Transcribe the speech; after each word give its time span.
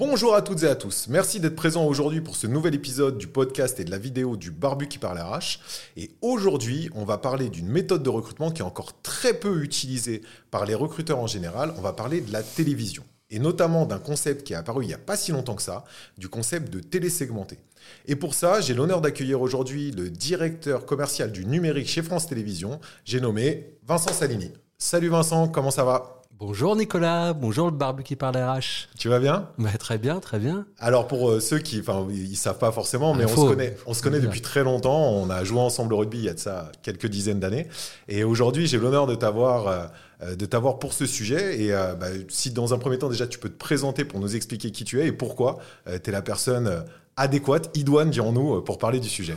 Bonjour 0.00 0.34
à 0.34 0.40
toutes 0.40 0.62
et 0.62 0.66
à 0.66 0.76
tous. 0.76 1.08
Merci 1.08 1.40
d'être 1.40 1.54
présents 1.54 1.84
aujourd'hui 1.84 2.22
pour 2.22 2.34
ce 2.34 2.46
nouvel 2.46 2.74
épisode 2.74 3.18
du 3.18 3.26
podcast 3.26 3.78
et 3.80 3.84
de 3.84 3.90
la 3.90 3.98
vidéo 3.98 4.38
du 4.38 4.50
Barbu 4.50 4.88
qui 4.88 4.96
parle 4.96 5.18
RH. 5.18 5.58
Et 5.98 6.12
aujourd'hui, 6.22 6.88
on 6.94 7.04
va 7.04 7.18
parler 7.18 7.50
d'une 7.50 7.68
méthode 7.68 8.02
de 8.02 8.08
recrutement 8.08 8.50
qui 8.50 8.62
est 8.62 8.64
encore 8.64 8.98
très 9.02 9.34
peu 9.34 9.62
utilisée 9.62 10.22
par 10.50 10.64
les 10.64 10.74
recruteurs 10.74 11.18
en 11.18 11.26
général. 11.26 11.74
On 11.76 11.82
va 11.82 11.92
parler 11.92 12.22
de 12.22 12.32
la 12.32 12.42
télévision. 12.42 13.02
Et 13.28 13.38
notamment 13.38 13.84
d'un 13.84 13.98
concept 13.98 14.42
qui 14.42 14.54
est 14.54 14.56
apparu 14.56 14.84
il 14.84 14.88
n'y 14.88 14.94
a 14.94 14.98
pas 14.98 15.18
si 15.18 15.32
longtemps 15.32 15.54
que 15.54 15.60
ça, 15.60 15.84
du 16.16 16.30
concept 16.30 16.72
de 16.72 16.80
télésegmenté. 16.80 17.58
Et 18.06 18.16
pour 18.16 18.32
ça, 18.32 18.62
j'ai 18.62 18.72
l'honneur 18.72 19.02
d'accueillir 19.02 19.42
aujourd'hui 19.42 19.90
le 19.90 20.08
directeur 20.08 20.86
commercial 20.86 21.30
du 21.30 21.44
numérique 21.44 21.88
chez 21.88 22.02
France 22.02 22.26
Télévisions. 22.26 22.80
J'ai 23.04 23.20
nommé 23.20 23.76
Vincent 23.86 24.14
Salini. 24.14 24.50
Salut 24.78 25.08
Vincent, 25.08 25.48
comment 25.48 25.70
ça 25.70 25.84
va? 25.84 26.19
Bonjour 26.40 26.74
Nicolas, 26.74 27.34
bonjour 27.34 27.66
le 27.66 27.76
barbu 27.76 28.02
qui 28.02 28.16
parle 28.16 28.38
RH. 28.38 28.88
Tu 28.98 29.10
vas 29.10 29.18
bien? 29.18 29.50
Bah, 29.58 29.68
Très 29.78 29.98
bien, 29.98 30.20
très 30.20 30.38
bien. 30.38 30.64
Alors 30.78 31.06
pour 31.06 31.28
euh, 31.28 31.38
ceux 31.38 31.58
qui, 31.58 31.80
enfin, 31.80 32.06
ils 32.10 32.34
savent 32.34 32.56
pas 32.56 32.72
forcément, 32.72 33.12
mais 33.12 33.26
on 33.26 33.28
se 33.28 33.46
connaît, 33.46 33.76
on 33.84 33.92
se 33.92 34.02
connaît 34.02 34.20
depuis 34.20 34.40
très 34.40 34.64
longtemps. 34.64 35.10
On 35.10 35.28
a 35.28 35.44
joué 35.44 35.60
ensemble 35.60 35.92
au 35.92 35.98
rugby 35.98 36.16
il 36.16 36.24
y 36.24 36.28
a 36.30 36.32
de 36.32 36.38
ça 36.38 36.72
quelques 36.82 37.08
dizaines 37.08 37.40
d'années. 37.40 37.68
Et 38.08 38.24
aujourd'hui, 38.24 38.66
j'ai 38.66 38.78
l'honneur 38.78 39.06
de 39.06 39.14
t'avoir. 39.14 39.68
Euh, 39.68 39.84
euh, 40.22 40.34
de 40.34 40.44
t'avoir 40.46 40.78
pour 40.78 40.92
ce 40.94 41.06
sujet. 41.06 41.62
Et 41.62 41.70
bah, 41.72 42.08
si 42.28 42.50
dans 42.50 42.74
un 42.74 42.78
premier 42.78 42.98
temps, 42.98 43.08
déjà, 43.08 43.26
tu 43.26 43.38
peux 43.38 43.48
te 43.48 43.58
présenter 43.58 44.04
pour 44.04 44.20
nous 44.20 44.36
expliquer 44.36 44.70
qui 44.70 44.84
tu 44.84 45.00
es 45.00 45.06
et 45.06 45.12
pourquoi 45.12 45.60
tu 45.86 46.10
es 46.10 46.12
la 46.12 46.20
personne 46.20 46.84
adéquate, 47.16 47.70
idoine, 47.74 48.10
dirons-nous, 48.10 48.60
pour 48.60 48.76
parler 48.76 49.00
du 49.00 49.08
sujet. 49.08 49.34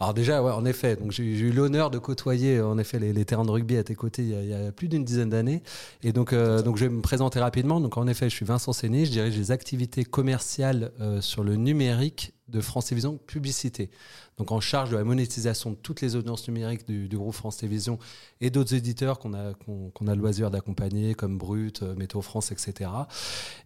Alors 0.00 0.14
déjà, 0.14 0.40
ouais, 0.44 0.52
en 0.52 0.64
effet, 0.64 0.96
j'ai 1.08 1.24
eu 1.24 1.50
l'honneur 1.50 1.90
de 1.90 1.98
côtoyer 1.98 2.60
en 2.60 2.78
effet 2.78 3.00
les, 3.00 3.24
terrains 3.24 3.44
de 3.44 3.50
rugby 3.50 3.76
à 3.76 3.82
tes 3.82 3.96
côtés 3.96 4.22
il 4.22 4.48
y 4.48 4.54
a, 4.54 4.70
plus 4.70 4.88
d'une 4.88 5.04
dizaine 5.04 5.30
d'années. 5.30 5.60
Et 6.04 6.12
donc, 6.12 6.32
euh, 6.32 6.62
donc 6.62 6.76
je 6.76 6.84
vais 6.84 6.90
me 6.90 7.02
présenter 7.02 7.40
rapidement. 7.40 7.80
Donc 7.80 7.96
en 7.96 8.06
effet, 8.06 8.30
je 8.30 8.34
suis 8.36 8.46
Vincent 8.46 8.72
Séné, 8.72 9.06
je 9.06 9.10
dirige 9.10 9.36
les 9.36 9.50
activités 9.50 10.04
commerciales 10.04 10.92
euh, 11.00 11.20
sur 11.20 11.42
le 11.42 11.56
numérique 11.56 12.32
de 12.48 12.60
France 12.60 12.86
Télévisions 12.86 13.18
Publicité. 13.26 13.90
Donc 14.38 14.52
en 14.52 14.60
charge 14.60 14.90
de 14.90 14.96
la 14.96 15.04
monétisation 15.04 15.70
de 15.70 15.76
toutes 15.76 16.00
les 16.00 16.14
audiences 16.14 16.46
numériques 16.46 16.86
du, 16.86 17.16
groupe 17.16 17.34
France 17.34 17.58
Télévisions 17.58 17.98
et 18.40 18.50
d'autres 18.50 18.74
éditeurs 18.74 19.18
qu'on 19.18 19.34
a, 19.34 19.52
qu'on, 19.54 20.06
a 20.06 20.14
le 20.14 20.20
loisir 20.20 20.50
d'accompagner, 20.50 21.14
comme 21.14 21.36
Brut, 21.36 21.82
euh, 21.82 21.94
Météo 21.96 22.22
France, 22.22 22.52
etc. 22.52 22.90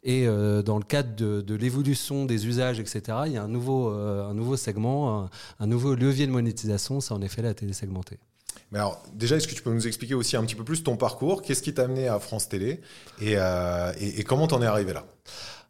Et 0.02 0.26
euh, 0.26 0.62
dans 0.62 0.78
le 0.78 0.84
cadre 0.84 1.14
de, 1.14 1.54
l'évolution 1.54 2.24
des 2.24 2.46
usages, 2.46 2.80
etc., 2.80 3.02
il 3.26 3.32
y 3.32 3.36
a 3.36 3.42
un 3.42 3.48
nouveau, 3.48 3.90
euh, 3.90 4.26
un 4.26 4.34
nouveau 4.34 4.56
segment, 4.56 5.28
un, 5.60 5.66
nouveau 5.66 5.94
levier 5.94 6.26
de 6.26 6.32
monétisation, 6.32 7.00
c'est 7.00 7.12
en 7.12 7.20
effet 7.20 7.42
la 7.42 7.52
télé 7.52 7.74
segmentée. 7.74 8.18
Mais 8.70 8.78
alors, 8.78 9.02
déjà, 9.12 9.36
est-ce 9.36 9.46
que 9.46 9.54
tu 9.54 9.62
peux 9.62 9.72
nous 9.72 9.86
expliquer 9.86 10.14
aussi 10.14 10.36
un 10.36 10.44
petit 10.44 10.54
peu 10.54 10.64
plus 10.64 10.82
ton 10.82 10.96
parcours? 10.96 11.42
Qu'est-ce 11.42 11.62
qui 11.62 11.74
t'a 11.74 11.84
amené 11.84 12.08
à 12.08 12.18
France 12.18 12.48
Télé? 12.48 12.80
Et, 13.20 13.32
et, 13.32 14.20
et 14.20 14.24
comment 14.24 14.46
t'en 14.46 14.62
es 14.62 14.66
arrivé 14.66 14.94
là? 14.94 15.04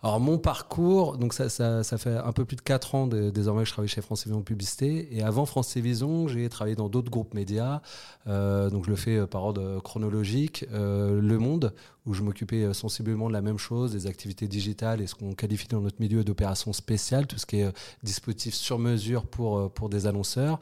Alors 0.04 0.18
mon 0.18 0.36
parcours, 0.36 1.16
donc 1.16 1.32
ça, 1.32 1.48
ça, 1.48 1.84
ça, 1.84 1.96
fait 1.96 2.16
un 2.16 2.32
peu 2.32 2.44
plus 2.44 2.56
de 2.56 2.60
4 2.60 2.96
ans 2.96 3.06
désormais 3.06 3.62
que 3.62 3.68
je 3.68 3.72
travaille 3.72 3.88
chez 3.88 4.02
France 4.02 4.24
Télévisions 4.24 4.42
Publicité. 4.42 5.08
Et 5.12 5.22
avant 5.22 5.46
France 5.46 5.72
Télévisions, 5.72 6.26
j'ai 6.26 6.48
travaillé 6.48 6.74
dans 6.74 6.88
d'autres 6.88 7.10
groupes 7.10 7.34
médias. 7.34 7.82
Euh, 8.26 8.68
donc 8.68 8.84
je 8.84 8.90
le 8.90 8.96
fais 8.96 9.16
euh, 9.16 9.26
par 9.28 9.44
ordre 9.44 9.78
chronologique. 9.78 10.66
Euh, 10.72 11.20
le 11.20 11.38
Monde, 11.38 11.72
où 12.04 12.14
je 12.14 12.22
m'occupais 12.22 12.74
sensiblement 12.74 13.28
de 13.28 13.32
la 13.32 13.42
même 13.42 13.58
chose, 13.58 13.92
des 13.92 14.08
activités 14.08 14.48
digitales 14.48 15.00
et 15.00 15.06
ce 15.06 15.14
qu'on 15.14 15.34
qualifie 15.34 15.68
dans 15.68 15.80
notre 15.80 16.00
milieu 16.00 16.24
d'opérations 16.24 16.72
spéciales, 16.72 17.28
tout 17.28 17.38
ce 17.38 17.46
qui 17.46 17.60
est 17.60 17.72
dispositif 18.02 18.54
sur 18.54 18.80
mesure 18.80 19.24
pour, 19.24 19.70
pour 19.70 19.88
des 19.88 20.08
annonceurs. 20.08 20.58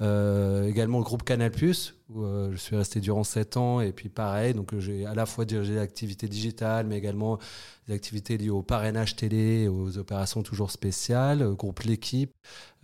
également 0.00 0.98
le 0.98 1.04
groupe 1.04 1.24
Canal+, 1.24 1.50
où 2.08 2.24
je 2.52 2.56
suis 2.56 2.76
resté 2.76 3.00
durant 3.00 3.24
7 3.24 3.56
ans, 3.56 3.80
et 3.80 3.92
puis 3.92 4.08
pareil, 4.08 4.54
donc 4.54 4.78
j'ai 4.78 5.06
à 5.06 5.14
la 5.14 5.26
fois 5.26 5.44
dirigé 5.44 5.74
l'activité 5.74 6.28
digitale, 6.28 6.86
mais 6.86 6.96
également 6.96 7.38
des 7.88 7.94
activités 7.94 8.38
liées 8.38 8.50
au 8.50 8.62
parrainage 8.62 9.16
télé, 9.16 9.66
aux 9.66 9.98
opérations 9.98 10.42
toujours 10.42 10.70
spéciales, 10.70 11.44
groupe 11.54 11.80
L'équipe, 11.80 12.32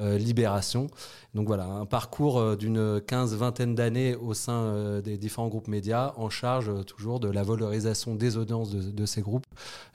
Libération. 0.01 0.89
Donc 1.35 1.47
voilà, 1.47 1.67
un 1.67 1.87
parcours 1.87 2.57
d'une 2.57 3.01
quinze, 3.01 3.37
vingtaine 3.37 3.77
d'années 3.77 4.17
au 4.17 4.35
sein 4.35 5.01
des 5.01 5.17
différents 5.17 5.49
groupes 5.49 5.69
médias, 5.69 6.13
en 6.17 6.29
charge 6.29 6.85
toujours 6.87 7.21
de 7.21 7.29
la 7.29 7.45
valorisation 7.45 8.17
des 8.17 8.37
audiences 8.37 8.71
de, 8.71 9.07
ces 9.07 9.21
groupes, 9.21 9.47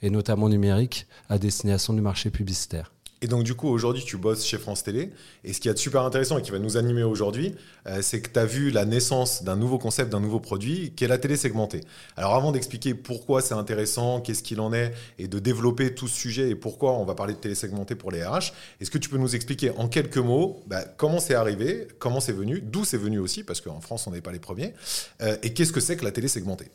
et 0.02 0.10
notamment 0.10 0.48
numériques, 0.48 1.08
à 1.28 1.38
destination 1.38 1.94
du 1.94 2.02
marché 2.02 2.30
publicitaire. 2.30 2.94
Et 3.22 3.28
donc, 3.28 3.44
du 3.44 3.56
coup, 3.56 3.68
aujourd'hui, 3.68 4.04
tu 4.04 4.18
bosses 4.18 4.46
chez 4.46 4.60
France 4.60 4.84
Télé. 4.84 5.10
Et 5.44 5.54
ce 5.54 5.60
qui 5.60 5.70
est 5.70 5.78
super 5.78 6.04
intéressant 6.04 6.38
et 6.38 6.44
qui 6.44 6.52
va 6.52 6.60
nous 6.60 6.78
animer 6.78 7.02
aujourd'hui, 7.02 7.56
euh, 7.88 8.02
c'est 8.02 8.22
que 8.22 8.30
tu 8.30 8.40
as 8.40 8.46
vu 8.46 8.70
la 8.70 8.86
naissance 8.86 9.44
d'un 9.44 9.56
nouveau 9.56 9.80
concept, 9.80 10.12
d'un 10.12 10.20
nouveau 10.20 10.40
produit, 10.40 10.94
qui 10.96 11.04
est 11.04 11.08
la 11.08 11.18
télé 11.18 11.36
segmentée. 11.36 11.82
Alors, 12.16 12.36
avant 12.36 12.52
d'expliquer 12.52 12.94
pourquoi 12.94 13.42
c'est 13.42 13.56
intéressant, 13.56 14.22
qu'est-ce 14.22 14.44
qu'il 14.44 14.60
en 14.60 14.72
est, 14.72 14.94
et 15.18 15.28
de 15.28 15.40
développer 15.40 15.96
tout 15.96 16.08
ce 16.08 16.16
sujet 16.16 16.50
et 16.50 16.56
pourquoi 16.56 16.94
on 16.94 17.06
va 17.06 17.16
parler 17.16 17.34
de 17.34 17.40
télé 17.40 17.56
segmentée 17.56 17.96
pour 17.96 18.12
les 18.12 18.24
RH, 18.24 18.54
est-ce 18.80 18.92
que 18.92 19.00
tu 19.00 19.10
peux 19.10 19.18
nous 19.18 19.36
expliquer 19.36 19.72
en 19.72 19.88
quelques 19.88 20.18
mots 20.18 20.62
bah, 20.68 20.84
comment 20.98 21.20
c'est 21.20 21.34
arrivé, 21.34 21.88
comment 21.98 22.20
c'est 22.20 22.34
venu, 22.34 22.62
d'où 22.62 22.86
c'est 22.86 22.98
venu 22.98 23.18
aussi, 23.18 23.44
parce 23.44 23.62
qu'en 23.62 23.82
France, 23.82 24.06
on 24.06 24.12
n'est 24.12 24.22
pas 24.22 24.32
les 24.32 24.40
premiers, 24.40 24.74
euh, 25.22 25.38
et 25.42 25.54
qu'est-ce 25.54 25.74
que 25.74 25.80
c'est 25.80 25.98
que 25.98 26.06
la 26.06 26.12
télé 26.12 26.28
segmentée? 26.28 26.70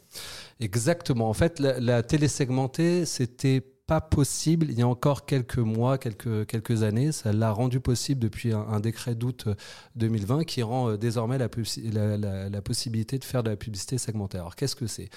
Exactement. 0.60 1.28
En 1.28 1.34
fait, 1.34 1.60
la, 1.60 1.78
la 1.78 2.02
télé 2.02 2.26
segmentée, 2.28 3.06
c'était 3.06 3.62
possible 4.00 4.66
il 4.70 4.78
y 4.78 4.82
a 4.82 4.88
encore 4.88 5.24
quelques 5.26 5.58
mois, 5.58 5.98
quelques, 5.98 6.46
quelques 6.46 6.82
années. 6.82 7.12
Ça 7.12 7.32
l'a 7.32 7.50
rendu 7.50 7.80
possible 7.80 8.20
depuis 8.20 8.52
un, 8.52 8.80
décret 8.80 9.14
d'août 9.14 9.48
2020 9.96 10.38
euh, 10.40 10.42
qui 10.44 10.62
rend 10.62 10.90
euh, 10.90 10.96
désormais 10.96 11.38
la, 11.38 11.48
la, 12.48 12.62
possibilité 12.62 13.18
de 13.18 13.24
faire 13.24 13.42
de 13.42 13.50
la 13.50 13.56
publicité 13.56 13.98
segmentée. 13.98 14.38
Alors 14.38 14.56
qu'est-ce 14.56 14.76
que 14.76 14.86
c'est? 14.86 15.08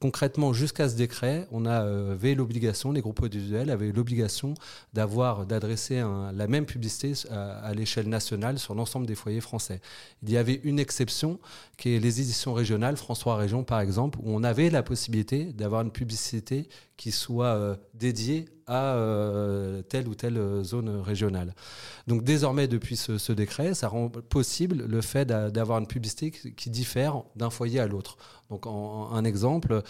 Concrètement, 0.00 0.52
jusqu'à 0.52 0.88
ce 0.88 0.96
décret, 0.96 1.46
on 1.50 1.66
avait 1.66 2.34
l'obligation, 2.34 2.92
les 2.92 3.00
groupes 3.00 3.22
audiovisuels 3.22 3.70
avaient 3.70 3.92
l'obligation 3.92 4.54
d'avoir, 4.92 5.46
d'adresser 5.46 6.02
la 6.34 6.46
même 6.46 6.66
publicité 6.66 7.12
à, 7.30 7.72
l'échelle 7.74 8.08
nationale 8.08 8.58
sur 8.58 8.74
l'ensemble 8.74 9.06
des 9.06 9.14
foyers 9.14 9.40
français. 9.40 9.80
Il 10.22 10.30
y 10.30 10.36
avait 10.36 10.60
une 10.64 10.78
exception 10.78 11.38
qui 11.76 11.94
est 11.94 11.98
les 11.98 12.20
éditions 12.20 12.52
régionales, 12.52 12.96
François 12.96 13.36
Région 13.36 13.64
par 13.64 13.80
exemple, 13.80 14.18
où 14.22 14.30
on 14.34 14.42
avait 14.42 14.70
la 14.70 14.82
possibilité 14.82 15.52
d'avoir 15.52 15.82
une 15.82 15.90
publicité 15.90 16.68
qui 17.02 17.10
soit 17.10 17.56
euh, 17.56 17.74
dédié 17.94 18.44
à 18.68 18.94
euh, 18.94 19.82
telle 19.82 20.06
ou 20.06 20.14
telle 20.14 20.62
zone 20.62 21.00
régionale. 21.00 21.52
Donc 22.06 22.22
désormais, 22.22 22.68
depuis 22.68 22.96
ce, 22.96 23.32
décret, 23.32 23.74
ça 23.74 23.88
rend 23.88 24.08
possible 24.08 24.84
le 24.86 25.00
fait 25.00 25.24
d'avoir 25.24 25.80
une 25.80 25.88
publicité 25.88 26.30
qui 26.30 26.70
diffère 26.70 27.24
d'un 27.34 27.50
foyer 27.50 27.80
à 27.80 27.88
l'autre. 27.88 28.18
Donc 28.50 28.66
un 28.68 29.24
exemple, 29.24 29.82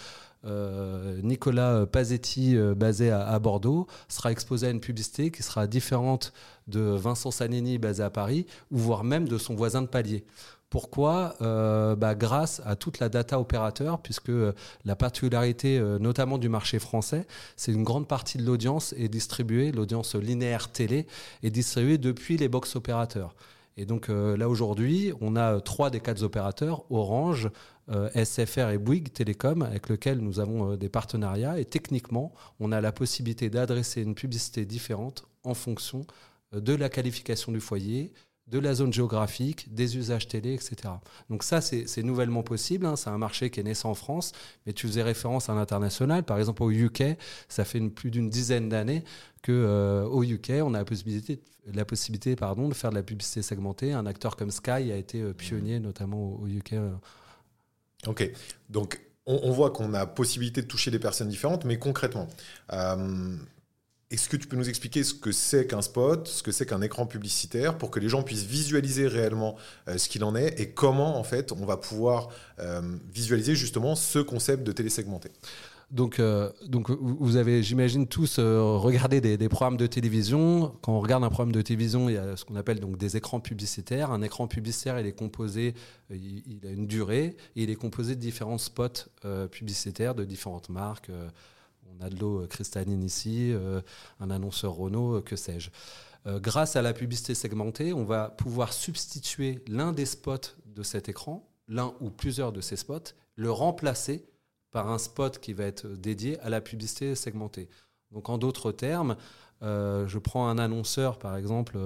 euh, 0.45 1.21
Nicolas 1.21 1.85
Pazetti, 1.85 2.57
basé 2.75 3.11
à, 3.11 3.37
Bordeaux, 3.37 3.85
sera 4.07 4.31
exposé 4.31 4.65
à 4.65 4.69
une 4.71 4.81
publicité 4.81 5.29
qui 5.29 5.43
sera 5.43 5.67
différente 5.67 6.33
de 6.67 6.79
Vincent 6.79 7.29
Sanini, 7.29 7.77
basé 7.77 8.01
à 8.01 8.09
Paris, 8.09 8.47
ou 8.71 8.79
voire 8.79 9.03
même 9.03 9.27
de 9.27 9.37
son 9.37 9.53
voisin 9.53 9.83
de 9.83 9.87
palier. 9.87 10.25
Pourquoi 10.73 11.35
euh, 11.43 11.95
bah, 11.95 12.15
Grâce 12.15 12.59
à 12.65 12.75
toute 12.75 12.97
la 12.97 13.07
data 13.07 13.39
opérateur, 13.39 14.01
puisque 14.01 14.29
euh, 14.29 14.53
la 14.85 14.95
particularité 14.95 15.77
euh, 15.77 15.99
notamment 15.99 16.39
du 16.39 16.49
marché 16.49 16.79
français, 16.79 17.27
c'est 17.55 17.71
une 17.71 17.83
grande 17.83 18.07
partie 18.07 18.39
de 18.39 18.43
l'audience 18.43 18.91
est 18.93 19.07
distribuée, 19.07 19.71
l'audience 19.71 20.15
linéaire 20.15 20.71
télé 20.71 21.05
est 21.43 21.51
distribuée 21.51 21.99
depuis 21.99 22.37
les 22.37 22.47
box 22.47 22.75
opérateurs. 22.75 23.35
Et 23.77 23.85
donc 23.85 24.07
là 24.07 24.49
aujourd'hui, 24.49 25.13
on 25.21 25.35
a 25.35 25.59
trois 25.59 25.89
des 25.89 25.99
quatre 25.99 26.21
opérateurs, 26.21 26.85
Orange, 26.91 27.49
SFR 28.15 28.69
et 28.69 28.77
Bouygues 28.77 29.11
Télécom, 29.11 29.63
avec 29.63 29.89
lesquels 29.89 30.19
nous 30.19 30.39
avons 30.39 30.75
des 30.75 30.89
partenariats. 30.89 31.59
Et 31.59 31.65
techniquement, 31.65 32.33
on 32.59 32.71
a 32.71 32.81
la 32.81 32.91
possibilité 32.91 33.49
d'adresser 33.49 34.03
une 34.03 34.13
publicité 34.13 34.65
différente 34.65 35.25
en 35.43 35.55
fonction 35.55 36.05
de 36.51 36.73
la 36.75 36.87
qualification 36.89 37.51
du 37.51 37.59
foyer, 37.59 38.13
de 38.53 38.59
la 38.59 38.75
zone 38.75 38.93
géographique, 38.93 39.73
des 39.73 39.97
usages 39.97 40.27
télé, 40.27 40.53
etc. 40.53 40.75
Donc 41.31 41.41
ça, 41.41 41.59
c'est 41.59 42.03
nouvellement 42.03 42.43
possible. 42.43 42.85
Hein. 42.85 42.95
C'est 42.95 43.09
un 43.09 43.17
marché 43.17 43.49
qui 43.49 43.59
est 43.59 43.63
naissant 43.63 43.89
en 43.89 43.95
France, 43.95 44.31
mais 44.65 44.73
tu 44.73 44.85
faisais 44.85 45.01
référence 45.01 45.49
à 45.49 45.55
l'international. 45.55 46.23
Par 46.23 46.37
exemple, 46.37 46.61
au 46.61 46.69
UK, 46.69 47.17
ça 47.49 47.65
fait 47.65 47.81
plus 47.89 48.11
d'une 48.11 48.29
dizaine 48.29 48.69
d'années 48.69 49.03
qu'au 49.43 49.51
euh, 49.51 50.21
UK, 50.21 50.51
on 50.61 50.75
a 50.75 50.77
la 50.77 50.85
possibilité, 50.85 51.41
la 51.73 51.83
possibilité 51.83 52.35
pardon, 52.35 52.69
de 52.69 52.75
faire 52.75 52.91
de 52.91 52.95
la 52.95 53.01
publicité 53.01 53.41
segmentée. 53.41 53.91
Un 53.91 54.05
acteur 54.05 54.35
comme 54.35 54.51
Sky 54.51 54.69
a 54.69 54.97
été 54.97 55.21
euh, 55.21 55.33
pionnier, 55.33 55.79
notamment 55.79 56.35
au, 56.39 56.47
UK. 56.47 56.73
Euh. 56.73 56.91
Ok, 58.05 58.29
donc 58.69 59.01
on, 59.25 59.51
voit 59.51 59.71
qu'on 59.71 59.95
a 59.95 60.05
possibilité 60.05 60.61
de 60.61 60.67
toucher 60.67 60.91
des 60.91 60.99
personnes 60.99 61.29
différentes, 61.29 61.65
mais 61.65 61.79
concrètement, 61.79 62.27
est-ce 64.13 64.29
que 64.29 64.37
tu 64.37 64.47
peux 64.47 64.55
nous 64.55 64.69
expliquer 64.69 65.03
ce 65.03 65.15
que 65.15 65.31
c'est 65.31 65.65
qu'un 65.65 65.81
spot, 65.81 66.27
ce 66.27 66.43
que 66.43 66.51
c'est 66.51 66.67
qu'un 66.67 66.81
écran 66.81 67.07
publicitaire, 67.07 67.79
pour 67.79 67.89
que 67.89 67.99
les 67.99 68.09
gens 68.09 68.21
puissent 68.21 68.45
visualiser 68.45 69.07
réellement 69.07 69.55
euh, 69.87 69.97
ce 69.97 70.07
qu'il 70.07 70.23
en 70.23 70.35
est 70.35 70.59
et 70.59 70.69
comment 70.69 71.17
en 71.17 71.23
fait 71.23 71.51
on 71.51 71.65
va 71.65 71.77
pouvoir 71.77 72.29
euh, 72.59 72.81
visualiser 73.11 73.55
justement 73.55 73.95
ce 73.95 74.19
concept 74.19 74.63
de 74.63 74.71
télésegmenté? 74.71 75.31
Donc, 75.89 76.19
euh, 76.19 76.51
donc 76.67 76.89
vous 76.89 77.37
avez, 77.37 77.61
j'imagine, 77.63 78.07
tous 78.07 78.39
regardé 78.39 79.19
des, 79.19 79.49
programmes 79.49 79.77
de 79.77 79.85
télévision. 79.85 80.75
Quand 80.81 80.93
on 80.93 80.99
regarde 80.99 81.23
un 81.23 81.29
programme 81.29 81.51
de 81.51 81.61
télévision, 81.61 82.09
il 82.09 82.13
y 82.13 82.17
a 82.17 82.35
ce 82.35 82.45
qu'on 82.45 82.55
appelle 82.55 82.79
donc 82.79 82.97
des 82.97 83.17
écrans 83.17 83.39
publicitaires. 83.39 84.11
Un 84.11 84.23
écran 84.23 84.47
publicitaire, 84.47 84.99
il 84.99 85.05
est 85.05 85.13
composé, 85.13 85.75
il, 86.09 86.61
a 86.65 86.71
une 86.71 86.87
durée, 86.87 87.35
et 87.55 87.63
il 87.63 87.69
est 87.69 87.75
composé 87.75 88.15
de 88.15 88.19
différents 88.19 88.57
spots 88.57 89.09
publicitaires 89.51 90.15
de 90.15 90.23
différentes 90.23 90.69
marques 90.69 91.11
on 91.99 92.05
a 92.05 92.09
de 92.09 92.19
l'eau 92.19 92.45
cristalline 92.47 93.03
ici, 93.03 93.51
euh, 93.51 93.81
un 94.19 94.29
annonceur 94.29 94.73
Renault, 94.73 95.17
euh, 95.17 95.21
que 95.21 95.35
sais-je. 95.35 95.69
Euh, 96.25 96.39
grâce 96.39 96.75
à 96.75 96.81
la 96.81 96.93
publicité 96.93 97.35
segmentée, 97.35 97.93
on 97.93 98.05
va 98.05 98.29
pouvoir 98.29 98.73
substituer 98.73 99.63
l'un 99.67 99.91
des 99.91 100.05
spots 100.05 100.55
de 100.65 100.83
cet 100.83 101.09
écran, 101.09 101.49
l'un 101.67 101.93
ou 101.99 102.09
plusieurs 102.09 102.51
de 102.51 102.61
ces 102.61 102.75
spots, 102.75 103.13
le 103.35 103.51
remplacer 103.51 104.25
par 104.71 104.89
un 104.89 104.97
spot 104.97 105.39
qui 105.39 105.53
va 105.53 105.65
être 105.65 105.87
dédié 105.87 106.39
à 106.39 106.49
la 106.49 106.61
publicité 106.61 107.15
segmentée. 107.15 107.69
Donc 108.11 108.29
en 108.29 108.37
d'autres 108.37 108.71
termes, 108.71 109.15
je 109.61 110.17
prends 110.17 110.49
un 110.49 110.57
annonceur, 110.57 111.19
par 111.19 111.37
exemple, 111.37 111.77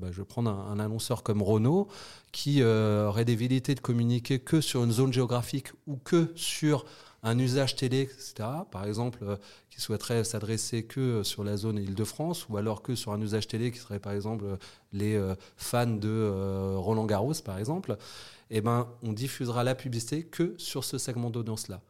bah, 0.00 0.10
je 0.10 0.22
prends 0.22 0.46
un, 0.46 0.70
un, 0.70 0.78
annonceur 0.78 1.22
comme 1.22 1.42
Renault, 1.42 1.88
qui 2.32 2.62
aurait 2.62 3.24
des 3.24 3.36
de 3.36 3.80
communiquer 3.80 4.38
que 4.38 4.60
sur 4.60 4.84
une 4.84 4.92
zone 4.92 5.12
géographique 5.12 5.72
ou 5.86 5.96
que 5.96 6.32
sur 6.34 6.86
un 7.22 7.38
usage 7.38 7.76
télé, 7.76 8.02
etc. 8.02 8.48
Par 8.70 8.84
exemple, 8.84 9.20
euh, 9.22 9.36
qui 9.70 9.80
souhaiterait 9.80 10.24
s'adresser 10.24 10.84
que 10.84 11.22
sur 11.22 11.44
la 11.44 11.56
zone 11.56 11.78
Île-de-France 11.78 12.48
ou 12.48 12.56
alors 12.56 12.82
que 12.82 12.94
sur 12.94 13.12
un 13.12 13.20
usage 13.20 13.48
télé 13.48 13.70
qui 13.72 13.78
serait 13.78 13.98
par 13.98 14.12
exemple 14.12 14.44
les 14.92 15.16
euh, 15.16 15.34
fans 15.56 15.86
de 15.86 16.08
euh, 16.08 16.76
Roland 16.76 17.06
Garros, 17.06 17.34
par 17.44 17.58
exemple, 17.58 17.96
eh 18.50 18.60
ben, 18.60 18.88
on 19.02 19.12
diffusera 19.12 19.64
la 19.64 19.74
publicité 19.74 20.24
que 20.24 20.54
sur 20.58 20.84
ce 20.84 20.98
segment 20.98 21.30
d'audience-là. 21.30 21.82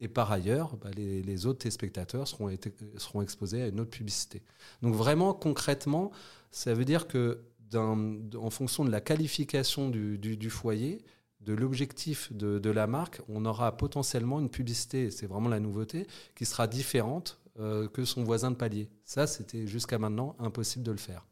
Et 0.00 0.08
par 0.08 0.30
ailleurs, 0.30 0.76
bah, 0.76 0.90
les, 0.94 1.46
autres 1.46 1.60
téléspectateurs 1.60 2.28
seront 2.28 3.22
exposés 3.22 3.62
à 3.62 3.68
une 3.68 3.80
autre 3.80 3.90
publicité. 3.90 4.42
Donc 4.82 4.94
vraiment, 4.94 5.32
concrètement, 5.32 6.10
ça 6.50 6.74
veut 6.74 6.84
dire 6.84 7.08
que 7.08 7.40
en 7.74 8.50
fonction 8.50 8.84
de 8.84 8.90
la 8.90 9.00
qualification 9.00 9.90
du 9.90 10.50
foyer, 10.50 11.02
de 11.46 11.54
l'objectif 11.54 12.32
de, 12.32 12.70
la 12.70 12.86
marque, 12.86 13.22
on 13.28 13.44
aura 13.44 13.76
potentiellement 13.76 14.40
une 14.40 14.50
publicité, 14.50 15.10
c'est 15.10 15.26
vraiment 15.26 15.48
la 15.48 15.60
nouveauté, 15.60 16.06
qui 16.34 16.44
sera 16.44 16.66
différente 16.66 17.38
euh, 17.60 17.88
que 17.88 18.04
son 18.04 18.24
voisin 18.24 18.50
de 18.50 18.56
palier. 18.56 18.88
Ça, 19.04 19.26
c'était 19.26 19.66
jusqu'à 19.66 19.98
maintenant 19.98 20.34
impossible 20.40 20.84
de 20.84 20.90
le 20.90 20.98
faire. 20.98 21.24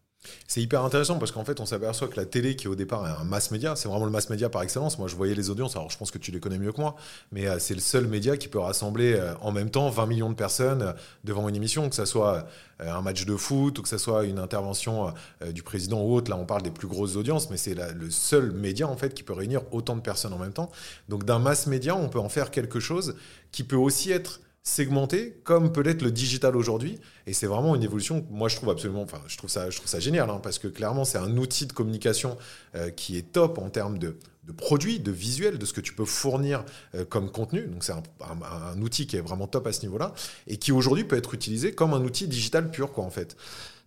C'est 0.47 0.61
hyper 0.61 0.85
intéressant 0.85 1.19
parce 1.19 1.33
qu'en 1.33 1.45
fait, 1.45 1.61
on 1.61 1.67
s'aperçoit 1.67 2.09
que 2.09 2.17
la 2.17 2.27
télé, 2.27 2.57
qui 2.57 2.69
au 2.69 2.75
départ 2.75 3.07
est 3.07 3.21
un 3.21 3.25
mass 3.25 3.51
média, 3.51 3.77
c'est 3.77 3.89
vraiment 3.89 4.05
le 4.05 4.11
mass 4.11 4.31
média 4.31 4.49
par 4.49 4.63
excellence. 4.63 4.99
Moi, 4.99 5.09
je 5.09 5.17
voyais 5.17 5.35
les 5.35 5.51
audiences, 5.51 5.77
alors 5.77 5.91
je 5.91 5.99
pense 5.99 6.11
que 6.11 6.19
tu 6.19 6.31
les 6.31 6.41
connais 6.41 6.59
mieux 6.59 6.73
que 6.73 6.81
moi, 6.81 6.97
mais 7.33 7.47
euh, 7.47 7.59
c'est 7.59 7.75
le 7.75 7.81
seul 7.81 8.07
média 8.07 8.37
qui 8.37 8.49
peut 8.49 8.59
rassembler 8.59 9.15
euh, 9.15 9.35
en 9.41 9.53
même 9.53 9.71
temps 9.71 9.89
20 9.91 10.07
millions 10.07 10.31
de 10.31 10.35
personnes 10.35 10.83
euh, 10.83 10.93
devant 11.25 11.49
une 11.49 11.57
émission, 11.57 11.89
que 11.89 11.97
ce 11.97 12.05
soit 12.05 12.47
un 12.81 13.03
match 13.03 13.25
de 13.25 13.37
foot 13.37 13.79
ou 13.79 13.83
que 13.83 13.89
ce 13.89 13.99
soit 13.99 14.25
une 14.25 14.39
intervention 14.41 15.15
du 15.53 15.63
président 15.63 16.03
ou 16.03 16.13
autre. 16.15 16.29
Là, 16.29 16.37
on 16.37 16.45
parle 16.45 16.63
des 16.63 16.73
plus 16.73 16.89
grosses 16.89 17.15
audiences, 17.15 17.49
mais 17.49 17.57
c'est 17.57 17.75
le 17.75 18.11
seul 18.11 18.51
média 18.51 18.89
en 18.89 18.97
fait 18.97 19.15
qui 19.15 19.23
peut 19.23 19.33
réunir 19.33 19.63
autant 19.71 19.95
de 19.95 20.01
personnes 20.01 20.33
en 20.33 20.39
même 20.39 20.53
temps. 20.53 20.71
Donc, 21.09 21.25
d'un 21.25 21.39
mass 21.39 21.69
média, 21.69 21.95
on 21.95 22.09
peut 22.09 22.19
en 22.19 22.29
faire 22.29 22.51
quelque 22.51 22.81
chose 22.81 23.15
qui 23.53 23.63
peut 23.63 23.77
aussi 23.77 24.11
être 24.11 24.41
segmenté 24.65 25.39
comme 25.45 25.73
peut 25.73 25.83
l'être 25.83 26.03
le 26.03 26.11
digital 26.11 26.57
aujourd'hui. 26.57 26.99
Et 27.27 27.35
c'est 27.35 27.47
vraiment 27.47 27.77
une 27.77 27.83
évolution 27.83 28.23
que 28.23 28.33
moi 28.33 28.49
je 28.49 28.57
trouve 28.57 28.71
absolument, 28.71 29.03
enfin 29.03 29.21
je 29.27 29.37
trouve 29.37 29.51
ça, 29.51 29.69
génial 30.01 30.31
hein, 30.31 30.41
parce 30.43 30.59
que 30.59 30.69
clairement 30.69 31.05
c'est 31.05 31.19
un 31.19 31.37
outil 31.37 31.67
de 31.67 31.73
communication 31.73 32.39
euh, 32.75 32.91
qui 32.91 33.19
est 33.19 33.31
top 33.31 33.59
en 33.59 33.69
termes 33.69 33.99
de, 33.99 34.17
produits, 34.57 35.01
de 35.01 35.13
visuels, 35.13 35.59
de 35.59 35.67
ce 35.67 35.75
que 35.75 35.83
tu 35.83 35.93
peux 35.93 36.07
fournir 36.07 36.65
euh, 36.95 37.05
comme 37.05 37.31
contenu. 37.31 37.67
Donc 37.67 37.85
c'est 37.85 37.93
un, 37.93 38.03
un, 38.21 38.81
outil 38.81 39.07
qui 39.07 39.17
est 39.17 39.21
vraiment 39.21 39.47
top 39.47 39.67
à 39.67 39.73
ce 39.73 39.83
niveau-là 39.83 40.15
et 40.47 40.57
qui 40.57 40.73
aujourd'hui 40.73 41.05
peut 41.05 41.17
être 41.17 41.35
utilisé 41.35 41.73
comme 41.73 41.93
un 41.93 42.03
outil 42.03 42.27
digital 42.27 42.71
pur 42.71 42.91
quoi 42.93 43.05
en 43.05 43.11
fait. 43.11 43.37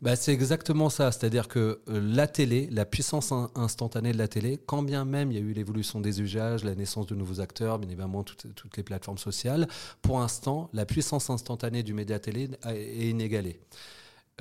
Bah, 0.02 0.16
c'est 0.16 0.32
exactement 0.32 0.90
ça. 0.90 1.12
C'est-à-dire 1.12 1.48
que 1.48 1.82
euh, 1.90 2.00
la 2.02 2.28
télé, 2.28 2.70
la 2.72 2.86
puissance 2.86 3.34
instantanée 3.56 4.12
de 4.12 4.18
la 4.18 4.28
télé, 4.28 4.60
quand 4.64 4.84
bien 4.84 5.06
même 5.06 5.32
il 5.32 5.36
y 5.36 5.42
a 5.42 5.44
eu 5.44 5.54
l'évolution 5.54 6.00
des 6.00 6.22
usages, 6.22 6.64
la 6.64 6.76
naissance 6.76 7.08
de 7.08 7.16
nouveaux 7.16 7.42
acteurs, 7.42 7.80
bien 7.80 7.90
évidemment 7.90 8.24
toutes, 8.24 8.78
les 8.78 8.84
plateformes 8.84 9.18
sociales, 9.18 9.68
pour 10.04 10.20
l'instant, 10.20 10.70
la 10.74 10.86
puissance 10.86 11.32
instantanée 11.32 11.82
du 11.82 11.94
média 11.94 12.20
télé 12.20 12.50
est 12.66 13.10
inégalée. 13.10 13.60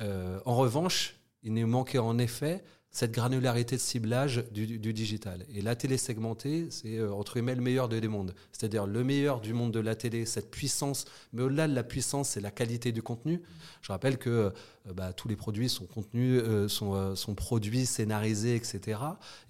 Euh, 0.01 0.39
en 0.45 0.55
revanche, 0.55 1.15
il 1.41 1.55
nous 1.55 1.65
manquait 1.65 1.97
en 1.97 2.19
effet 2.19 2.63
cette 2.91 3.11
granularité 3.11 3.75
de 3.75 3.81
ciblage 3.81 4.43
du, 4.51 4.93
digital. 4.93 5.45
Et 5.53 5.61
la 5.61 5.75
télé 5.75 5.97
segmentée, 5.97 6.67
c'est 6.71 6.97
euh, 6.97 7.13
entre 7.13 7.33
guillemets 7.33 7.53
le 7.53 7.61
meilleur 7.61 7.89
des 7.89 8.01
deux 8.01 8.07
mondes. 8.09 8.33
C'est-à-dire 8.51 8.87
le 8.87 9.03
meilleur 9.03 9.39
du 9.39 9.53
monde 9.53 9.71
de 9.71 9.79
la 9.79 9.95
télé, 9.95 10.25
cette 10.25 10.49
puissance, 10.49 11.05
mais 11.31 11.43
au-delà 11.43 11.67
de 11.67 11.75
la 11.75 11.83
puissance, 11.83 12.29
c'est 12.29 12.41
la 12.41 12.49
qualité 12.49 12.91
du 12.91 13.03
contenu. 13.03 13.41
Je 13.81 13.91
rappelle 13.91 14.17
que 14.17 14.51
bah, 14.93 15.13
tous 15.13 15.27
les 15.27 15.35
produits 15.35 15.69
sont 15.69 15.85
contenus, 15.85 16.41
euh, 16.43 16.67
sont, 16.67 16.93
euh, 16.93 17.15
sont, 17.15 17.35
produits, 17.35 17.85
scénarisés, 17.85 18.55
etc. 18.55 18.99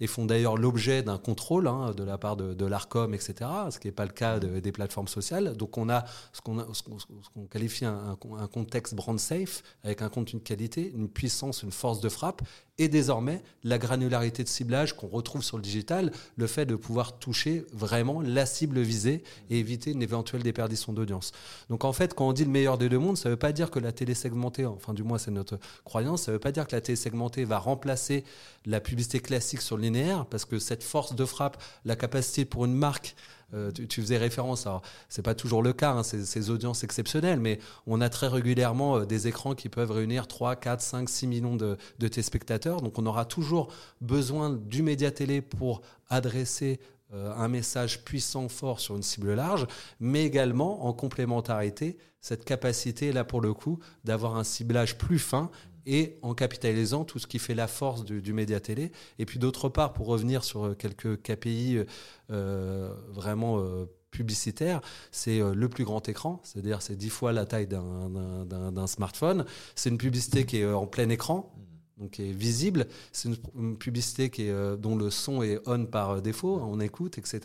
Et 0.00 0.06
font 0.06 0.24
d'ailleurs 0.24 0.56
l'objet 0.56 1.02
d'un 1.02 1.18
contrôle 1.18 1.68
hein, 1.68 1.92
de 1.96 2.02
la 2.04 2.18
part 2.18 2.36
de, 2.36 2.66
l'ARCOM, 2.66 3.14
etc. 3.14 3.34
Ce 3.70 3.78
qui 3.78 3.88
n'est 3.88 3.92
pas 3.92 4.04
le 4.04 4.12
cas 4.12 4.38
des 4.38 4.72
plateformes 4.72 5.08
sociales. 5.08 5.56
Donc 5.56 5.78
on 5.78 5.88
a 5.88 6.04
ce 6.32 6.40
qu'on 6.40 7.46
qualifie 7.46 7.84
un, 7.84 8.16
un, 8.38 8.46
contexte 8.46 8.94
brand 8.94 9.18
safe, 9.18 9.62
avec 9.84 10.02
un 10.02 10.08
contenu 10.08 10.40
de 10.40 10.44
qualité, 10.44 10.92
une 10.94 11.08
puissance, 11.08 11.62
une 11.62 11.72
force 11.72 12.00
de 12.00 12.08
frappe, 12.08 12.42
et 12.78 12.88
désormais 12.88 13.42
la 13.64 13.78
granularité 13.78 14.44
de 14.44 14.48
ciblage 14.48 14.96
qu'on 14.96 15.08
retrouve 15.08 15.42
sur 15.42 15.56
le 15.56 15.62
digital, 15.62 16.12
le 16.36 16.46
fait 16.46 16.64
de 16.64 16.76
pouvoir 16.76 17.18
toucher 17.18 17.66
vraiment 17.72 18.20
la 18.22 18.46
cible 18.46 18.80
visée 18.80 19.22
et 19.50 19.58
éviter 19.58 19.90
une 19.90 20.02
éventuelle 20.02 20.42
déperdition 20.42 20.92
d'audience. 20.92 21.32
Donc 21.68 21.84
en 21.84 21.92
fait, 21.92 22.14
quand 22.14 22.28
on 22.28 22.32
dit 22.32 22.44
le 22.44 22.50
meilleur 22.50 22.78
des 22.78 22.88
deux 22.88 22.98
mondes, 22.98 23.16
ça 23.16 23.28
ne 23.28 23.34
veut 23.34 23.38
pas 23.38 23.52
dire 23.52 23.70
que 23.70 23.80
la 23.80 23.92
télé 23.92 24.14
segmentée, 24.14 24.64
enfin 24.64 24.94
du 24.94 25.02
moins 25.02 25.18
c'est 25.28 25.34
notre 25.34 25.58
croyance. 25.84 26.22
Ça 26.22 26.32
ne 26.32 26.36
veut 26.36 26.40
pas 26.40 26.52
dire 26.52 26.66
que 26.66 26.74
la 26.74 26.80
télé 26.80 26.96
segmentée 26.96 27.44
va 27.44 27.58
remplacer 27.58 28.24
la 28.64 28.80
publicité 28.80 29.20
classique 29.20 29.60
sur 29.60 29.76
le 29.76 29.82
linéaire, 29.82 30.26
parce 30.26 30.44
que 30.44 30.58
cette 30.58 30.82
force 30.82 31.14
de 31.14 31.24
frappe, 31.24 31.62
la 31.84 31.96
capacité 31.96 32.44
pour 32.44 32.64
une 32.64 32.74
marque 32.74 33.14
euh, 33.54 33.70
tu, 33.70 34.02
faisais 34.02 34.18
référence, 34.18 34.66
alors 34.66 34.82
c'est 35.08 35.22
pas 35.22 35.34
toujours 35.34 35.62
le 35.62 35.72
cas, 35.72 35.92
hein, 35.92 36.02
ces, 36.02 36.50
audiences 36.50 36.84
exceptionnelles, 36.84 37.40
mais 37.40 37.58
on 37.86 38.02
a 38.02 38.10
très 38.10 38.28
régulièrement 38.28 38.98
euh, 38.98 39.06
des 39.06 39.26
écrans 39.26 39.54
qui 39.54 39.70
peuvent 39.70 39.90
réunir 39.90 40.26
3, 40.26 40.56
4, 40.56 40.82
5, 40.82 41.08
6 41.08 41.26
millions 41.26 41.56
de, 41.56 41.78
de 41.98 42.08
téléspectateurs. 42.08 42.82
Donc 42.82 42.98
on 42.98 43.06
aura 43.06 43.24
toujours 43.24 43.72
besoin 44.02 44.50
du 44.50 44.82
média 44.82 45.10
télé 45.10 45.40
pour 45.40 45.80
adresser 46.10 46.78
un 47.12 47.48
message 47.48 48.04
puissant, 48.04 48.48
fort 48.48 48.80
sur 48.80 48.96
une 48.96 49.02
cible 49.02 49.34
large, 49.34 49.66
mais 49.98 50.24
également 50.24 50.86
en 50.86 50.92
complémentarité, 50.92 51.96
cette 52.20 52.44
capacité, 52.44 53.12
là 53.12 53.24
pour 53.24 53.40
le 53.40 53.54
coup, 53.54 53.78
d'avoir 54.04 54.36
un 54.36 54.44
ciblage 54.44 54.98
plus 54.98 55.18
fin 55.18 55.50
et 55.86 56.18
en 56.20 56.34
capitalisant 56.34 57.04
tout 57.04 57.18
ce 57.18 57.26
qui 57.26 57.38
fait 57.38 57.54
la 57.54 57.66
force 57.66 58.04
du, 58.04 58.32
média 58.34 58.60
télé. 58.60 58.92
Et 59.18 59.24
puis 59.24 59.38
d'autre 59.38 59.70
part, 59.70 59.94
pour 59.94 60.06
revenir 60.06 60.44
sur 60.44 60.76
quelques 60.76 61.22
KPI 61.22 61.84
euh, 62.30 62.92
vraiment 63.08 63.58
euh, 63.58 63.86
publicitaires, 64.10 64.82
c'est 65.12 65.40
le 65.40 65.68
plus 65.68 65.84
grand 65.84 66.06
écran, 66.08 66.40
c'est-à-dire 66.44 66.82
c'est 66.82 66.96
dix 66.96 67.08
fois 67.08 67.32
la 67.32 67.46
taille 67.46 67.66
d'un 67.68 68.86
smartphone. 68.86 69.46
C'est 69.74 69.88
une 69.88 69.98
publicité 69.98 70.44
qui 70.44 70.58
est 70.58 70.66
en 70.66 70.86
plein 70.86 71.08
écran, 71.08 71.54
donc 71.98 72.10
qui 72.12 72.30
est 72.30 72.32
visible. 72.32 72.86
C'est 73.12 73.28
une, 73.54 73.76
publicité 73.76 74.30
qui 74.30 74.46
est, 74.46 74.50
euh, 74.50 74.76
dont 74.76 74.96
le 74.96 75.10
son 75.10 75.42
est 75.42 75.60
on 75.66 75.86
par 75.86 76.22
défaut, 76.22 76.60
on 76.62 76.80
écoute, 76.80 77.18
etc. 77.18 77.40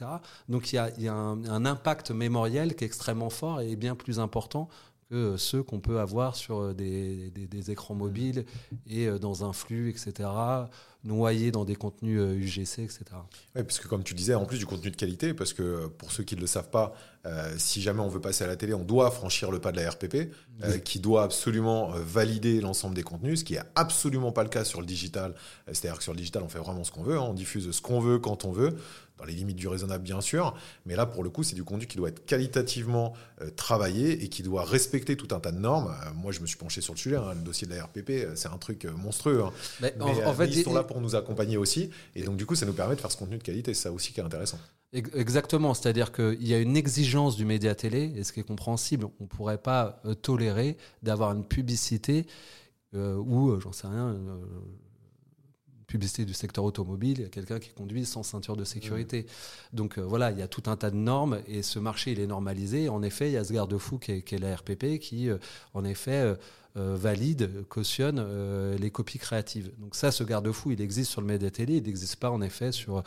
Donc 0.50 0.72
il 0.72 0.76
y 0.98 1.08
a, 1.08 1.14
un, 1.14 1.66
impact 1.66 2.12
mémoriel 2.12 2.76
qui 2.76 2.84
est 2.84 2.88
extrêmement 2.88 3.30
fort 3.30 3.62
et 3.62 3.76
bien 3.76 3.96
plus 3.96 4.20
important 4.20 4.70
que 5.10 5.38
ceux 5.38 5.64
qu'on 5.64 5.80
peut 5.80 6.00
avoir 6.00 6.36
sur 6.36 6.60
euh, 6.60 6.74
des, 6.74 7.30
des, 7.30 7.72
écrans 7.72 7.96
mobiles 7.96 8.46
et 8.88 9.08
euh, 9.08 9.20
dans 9.20 9.46
un 9.46 9.54
flux, 9.54 9.90
etc., 9.90 10.30
noyés 11.04 11.52
dans 11.52 11.66
des 11.66 11.76
contenus 11.76 12.22
UGC, 12.22 12.80
etc. 12.80 13.04
Oui, 13.56 13.64
parce 13.64 13.80
que 13.80 13.88
comme 13.88 14.04
tu 14.04 14.14
disais, 14.14 14.36
en 14.36 14.46
plus 14.46 14.58
du 14.58 14.66
contenu 14.66 14.92
de 14.92 14.96
qualité, 14.96 15.34
parce 15.34 15.54
que 15.54 15.88
pour 15.88 16.12
ceux 16.12 16.24
qui 16.24 16.36
ne 16.36 16.42
le 16.42 16.48
savent 16.48 16.70
pas, 16.70 16.94
si 17.58 17.82
jamais 17.82 18.02
on 18.02 18.10
veut 18.10 18.20
passer 18.20 18.44
à 18.44 18.48
la 18.48 18.56
télé, 18.56 18.74
on 18.74 18.84
doit 18.84 19.10
franchir 19.10 19.50
le 19.50 19.60
pas 19.60 19.72
de 19.72 19.82
la 19.82 19.90
RPP, 19.90 20.34
qui 20.84 21.00
doit 21.00 21.24
absolument 21.24 21.90
valider 21.90 22.60
l'ensemble 22.62 22.96
des 22.96 23.04
contenus, 23.04 23.40
ce 23.40 23.44
qui 23.44 23.56
est 23.56 23.64
absolument 23.76 24.32
pas 24.32 24.44
le 24.44 24.50
cas 24.50 24.66
sur 24.66 24.82
le 24.82 24.86
digital. 24.86 25.34
C'est-à-dire 25.68 25.98
que 25.98 26.04
sur 26.04 26.14
le 26.14 26.18
digital, 26.18 26.44
on 26.44 26.50
fait 26.50 26.60
vraiment 26.60 26.84
ce 26.84 26.92
qu'on 26.92 27.04
veut, 27.04 27.18
hein. 27.18 27.26
on 27.28 27.34
diffuse 27.34 27.72
ce 27.72 27.82
qu'on 27.82 28.00
veut 28.00 28.20
quand 28.20 28.46
on 28.46 28.52
veut 28.52 28.76
dans 29.18 29.26
les 29.26 29.34
limites 29.34 29.58
du 29.58 29.68
raisonnable 29.68 30.04
bien 30.04 30.22
sûr, 30.22 30.56
mais 30.86 30.96
là 30.96 31.06
pour 31.06 31.24
le 31.24 31.30
coup 31.30 31.44
c'est 31.44 31.56
du 31.56 31.64
contenu 31.64 31.88
qui 31.88 31.98
doit 31.98 32.10
être 32.10 32.26
qualitativement 32.26 33.14
euh, 33.42 33.50
travaillé 33.56 34.24
et 34.24 34.30
qui 34.30 34.44
doit 34.44 34.64
respecter 34.64 35.16
tout 35.16 35.34
un 35.36 35.40
tas 35.40 35.52
de 35.52 35.60
normes. 35.60 35.88
Euh, 35.88 36.14
moi 36.16 36.32
je 36.32 36.40
me 36.40 36.48
suis 36.48 36.58
penché 36.58 36.82
sur 36.82 36.94
le 36.94 37.00
sujet, 37.00 37.16
hein. 37.18 37.34
le 37.36 37.42
dossier 37.42 37.68
de 37.68 37.76
la 37.76 37.84
RPP 37.86 38.10
euh, 38.10 38.36
c'est 38.36 38.50
un 38.50 38.58
truc 38.58 38.86
monstrueux, 38.86 39.44
hein. 39.44 39.54
mais, 39.82 39.94
en, 40.02 40.34
fait, 40.34 40.48
ils 40.48 40.64
sont 40.64 40.74
là 40.74 40.84
pour 40.84 41.00
nous 41.02 41.16
accompagner 41.16 41.58
aussi, 41.58 41.90
et 42.16 42.24
donc 42.24 42.38
du 42.38 42.46
coup 42.46 42.56
ça 42.56 42.66
nous 42.66 42.74
permet 42.74 42.96
de 42.96 43.02
faire 43.02 43.12
ce 43.12 43.18
contenu 43.18 43.38
de 43.38 43.44
qualité, 43.44 43.74
c'est 43.74 43.84
ça 43.84 43.92
aussi 43.92 44.14
qui 44.14 44.20
est 44.20 44.24
intéressant. 44.24 44.60
Exactement, 44.94 45.74
c'est-à-dire 45.74 46.12
qu'il 46.12 46.46
y 46.48 46.54
a 46.54 46.60
une 46.60 46.78
exigence 46.78 47.36
du 47.36 47.46
média 47.46 47.74
télé, 47.74 48.14
et 48.16 48.24
ce 48.24 48.32
qui 48.32 48.42
est 48.42 48.44
compréhensible, 48.44 49.08
on 49.20 49.24
ne 49.24 49.28
pourrait 49.28 49.58
pas 49.58 50.04
tolérer 50.22 50.78
d'avoir 51.02 51.32
une 51.32 51.44
publicité 51.44 52.28
ou, 52.94 53.60
j'en 53.60 53.72
sais 53.72 53.88
rien, 53.88 54.16
publicité 55.94 56.26
du 56.26 56.34
secteur 56.34 56.64
automobile, 56.64 57.20
il 57.20 57.22
y 57.22 57.26
a 57.26 57.30
quelqu'un 57.30 57.60
qui 57.60 57.70
conduit 57.70 58.04
sans 58.04 58.24
ceinture 58.24 58.58
de 58.58 58.64
sécurité. 58.64 59.28
Donc 59.74 60.00
voilà, 60.00 60.32
il 60.32 60.40
y 60.40 60.42
a 60.42 60.48
tout 60.48 60.64
un 60.66 60.76
tas 60.76 60.90
de 60.90 60.96
normes 60.96 61.40
et 61.48 61.62
ce 61.62 61.78
marché, 61.78 62.14
il 62.14 62.20
est 62.20 62.26
normalisé. 62.26 62.90
En 62.90 63.04
effet, 63.04 63.30
il 63.30 63.34
y 63.34 63.38
a 63.38 63.44
ce 63.44 63.54
garde-fou 63.54 64.00
qui, 64.00 64.12
est 64.12 64.40
la 64.40 64.56
RPP 64.56 64.98
qui, 64.98 65.30
en 65.76 65.86
effet, 65.86 66.12
euh, 66.12 66.36
valide, 66.76 67.68
cautionne 67.70 68.18
euh, 68.20 68.76
les 68.80 68.90
copies 68.90 69.20
créatives. 69.20 69.72
Donc 69.78 69.96
ça, 69.96 70.12
ce 70.12 70.24
garde-fou, 70.24 70.72
il 70.72 70.82
existe 70.82 71.12
sur 71.12 71.22
le 71.22 71.28
média 71.28 71.52
télé, 71.52 71.78
il 71.78 71.84
n'existe 71.84 72.16
pas 72.16 72.32
en 72.32 72.42
effet 72.42 72.72
sur, 72.72 73.04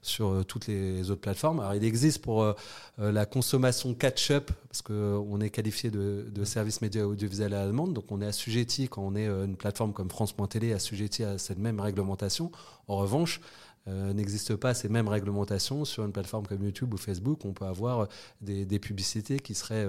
sur 0.00 0.28
euh, 0.28 0.42
toutes 0.42 0.66
les 0.68 1.10
autres 1.10 1.20
plateformes. 1.20 1.60
Alors 1.60 1.74
il 1.74 1.84
existe 1.84 2.22
pour 2.22 2.54
la 2.98 3.26
consommation 3.26 3.92
catch-up, 3.94 4.50
parce 4.68 4.80
qu'on 4.82 5.40
est 5.40 5.50
qualifié 5.50 5.90
de, 5.90 6.44
service 6.44 6.80
média 6.80 7.06
audiovisuel 7.06 7.52
à 7.54 7.70
donc 7.70 8.10
on 8.10 8.20
est 8.22 8.26
assujetti, 8.26 8.88
quand 8.88 9.02
on 9.02 9.14
est 9.14 9.26
une 9.26 9.56
plateforme 9.56 9.92
comme 9.92 10.08
France.télé, 10.08 10.72
assujetti 10.72 11.22
à 11.22 11.38
cette 11.38 11.58
même 11.58 11.78
réglementation. 11.78 12.50
En 12.88 12.96
revanche, 12.96 13.40
n'existe 13.86 14.56
pas 14.56 14.74
ces 14.74 14.88
mêmes 14.88 15.08
réglementations 15.08 15.84
sur 15.84 16.04
une 16.04 16.12
plateforme 16.12 16.46
comme 16.46 16.64
YouTube 16.64 16.92
ou 16.94 16.96
Facebook. 16.96 17.44
On 17.44 17.52
peut 17.52 17.66
avoir 17.66 18.08
des 18.40 18.78
publicités 18.78 19.38
qui 19.38 19.54
seraient 19.54 19.86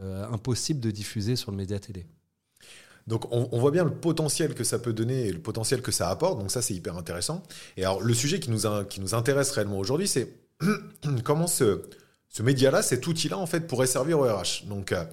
impossibles 0.00 0.80
de 0.80 0.90
diffuser 0.90 1.36
sur 1.36 1.50
le 1.50 1.58
média 1.58 1.78
télé. 1.78 2.06
Donc 3.06 3.24
on, 3.32 3.58
voit 3.58 3.70
bien 3.70 3.84
le 3.84 3.90
potentiel 3.90 4.54
que 4.54 4.64
ça 4.64 4.78
peut 4.78 4.92
donner 4.92 5.26
et 5.26 5.32
le 5.32 5.40
potentiel 5.40 5.82
que 5.82 5.90
ça 5.90 6.08
apporte. 6.08 6.38
Donc 6.38 6.50
ça 6.50 6.62
c'est 6.62 6.74
hyper 6.74 6.96
intéressant. 6.96 7.42
Et 7.76 7.84
alors 7.84 8.00
le 8.00 8.14
sujet 8.14 8.40
qui 8.40 8.50
nous, 8.50 8.66
intéresse 9.14 9.50
réellement 9.50 9.78
aujourd'hui, 9.78 10.06
c'est 10.06 10.34
comment 11.24 11.46
ce, 11.46 11.82
ce 12.28 12.42
média-là, 12.42 12.82
cet 12.82 13.06
outil-là, 13.06 13.38
en 13.38 13.46
fait, 13.46 13.66
pourrait 13.66 13.86
servir 13.86 14.20
au 14.20 14.24
RH. 14.24 14.66
Donc 14.66 14.92
euh, 14.92 15.04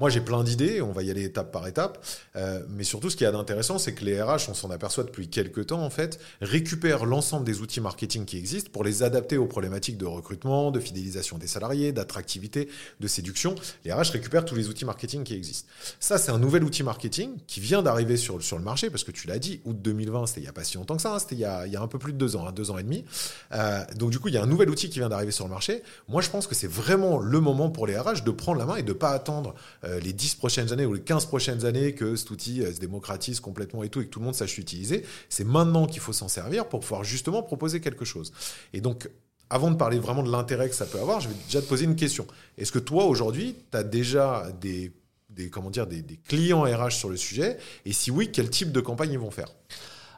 moi, 0.00 0.08
j'ai 0.08 0.22
plein 0.22 0.42
d'idées, 0.42 0.80
on 0.80 0.90
va 0.90 1.02
y 1.02 1.10
aller 1.10 1.22
étape 1.22 1.52
par 1.52 1.66
étape. 1.66 2.02
Euh, 2.34 2.60
mais 2.70 2.82
surtout, 2.82 3.10
ce 3.10 3.16
qui 3.16 3.24
y 3.24 3.26
a 3.26 3.32
d'intéressant, 3.32 3.76
c'est 3.78 3.92
que 3.92 4.04
les 4.04 4.22
RH, 4.22 4.48
on 4.48 4.54
s'en 4.54 4.70
aperçoit 4.70 5.04
depuis 5.04 5.28
quelques 5.28 5.66
temps, 5.66 5.82
en 5.84 5.90
fait, 5.90 6.18
récupèrent 6.40 7.04
l'ensemble 7.04 7.44
des 7.44 7.60
outils 7.60 7.80
marketing 7.82 8.24
qui 8.24 8.38
existent 8.38 8.70
pour 8.72 8.84
les 8.84 9.02
adapter 9.02 9.36
aux 9.36 9.46
problématiques 9.46 9.98
de 9.98 10.06
recrutement, 10.06 10.70
de 10.70 10.80
fidélisation 10.80 11.36
des 11.36 11.46
salariés, 11.46 11.92
d'attractivité, 11.92 12.70
de 13.00 13.06
séduction. 13.06 13.54
Les 13.84 13.92
RH 13.92 14.12
récupèrent 14.12 14.46
tous 14.46 14.54
les 14.54 14.68
outils 14.68 14.86
marketing 14.86 15.24
qui 15.24 15.34
existent. 15.34 15.68
Ça, 16.00 16.16
c'est 16.16 16.32
un 16.32 16.38
nouvel 16.38 16.64
outil 16.64 16.82
marketing 16.82 17.36
qui 17.46 17.60
vient 17.60 17.82
d'arriver 17.82 18.16
sur, 18.16 18.42
sur 18.42 18.56
le 18.56 18.64
marché, 18.64 18.88
parce 18.88 19.04
que 19.04 19.12
tu 19.12 19.26
l'as 19.26 19.38
dit, 19.38 19.60
août 19.66 19.76
2020, 19.78 20.26
c'était 20.26 20.40
il 20.40 20.44
n'y 20.44 20.48
a 20.48 20.54
pas 20.54 20.64
si 20.64 20.78
longtemps 20.78 20.96
que 20.96 21.02
ça, 21.02 21.14
hein, 21.14 21.18
c'était 21.18 21.34
il, 21.34 21.40
y 21.40 21.44
a 21.44 21.82
un 21.82 21.86
peu 21.86 21.98
plus 21.98 22.14
de 22.14 22.18
deux 22.18 22.34
ans, 22.34 22.46
hein, 22.46 22.52
deux 22.52 22.70
ans 22.70 22.78
et 22.78 22.82
demi. 22.82 23.04
Euh, 23.52 23.84
donc, 23.96 24.10
du 24.10 24.18
coup, 24.18 24.28
il 24.28 24.34
y 24.34 24.38
a 24.38 24.42
un 24.42 24.46
nouvel 24.46 24.70
outil 24.70 24.88
qui 24.88 25.00
vient 25.00 25.10
d'arriver 25.10 25.32
sur 25.32 25.44
le 25.44 25.50
marché. 25.50 25.82
Moi, 26.08 26.22
je 26.22 26.30
pense 26.30 26.46
que 26.46 26.54
c'est 26.54 26.70
vraiment 26.70 27.18
le 27.18 27.40
moment 27.40 27.68
pour 27.68 27.86
les 27.86 27.98
RH 27.98 28.24
de 28.24 28.30
prendre 28.30 28.58
la 28.58 28.64
main 28.64 28.76
et 28.76 28.82
de 28.82 28.88
ne 28.88 28.98
pas 28.98 29.10
attendre 29.10 29.54
euh, 29.84 29.91
les 30.00 30.12
10 30.12 30.36
prochaines 30.36 30.72
années 30.72 30.86
ou 30.86 30.94
les 30.94 31.00
15 31.00 31.26
prochaines 31.26 31.64
années 31.64 31.94
que 31.94 32.16
cet 32.16 32.30
outil 32.30 32.62
euh, 32.62 32.72
se 32.72 32.80
démocratise 32.80 33.40
complètement 33.40 33.82
et 33.82 33.88
tout, 33.88 34.00
et 34.00 34.04
que 34.04 34.10
tout 34.10 34.20
le 34.20 34.26
monde 34.26 34.34
sache 34.34 34.56
l'utiliser. 34.56 35.04
C'est 35.28 35.44
maintenant 35.44 35.86
qu'il 35.86 36.00
faut 36.00 36.12
s'en 36.12 36.28
servir 36.28 36.68
pour 36.68 36.80
pouvoir 36.80 37.04
justement 37.04 37.42
proposer 37.42 37.80
quelque 37.80 38.04
chose. 38.04 38.32
Et 38.72 38.80
donc, 38.80 39.08
avant 39.50 39.70
de 39.70 39.76
parler 39.76 39.98
vraiment 39.98 40.22
de 40.22 40.30
l'intérêt 40.30 40.68
que 40.68 40.74
ça 40.74 40.86
peut 40.86 40.98
avoir, 40.98 41.20
je 41.20 41.28
vais 41.28 41.34
déjà 41.46 41.60
te 41.60 41.66
poser 41.66 41.84
une 41.84 41.96
question. 41.96 42.26
Est-ce 42.56 42.72
que 42.72 42.78
toi, 42.78 43.04
aujourd'hui, 43.04 43.54
tu 43.70 43.76
as 43.76 43.82
déjà 43.82 44.46
des, 44.60 44.92
des, 45.28 45.50
comment 45.50 45.70
dire, 45.70 45.86
des, 45.86 46.02
clients 46.26 46.62
RH 46.62 46.92
sur 46.92 47.10
le 47.10 47.16
sujet? 47.16 47.58
Et 47.84 47.92
si 47.92 48.10
oui, 48.10 48.30
quel 48.32 48.48
type 48.48 48.72
de 48.72 48.80
campagne 48.80 49.12
ils 49.12 49.18
vont 49.18 49.30
faire? 49.30 49.48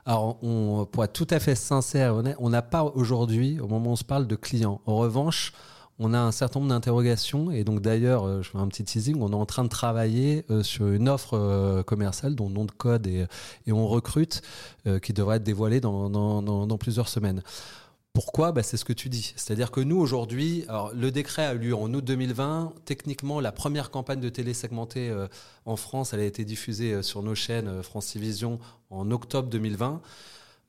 Alors, 0.07 0.39
on, 0.43 0.87
pour 0.91 1.03
être 1.03 1.13
tout 1.13 1.27
à 1.31 1.41
fait 1.41 1.55
sincère, 1.55 2.23
on 2.39 2.51
n'a 2.51 2.63
pas 2.63 2.85
aujourd'hui, 2.85 3.59
au 3.59 3.67
moment 3.67 3.91
où 3.91 3.93
on 3.95 3.97
se 3.97 4.05
parle, 4.05 4.27
de 4.27 4.37
clients. 4.37 4.81
En 4.87 4.99
revanche, 4.99 5.53
on 5.99 6.13
a 6.13 6.19
un 6.19 6.33
certain 6.33 6.61
nombre 6.61 6.71
d'interrogations 6.71 7.51
et 7.51 7.65
donc 7.65 7.81
d'ailleurs, 7.81 8.25
euh, 8.25 8.43
je 8.43 8.51
fais 8.51 8.59
un 8.59 8.69
petit 8.69 8.85
teasing, 8.85 9.21
on 9.21 9.31
est 9.31 9.37
en 9.37 9.47
train 9.47 9.65
de 9.65 9.69
travailler 9.69 10.45
euh, 10.51 10.63
sur 10.63 10.89
une 10.89 11.09
offre 11.09 11.35
euh, 11.35 11.83
commerciale 11.83 12.35
dont 12.35 12.51
nom 12.51 12.65
de 12.65 12.73
code 12.73 13.07
et, 13.07 13.27
on 13.69 13.89
recrute 13.89 14.43
qui 15.03 15.13
devrait 15.13 15.39
être 15.39 15.43
dévoilée 15.43 15.81
dans, 15.81 16.79
plusieurs 16.79 17.09
semaines. 17.09 17.43
Pourquoi? 18.13 18.53
Bah, 18.53 18.63
C'est 18.63 18.77
ce 18.77 18.85
que 18.85 18.93
tu 18.93 19.09
dis. 19.09 19.33
C'est-à-dire 19.35 19.73
que 19.73 19.81
nous, 19.81 19.97
aujourd'hui, 19.97 20.65
le 20.95 21.11
décret 21.11 21.45
a 21.45 21.55
eu 21.55 21.59
lieu 21.59 21.75
en 21.75 21.93
août 21.93 22.05
2020. 22.05 22.73
Techniquement, 22.85 23.41
la 23.41 23.51
première 23.51 23.91
campagne 23.91 24.21
de 24.21 24.29
télé 24.29 24.55
segmentée 24.55 25.13
en 25.67 25.75
France, 25.75 26.15
elle 26.15 26.21
a 26.21 26.25
été 26.25 26.45
diffusée 26.45 27.03
sur 27.03 27.25
nos 27.25 27.35
chaînes 27.35 27.83
France 27.83 28.13
Télévisions 28.13 28.61
en 28.91 29.11
octobre 29.11 29.49
2020. 29.49 30.01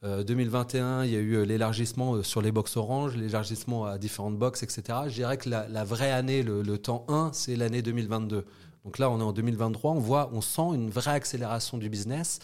2021, 0.04 0.86
euh, 0.86 1.06
il 1.06 1.12
y 1.12 1.16
a 1.16 1.20
eu 1.20 1.34
euh, 1.36 1.46
l'élargissement 1.46 2.16
euh, 2.16 2.24
sur 2.24 2.42
les 2.42 2.52
box 2.52 2.78
orange, 2.78 3.16
l'élargissement 3.16 3.86
à 3.86 3.98
différentes 3.98 4.38
box, 4.38 4.64
etc. 4.64 5.00
Je 5.08 5.14
dirais 5.14 5.38
que 5.38 5.50
la, 5.50 5.84
vraie 5.84 6.12
année, 6.12 6.44
le, 6.44 6.78
temps 6.78 7.06
1, 7.08 7.32
c'est 7.34 7.56
l'année 7.56 7.82
2022. 7.82 8.46
Donc 8.84 9.00
là, 9.00 9.10
on 9.10 9.20
est 9.20 9.24
en 9.24 9.32
2023, 9.32 9.92
on 9.92 10.00
voit, 10.00 10.30
on 10.32 10.42
sent 10.42 10.75
une 10.75 10.92
vraie 10.92 11.14
accélération 11.16 11.80
du 11.80 11.90
business. 11.90 12.38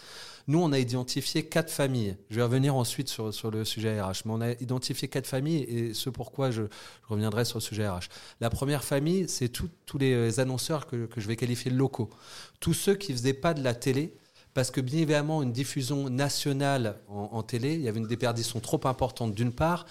Nous, 0.48 0.60
on 0.60 0.72
a 0.72 0.78
identifié 0.80 1.44
quatre 1.44 1.70
familles. 1.70 2.16
Je 2.30 2.36
vais 2.36 2.42
revenir 2.42 2.74
ensuite 2.74 3.08
sur, 3.08 3.32
sur 3.32 3.52
le 3.52 3.64
sujet 3.64 4.02
RH, 4.02 4.22
mais 4.24 4.32
on 4.32 4.40
a 4.40 4.50
identifié 4.60 5.06
quatre 5.06 5.28
familles 5.28 5.62
et 5.62 5.94
ce 5.94 6.10
pourquoi 6.10 6.50
je, 6.50 6.62
reviendrai 7.08 7.44
sur 7.44 7.58
le 7.58 7.62
sujet 7.62 7.88
RH. 7.88 8.08
La 8.40 8.50
première 8.50 8.82
famille, 8.82 9.28
c'est 9.28 9.50
tous 9.50 9.98
les 9.98 10.40
annonceurs 10.40 10.88
que, 10.88 11.06
que 11.06 11.20
je 11.20 11.28
vais 11.28 11.36
qualifier 11.36 11.70
de 11.70 11.76
locaux. 11.76 12.10
Tous 12.58 12.74
ceux 12.74 12.96
qui 12.96 13.12
faisaient 13.12 13.34
pas 13.34 13.54
de 13.54 13.62
la 13.62 13.74
télé, 13.74 14.16
parce 14.54 14.70
que 14.70 14.80
bien 14.80 15.00
évidemment, 15.00 15.42
une 15.42 15.52
diffusion 15.52 16.10
nationale 16.10 17.00
en, 17.08 17.42
télé, 17.42 17.74
il 17.74 17.80
y 17.80 17.88
avait 17.88 18.00
une 18.00 18.06
déperdition 18.06 18.60
trop 18.60 18.80
importante 18.86 19.34
d'une 19.34 19.52
part, 19.52 19.86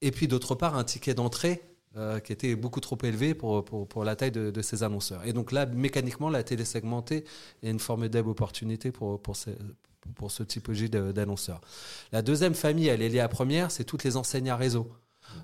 et 0.00 0.10
puis 0.10 0.28
d'autre 0.28 0.54
part, 0.54 0.76
un 0.76 0.84
ticket 0.84 1.14
d'entrée 1.14 1.62
euh, 1.96 2.18
qui 2.18 2.32
était 2.32 2.56
beaucoup 2.56 2.80
trop 2.80 2.98
élevé 3.04 3.34
pour, 3.34 3.64
pour, 3.64 4.04
la 4.04 4.16
taille 4.16 4.32
de, 4.32 4.62
ces 4.62 4.82
annonceurs. 4.82 5.24
Et 5.24 5.32
donc 5.32 5.52
là, 5.52 5.66
mécaniquement, 5.66 6.28
la 6.28 6.42
télé 6.42 6.64
segmentée 6.64 7.24
est 7.62 7.70
une 7.70 7.78
formidable 7.78 8.28
opportunité 8.28 8.90
pour, 8.90 9.22
pour, 9.22 9.36
pour 10.16 10.30
ce 10.30 10.42
typologie 10.42 10.90
d'annonceurs. 10.90 11.60
La 12.12 12.22
deuxième 12.22 12.54
famille, 12.54 12.88
elle 12.88 13.02
est 13.02 13.08
liée 13.08 13.20
à 13.20 13.28
première, 13.28 13.70
c'est 13.70 13.84
toutes 13.84 14.04
les 14.04 14.16
enseignes 14.16 14.50
à 14.50 14.56
réseau. 14.56 14.90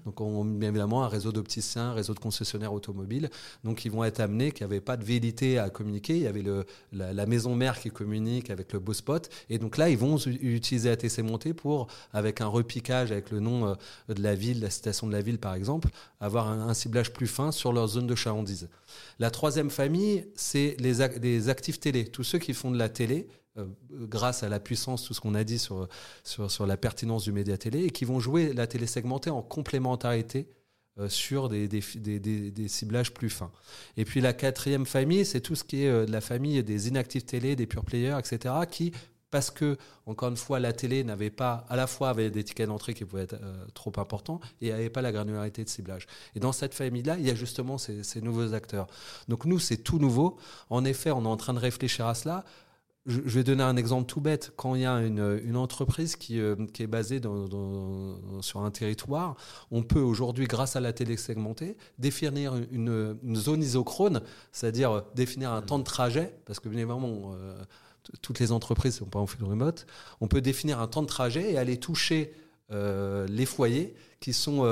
Donc, 0.05 0.21
on 0.21 0.45
met 0.45 0.67
évidemment 0.67 1.05
un 1.05 1.09
réseau 1.09 1.33
d'opticiens, 1.33 1.91
un 1.91 1.95
réseau 1.95 2.15
de 2.15 2.21
concessionnaires 2.21 2.73
automobiles. 2.73 3.31
Donc, 3.65 3.85
ils 3.85 3.91
vont 3.91 4.05
être 4.05 4.21
amenés, 4.21 4.53
qui 4.53 4.63
n'avaient 4.63 4.81
pas 4.81 4.97
de 4.97 5.05
vérité 5.05 5.59
à 5.59 5.71
communiquer. 5.71 6.17
Il 6.17 6.23
y 6.23 6.27
avait 6.27 6.45
la, 6.93 7.27
maison 7.27 7.55
mère 7.55 7.79
qui 7.79 7.91
communique 7.91 8.51
avec 8.51 8.73
le 8.73 8.79
beau 8.79 8.93
spot. 8.93 9.29
Et 9.49 9.59
donc 9.59 9.77
là, 9.77 9.89
ils 9.89 9.99
vont 9.99 10.17
utiliser 10.19 10.91
ATC 10.91 11.19
Monté 11.23 11.55
pour, 11.55 11.87
avec 12.13 12.41
un 12.41 12.47
repiquage 12.47 13.13
avec 13.13 13.31
le 13.31 13.41
nom 13.41 13.69
euh, 13.69 13.75
de 14.13 14.23
la 14.23 14.35
ville, 14.35 14.61
la 14.61 14.71
citation 14.71 15.07
de 15.07 15.13
la 15.13 15.23
ville 15.23 15.39
par 15.39 15.55
exemple, 15.55 15.89
avoir 16.21 16.49
un, 16.49 16.75
ciblage 16.75 17.13
plus 17.13 17.27
fin 17.27 17.53
sur 17.53 17.73
leur 17.73 17.89
zone 17.89 18.07
de 18.07 18.15
chalandise. 18.15 18.69
La 19.19 19.31
troisième 19.31 19.71
famille, 19.71 20.27
c'est 20.35 20.77
les 20.79 21.49
actifs 21.49 21.81
télé. 21.81 22.07
Tous 22.07 22.25
ceux 22.25 22.39
qui 22.39 22.55
font 22.55 22.71
de 22.71 22.79
la 22.79 22.89
télé, 22.89 23.29
euh, 23.59 23.67
grâce 23.91 24.45
à 24.45 24.49
la 24.49 24.61
puissance, 24.61 25.03
tout 25.03 25.13
ce 25.13 25.21
qu'on 25.21 25.35
a 25.35 25.43
dit 25.43 25.59
sur, 25.59 25.89
sur, 26.23 26.67
la 26.69 26.77
pertinence 26.77 27.25
du 27.25 27.33
média 27.33 27.59
télé, 27.59 27.83
et 27.83 27.91
qui 27.91 28.05
vont 28.05 28.21
jouer 28.21 28.53
la 28.53 28.69
télé 28.69 28.87
segmentée 28.87 29.31
en 29.31 29.43
complémentarité 29.43 30.47
euh, 31.01 31.09
sur 31.09 31.49
des, 31.49 31.67
des, 31.67 32.69
ciblages 32.69 33.13
plus 33.13 33.29
fins. 33.29 33.51
Et 33.97 34.05
puis 34.05 34.21
la 34.21 34.33
quatrième 34.35 34.87
famille, 34.87 35.25
c'est 35.25 35.41
tout 35.41 35.57
ce 35.57 35.65
qui 35.65 35.83
est 35.83 35.89
euh, 35.89 36.07
de 36.07 36.13
la 36.13 36.21
famille 36.21 36.63
des 36.63 36.87
inactifs 36.87 37.27
télé, 37.27 37.57
des 37.57 37.67
pure 37.67 37.85
players, 37.85 38.17
etc., 38.21 38.55
qui 38.71 38.93
parce 39.33 39.51
que, 39.51 39.77
encore 40.07 40.29
une 40.29 40.37
fois, 40.37 40.59
la 40.59 40.73
télé 40.73 41.05
n'avait 41.05 41.31
pas, 41.31 41.65
à 41.69 41.77
la 41.77 41.87
fois 41.87 42.11
avait 42.11 42.31
des 42.31 42.43
tickets 42.43 42.67
d'entrée 42.67 42.95
qui 42.95 43.05
pouvaient 43.05 43.23
être 43.23 43.37
trop 43.75 43.93
importants 43.97 44.41
et 44.61 44.71
n'avait 44.71 44.91
pas 44.91 45.03
la 45.03 45.13
granularité 45.13 45.63
de 45.63 45.69
ciblage. 45.69 46.09
Et 46.35 46.41
dans 46.41 46.51
cette 46.51 46.75
famille-là, 46.75 47.17
il 47.17 47.25
y 47.25 47.31
a 47.31 47.37
justement 47.37 47.79
ces, 47.79 48.03
ces 48.03 48.21
nouveaux 48.21 48.55
acteurs. 48.55 48.89
Donc 49.29 49.45
nous, 49.45 49.61
c'est 49.61 49.77
tout 49.77 50.01
nouveau. 50.01 50.37
En 50.69 50.85
effet, 50.85 51.13
on 51.13 51.23
est 51.23 51.29
en 51.29 51.37
train 51.37 51.55
de 51.55 51.61
réfléchir 51.61 52.07
à 52.07 52.17
cela 52.17 52.45
je, 53.07 53.21
vais 53.21 53.45
donner 53.45 53.63
un 53.63 53.77
exemple 53.77 54.07
tout 54.07 54.21
bête. 54.21 54.53
Quand 54.57 54.75
il 54.75 54.83
y 54.83 54.87
a 54.87 55.01
une, 55.01 55.57
entreprise 55.57 56.17
qui, 56.17 56.39
euh, 56.39 56.57
qui, 56.73 56.83
est 56.83 56.87
basée 56.87 57.21
sur 58.41 58.61
un 58.61 58.71
territoire, 58.71 59.37
on 59.71 59.83
peut 59.83 60.01
aujourd'hui, 60.01 60.47
grâce 60.47 60.77
à 60.77 60.81
la 60.81 60.93
télé 60.93 61.17
segmentée, 61.17 61.77
définir 61.99 62.55
une, 62.71 63.17
zone 63.35 63.63
isochrone, 63.63 64.23
c'est-à-dire 64.53 65.05
définir 65.15 65.53
un 65.53 65.63
temps 65.63 65.79
de 65.79 65.85
trajet, 65.85 66.35
parce 66.45 66.61
que 66.61 66.69
bien 66.69 66.81
évidemment, 66.81 67.33
euh, 67.35 67.63
toutes 68.23 68.39
les 68.41 68.53
entreprises 68.53 68.95
ne 68.95 68.99
sont 69.01 69.11
pas 69.11 69.19
en 69.19 69.27
full 69.27 69.45
remote, 69.45 69.87
on 70.21 70.29
peut 70.29 70.41
définir 70.41 70.81
un 70.81 70.87
temps 70.87 71.03
de 71.03 71.07
trajet 71.07 71.53
et 71.53 71.59
aller 71.59 71.79
toucher 71.79 72.35
euh, 72.73 73.27
les 73.27 73.47
foyers 73.47 73.95
qui 74.21 74.33
sont 74.33 74.65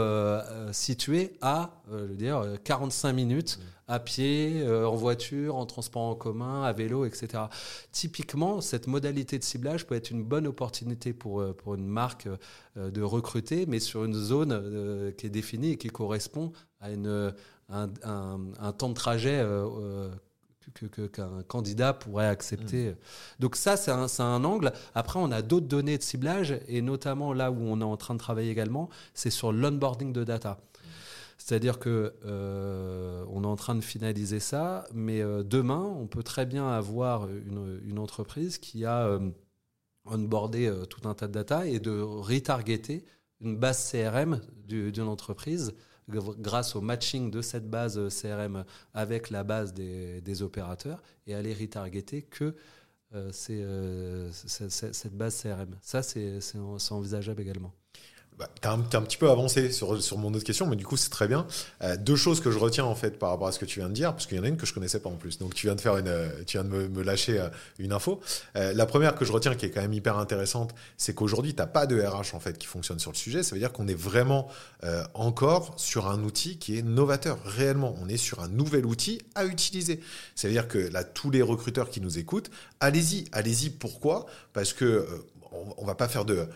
situés 0.72 1.32
à 1.40 1.82
je 1.90 1.96
veux 1.96 2.16
dire, 2.16 2.44
45 2.64 3.12
minutes 3.12 3.58
à 3.88 3.98
pied, 3.98 4.60
euh, 4.60 4.86
en 4.86 4.94
voiture, 4.94 5.56
en 5.56 5.64
transport 5.64 6.02
en 6.02 6.14
commun, 6.14 6.62
à 6.62 6.72
vélo, 6.72 7.06
etc. 7.06 7.44
Typiquement, 7.90 8.60
cette 8.60 8.86
modalité 8.86 9.38
de 9.38 9.44
ciblage 9.44 9.86
peut 9.86 9.94
être 9.94 10.10
une 10.10 10.22
bonne 10.22 10.46
opportunité 10.46 11.14
pour, 11.14 11.40
euh, 11.40 11.54
pour 11.54 11.74
une 11.74 11.86
marque 11.86 12.28
euh, 12.76 12.90
de 12.90 13.02
recruter, 13.02 13.64
mais 13.66 13.80
sur 13.80 14.04
une 14.04 14.14
zone 14.14 15.12
qui 15.16 15.26
est 15.26 15.30
définie 15.30 15.72
et 15.72 15.76
qui 15.76 15.88
correspond 15.88 16.52
à 16.80 16.90
une, 16.90 17.32
un, 17.70 17.88
un, 18.04 18.72
temps 18.72 18.90
de 18.90 18.94
trajet 18.94 19.42
qu'un 21.12 21.42
candidat 21.46 21.92
pourrait 21.92 22.26
accepter. 22.26 22.90
Mmh. 22.90 22.96
Donc 23.40 23.56
ça, 23.56 23.76
c'est 23.76 23.90
un, 23.90 24.06
un, 24.18 24.44
angle. 24.44 24.72
Après, 24.94 25.18
on 25.18 25.30
a 25.30 25.42
d'autres 25.42 25.66
données 25.66 25.98
de 25.98 26.02
ciblage, 26.02 26.58
et 26.68 26.82
notamment 26.82 27.32
là 27.32 27.50
où 27.50 27.58
on 27.60 27.80
est 27.80 27.84
en 27.84 27.96
train 27.96 28.14
de 28.14 28.18
travailler 28.18 28.50
également, 28.50 28.88
c'est 29.14 29.30
sur 29.30 29.52
l'onboarding 29.52 30.12
de 30.12 30.24
data. 30.24 30.58
C'est-à-dire 31.38 31.78
que 31.78 32.14
on 32.24 33.44
est 33.44 33.46
en 33.46 33.56
train 33.56 33.74
de 33.74 33.80
finaliser 33.80 34.40
ça, 34.40 34.86
mais 34.92 35.22
demain, 35.44 35.94
on 35.98 36.06
peut 36.06 36.22
très 36.22 36.46
bien 36.46 36.68
avoir 36.68 37.28
une, 37.28 37.80
une 37.86 37.98
entreprise 37.98 38.58
qui 38.58 38.84
a 38.84 39.18
onboardé 40.04 40.72
tout 40.90 41.08
un 41.08 41.14
tas 41.14 41.28
de 41.28 41.32
data 41.32 41.66
et 41.66 41.78
de 41.78 42.00
retargeter 42.00 43.04
une 43.40 43.56
base 43.56 43.90
CRM 43.90 44.40
d'une 44.66 45.00
entreprise 45.06 45.74
grâce 46.08 46.76
au 46.76 46.80
matching 46.80 47.30
de 47.30 47.42
cette 47.42 47.68
base 47.68 48.00
CRM 48.20 48.64
avec 48.94 49.30
la 49.30 49.44
base 49.44 49.74
des, 49.74 50.42
opérateurs 50.42 51.02
et 51.26 51.34
aller 51.34 51.52
retargeter 51.54 52.22
que 52.22 52.54
euh, 53.14 53.32
euh, 53.50 54.30
cette 54.32 55.16
base 55.16 55.42
CRM. 55.42 55.76
Ça, 55.80 56.02
c'est 56.02 56.40
envisageable 56.90 57.40
également. 57.40 57.72
Bah, 58.38 58.48
tu 58.62 58.68
as, 58.68 58.72
un 58.72 59.02
petit 59.02 59.16
peu 59.16 59.28
avancé 59.30 59.72
sur, 59.72 59.98
mon 60.16 60.32
autre 60.32 60.44
question, 60.44 60.66
mais 60.68 60.76
du 60.76 60.86
coup, 60.86 60.96
c'est 60.96 61.10
très 61.10 61.26
bien. 61.26 61.44
Euh, 61.82 61.96
deux 61.96 62.14
choses 62.14 62.40
que 62.40 62.52
je 62.52 62.58
retiens 62.58 62.84
en 62.84 62.94
fait 62.94 63.18
par 63.18 63.30
rapport 63.30 63.48
à 63.48 63.52
ce 63.52 63.58
que 63.58 63.64
tu 63.64 63.80
viens 63.80 63.88
de 63.88 63.94
dire, 63.94 64.12
parce 64.12 64.26
qu'il 64.26 64.36
y 64.36 64.40
en 64.40 64.44
a 64.44 64.48
une 64.48 64.56
que 64.56 64.64
je 64.64 64.72
connaissais 64.72 65.00
pas 65.00 65.08
en 65.08 65.16
plus. 65.16 65.38
Donc, 65.38 65.54
tu 65.54 65.66
viens 65.66 65.74
de 65.74 65.80
faire 65.80 65.96
une, 65.96 66.06
euh, 66.06 66.28
tu 66.46 66.56
viens 66.56 66.62
de 66.62 66.68
me, 66.68 67.02
lâcher 67.02 67.40
euh, 67.40 67.48
une 67.80 67.92
info. 67.92 68.20
la 68.54 68.86
première 68.86 69.16
que 69.16 69.24
je 69.24 69.32
retiens, 69.32 69.56
qui 69.56 69.66
est 69.66 69.70
quand 69.70 69.80
même 69.80 69.92
hyper 69.92 70.18
intéressante, 70.18 70.72
c'est 70.96 71.14
qu'aujourd'hui, 71.14 71.52
tu 71.52 71.60
n'as 71.60 71.66
pas 71.66 71.86
de 71.86 72.00
RH 72.00 72.34
en 72.34 72.40
fait 72.40 72.58
qui 72.58 72.68
fonctionne 72.68 73.00
sur 73.00 73.10
le 73.10 73.16
sujet. 73.16 73.42
Ça 73.42 73.56
veut 73.56 73.60
dire 73.60 73.72
qu'on 73.72 73.88
est 73.88 73.98
vraiment 73.98 74.48
encore 75.14 75.74
sur 75.76 76.08
un 76.08 76.22
outil 76.22 76.58
qui 76.58 76.78
est 76.78 76.82
novateur. 76.82 77.38
Réellement, 77.44 77.94
on 78.00 78.08
est 78.08 78.16
sur 78.16 78.40
un 78.40 78.48
nouvel 78.48 78.86
outil 78.86 79.20
à 79.34 79.46
utiliser. 79.46 80.00
Ça 80.34 80.48
veut 80.48 80.54
dire 80.54 80.68
que 80.68 80.78
là, 80.78 81.02
tous 81.02 81.30
les 81.30 81.42
recruteurs 81.42 81.90
qui 81.90 82.00
nous 82.00 82.18
écoutent, 82.18 82.50
allez-y, 82.80 83.24
allez-y. 83.32 83.70
Pourquoi? 83.70 84.26
Parce 84.52 84.72
que 84.72 85.06
on, 85.52 85.74
on 85.78 85.84
va 85.84 85.94
pas 85.94 86.08
faire 86.08 86.24
de 86.24 86.48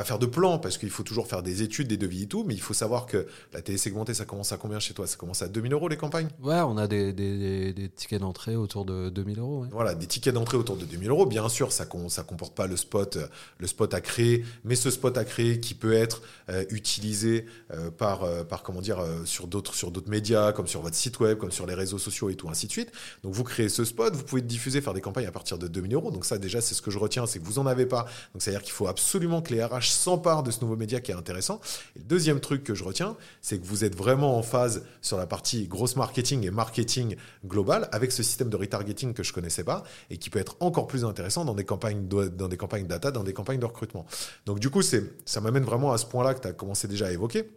pas 0.00 0.04
faire 0.04 0.18
de 0.18 0.24
plan 0.24 0.58
parce 0.58 0.78
qu'il 0.78 0.88
faut 0.88 1.02
toujours 1.02 1.26
faire 1.26 1.42
des 1.42 1.60
études, 1.60 1.88
des 1.88 1.98
devis 1.98 2.22
et 2.22 2.26
tout, 2.26 2.42
mais 2.42 2.54
il 2.54 2.60
faut 2.62 2.72
savoir 2.72 3.04
que 3.04 3.26
la 3.52 3.60
télé 3.60 3.76
segmentée, 3.76 4.14
ça 4.14 4.24
commence 4.24 4.50
à 4.50 4.56
combien 4.56 4.80
chez 4.80 4.94
toi? 4.94 5.06
Ça 5.06 5.18
commence 5.18 5.42
à 5.42 5.48
2000 5.48 5.74
euros 5.74 5.88
les 5.88 5.98
campagnes? 5.98 6.28
Ouais, 6.42 6.60
on 6.60 6.78
a 6.78 6.86
des, 6.86 7.12
des, 7.12 7.74
des 7.74 7.88
tickets 7.90 8.22
d'entrée 8.22 8.56
autour 8.56 8.86
de 8.86 9.10
2000 9.10 9.40
euros. 9.40 9.66
Voilà, 9.70 9.94
des 9.94 10.06
tickets 10.06 10.32
d'entrée 10.32 10.56
autour 10.56 10.78
de 10.78 10.86
2000 10.86 11.10
euros. 11.10 11.26
Bien 11.26 11.46
sûr, 11.50 11.70
ça 11.70 11.86
ne 11.92 12.08
ça 12.08 12.22
comporte 12.22 12.54
pas 12.54 12.66
le 12.66 12.78
spot, 12.78 13.18
le 13.58 13.66
spot 13.66 13.92
à 13.92 14.00
créer, 14.00 14.42
mais 14.64 14.74
ce 14.74 14.90
spot 14.90 15.18
à 15.18 15.24
créer 15.26 15.60
qui 15.60 15.74
peut 15.74 15.92
être 15.92 16.22
euh, 16.48 16.64
utilisé 16.70 17.44
euh, 17.70 17.90
par, 17.90 18.24
euh, 18.24 18.42
par, 18.42 18.62
comment 18.62 18.80
dire, 18.80 19.04
sur 19.26 19.48
d'autres 19.48 19.74
sur 19.74 19.90
d'autres 19.90 20.08
médias, 20.08 20.52
comme 20.52 20.66
sur 20.66 20.80
votre 20.80 20.96
site 20.96 21.20
web, 21.20 21.36
comme 21.36 21.52
sur 21.52 21.66
les 21.66 21.74
réseaux 21.74 21.98
sociaux 21.98 22.30
et 22.30 22.36
tout, 22.36 22.48
ainsi 22.48 22.66
de 22.66 22.72
suite. 22.72 22.90
Donc 23.22 23.34
vous 23.34 23.44
créez 23.44 23.68
ce 23.68 23.84
spot, 23.84 24.14
vous 24.16 24.24
pouvez 24.24 24.40
diffuser, 24.40 24.80
faire 24.80 24.94
des 24.94 25.02
campagnes 25.02 25.26
à 25.26 25.32
partir 25.32 25.58
de 25.58 25.68
2000 25.68 25.92
euros. 25.92 26.10
Donc 26.10 26.24
ça, 26.24 26.38
déjà, 26.38 26.62
c'est 26.62 26.74
ce 26.74 26.80
que 26.80 26.90
je 26.90 26.98
retiens, 26.98 27.26
c'est 27.26 27.38
que 27.38 27.44
vous 27.44 27.58
en 27.58 27.66
avez 27.66 27.84
pas. 27.84 28.06
Donc 28.32 28.40
c'est-à-dire 28.40 28.62
qu'il 28.62 28.72
faut 28.72 28.86
absolument 28.86 29.42
que 29.42 29.52
les 29.52 29.62
RH 29.62 29.89
s'emparent 29.92 30.42
de 30.42 30.50
ce 30.50 30.60
nouveau 30.60 30.76
média 30.76 31.00
qui 31.00 31.10
est 31.10 31.14
intéressant. 31.14 31.60
Le 31.96 32.02
deuxième 32.02 32.40
truc 32.40 32.64
que 32.64 32.74
je 32.74 32.84
retiens, 32.84 33.16
c'est 33.42 33.58
que 33.58 33.66
vous 33.66 33.84
êtes 33.84 33.96
vraiment 33.96 34.36
en 34.36 34.42
phase 34.42 34.84
sur 35.02 35.16
la 35.16 35.26
partie 35.26 35.66
grosse 35.66 35.96
marketing 35.96 36.46
et 36.46 36.50
marketing 36.50 37.16
global 37.44 37.88
avec 37.92 38.12
ce 38.12 38.22
système 38.22 38.48
de 38.48 38.56
retargeting 38.56 39.14
que 39.14 39.22
je 39.22 39.32
connaissais 39.32 39.64
pas 39.64 39.82
et 40.10 40.16
qui 40.16 40.30
peut 40.30 40.38
être 40.38 40.56
encore 40.60 40.86
plus 40.86 41.04
intéressant 41.04 41.44
dans 41.44 41.54
des 41.54 41.64
campagnes 41.64 42.06
dans 42.08 42.48
des 42.48 42.56
campagnes 42.56 42.86
data, 42.86 43.10
dans 43.10 43.24
des 43.24 43.32
campagnes 43.32 43.60
de 43.60 43.66
recrutement. 43.66 44.06
Donc 44.46 44.60
du 44.60 44.70
coup, 44.70 44.82
ça 44.82 45.40
m'amène 45.40 45.64
vraiment 45.64 45.92
à 45.92 45.98
ce 45.98 46.06
point-là 46.06 46.34
que 46.34 46.40
tu 46.40 46.48
as 46.48 46.52
commencé 46.52 46.88
déjà 46.88 47.06
à 47.06 47.10
évoquer. 47.10 47.48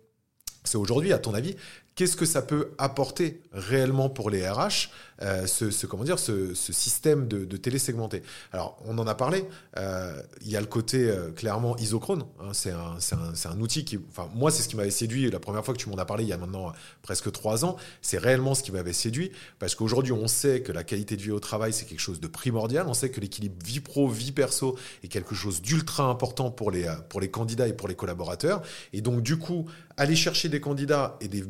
C'est 0.66 0.78
aujourd'hui, 0.78 1.12
à 1.12 1.20
ton 1.20 1.34
avis, 1.34 1.58
qu'est-ce 1.96 2.16
que 2.16 2.26
ça 2.26 2.42
peut 2.42 2.72
apporter 2.78 3.42
réellement 3.52 4.10
pour 4.10 4.30
les 4.30 4.48
RH 4.48 4.90
euh, 5.22 5.46
ce, 5.46 5.86
comment 5.86 6.04
dire, 6.04 6.20
ce, 6.20 6.54
système 6.54 7.28
de, 7.28 7.46
de 7.46 7.58
télé 7.58 7.80
segmenté. 7.80 8.24
Alors, 8.52 8.78
on 8.86 8.98
en 8.98 9.08
a 9.08 9.16
parlé. 9.16 9.46
Euh, 9.78 10.22
il 10.42 10.50
y 10.50 10.58
a 10.58 10.62
le 10.62 10.68
côté 10.68 11.08
euh, 11.08 11.32
clairement 11.32 11.78
isochrone. 11.78 12.24
Hein, 12.42 12.50
c'est 12.52 12.72
un, 12.72 12.98
un, 13.12 13.52
un, 13.52 13.60
outil 13.62 13.86
qui, 13.86 14.00
enfin, 14.10 14.30
moi, 14.34 14.52
c'est 14.52 14.64
ce 14.64 14.68
qui 14.68 14.76
m'avait 14.76 14.92
séduit 14.92 15.30
la 15.30 15.40
première 15.40 15.64
fois 15.64 15.74
que 15.74 15.80
tu 15.80 15.90
m'en 15.90 15.98
as 15.98 16.06
parlé, 16.06 16.24
il 16.24 16.30
y 16.30 16.34
a 16.34 16.38
maintenant 16.38 16.74
presque 17.04 17.32
trois 17.32 17.64
ans. 17.64 17.78
C'est 18.02 18.18
réellement 18.18 18.56
ce 18.56 18.64
qui 18.64 18.72
m'avait 18.72 18.94
séduit 18.94 19.32
parce 19.60 19.76
qu'aujourd'hui, 19.76 20.12
on 20.12 20.28
sait 20.28 20.62
que 20.62 20.72
la 20.72 20.84
qualité 20.84 21.16
de 21.16 21.22
vie 21.22 21.32
au 21.32 21.40
travail, 21.40 21.74
c'est 21.74 21.86
quelque 21.86 22.02
chose 22.02 22.20
de 22.20 22.28
primordial. 22.28 22.88
On 22.88 22.94
sait 22.94 23.10
que 23.10 23.22
l'équilibre 23.22 23.56
vie 23.64 23.80
pro, 23.80 24.10
vie 24.10 24.32
perso 24.32 24.78
est 25.04 25.08
quelque 25.08 25.36
chose 25.36 25.62
d'ultra 25.62 26.06
important 26.06 26.52
pour 26.52 26.72
les, 26.72 26.92
pour 27.10 27.22
les 27.22 27.30
candidats 27.30 27.68
et 27.68 27.74
pour 27.74 27.88
les 27.88 27.96
collaborateurs. 27.96 28.62
Et 28.92 29.02
donc, 29.02 29.22
du 29.22 29.38
coup, 29.38 29.68
aller 29.96 30.16
chercher 30.16 30.50
des 30.50 30.60
candidats 30.60 31.18
et 31.22 31.28
des 31.28 31.44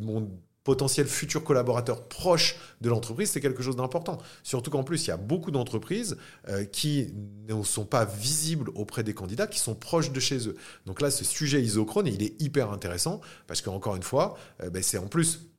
potentiels 0.63 1.07
futurs 1.07 1.43
collaborateurs 1.43 2.07
proches 2.07 2.57
de 2.81 2.89
l'entreprise, 2.89 3.31
c'est 3.31 3.41
quelque 3.41 3.63
chose 3.63 3.75
d'important. 3.75 4.17
Surtout 4.43 4.71
qu'en 4.71 4.83
plus, 4.83 5.05
il 5.05 5.09
y 5.09 5.11
a 5.11 5.17
beaucoup 5.17 5.51
d'entreprises 5.51 6.17
euh, 6.47 6.65
qui 6.65 7.13
ne 7.47 7.61
sont 7.63 7.85
pas 7.85 8.05
visibles 8.05 8.69
auprès 8.75 9.03
des 9.03 9.13
candidats, 9.13 9.47
qui 9.47 9.59
sont 9.59 9.75
proches 9.75 10.11
de 10.11 10.19
chez 10.19 10.47
eux. 10.47 10.55
Donc 10.85 11.01
là, 11.01 11.11
ce 11.11 11.23
sujet 11.23 11.61
isochrone, 11.61 12.07
il 12.07 12.23
est 12.23 12.41
hyper 12.41 12.71
intéressant 12.71 13.21
parce 13.47 13.61
qu'encore 13.61 13.95
une 13.95 14.03
fois, 14.03 14.37
euh, 14.61 14.69
ben, 14.69 14.81
c'est 14.81 14.97
en 14.97 15.07
plus 15.07 15.52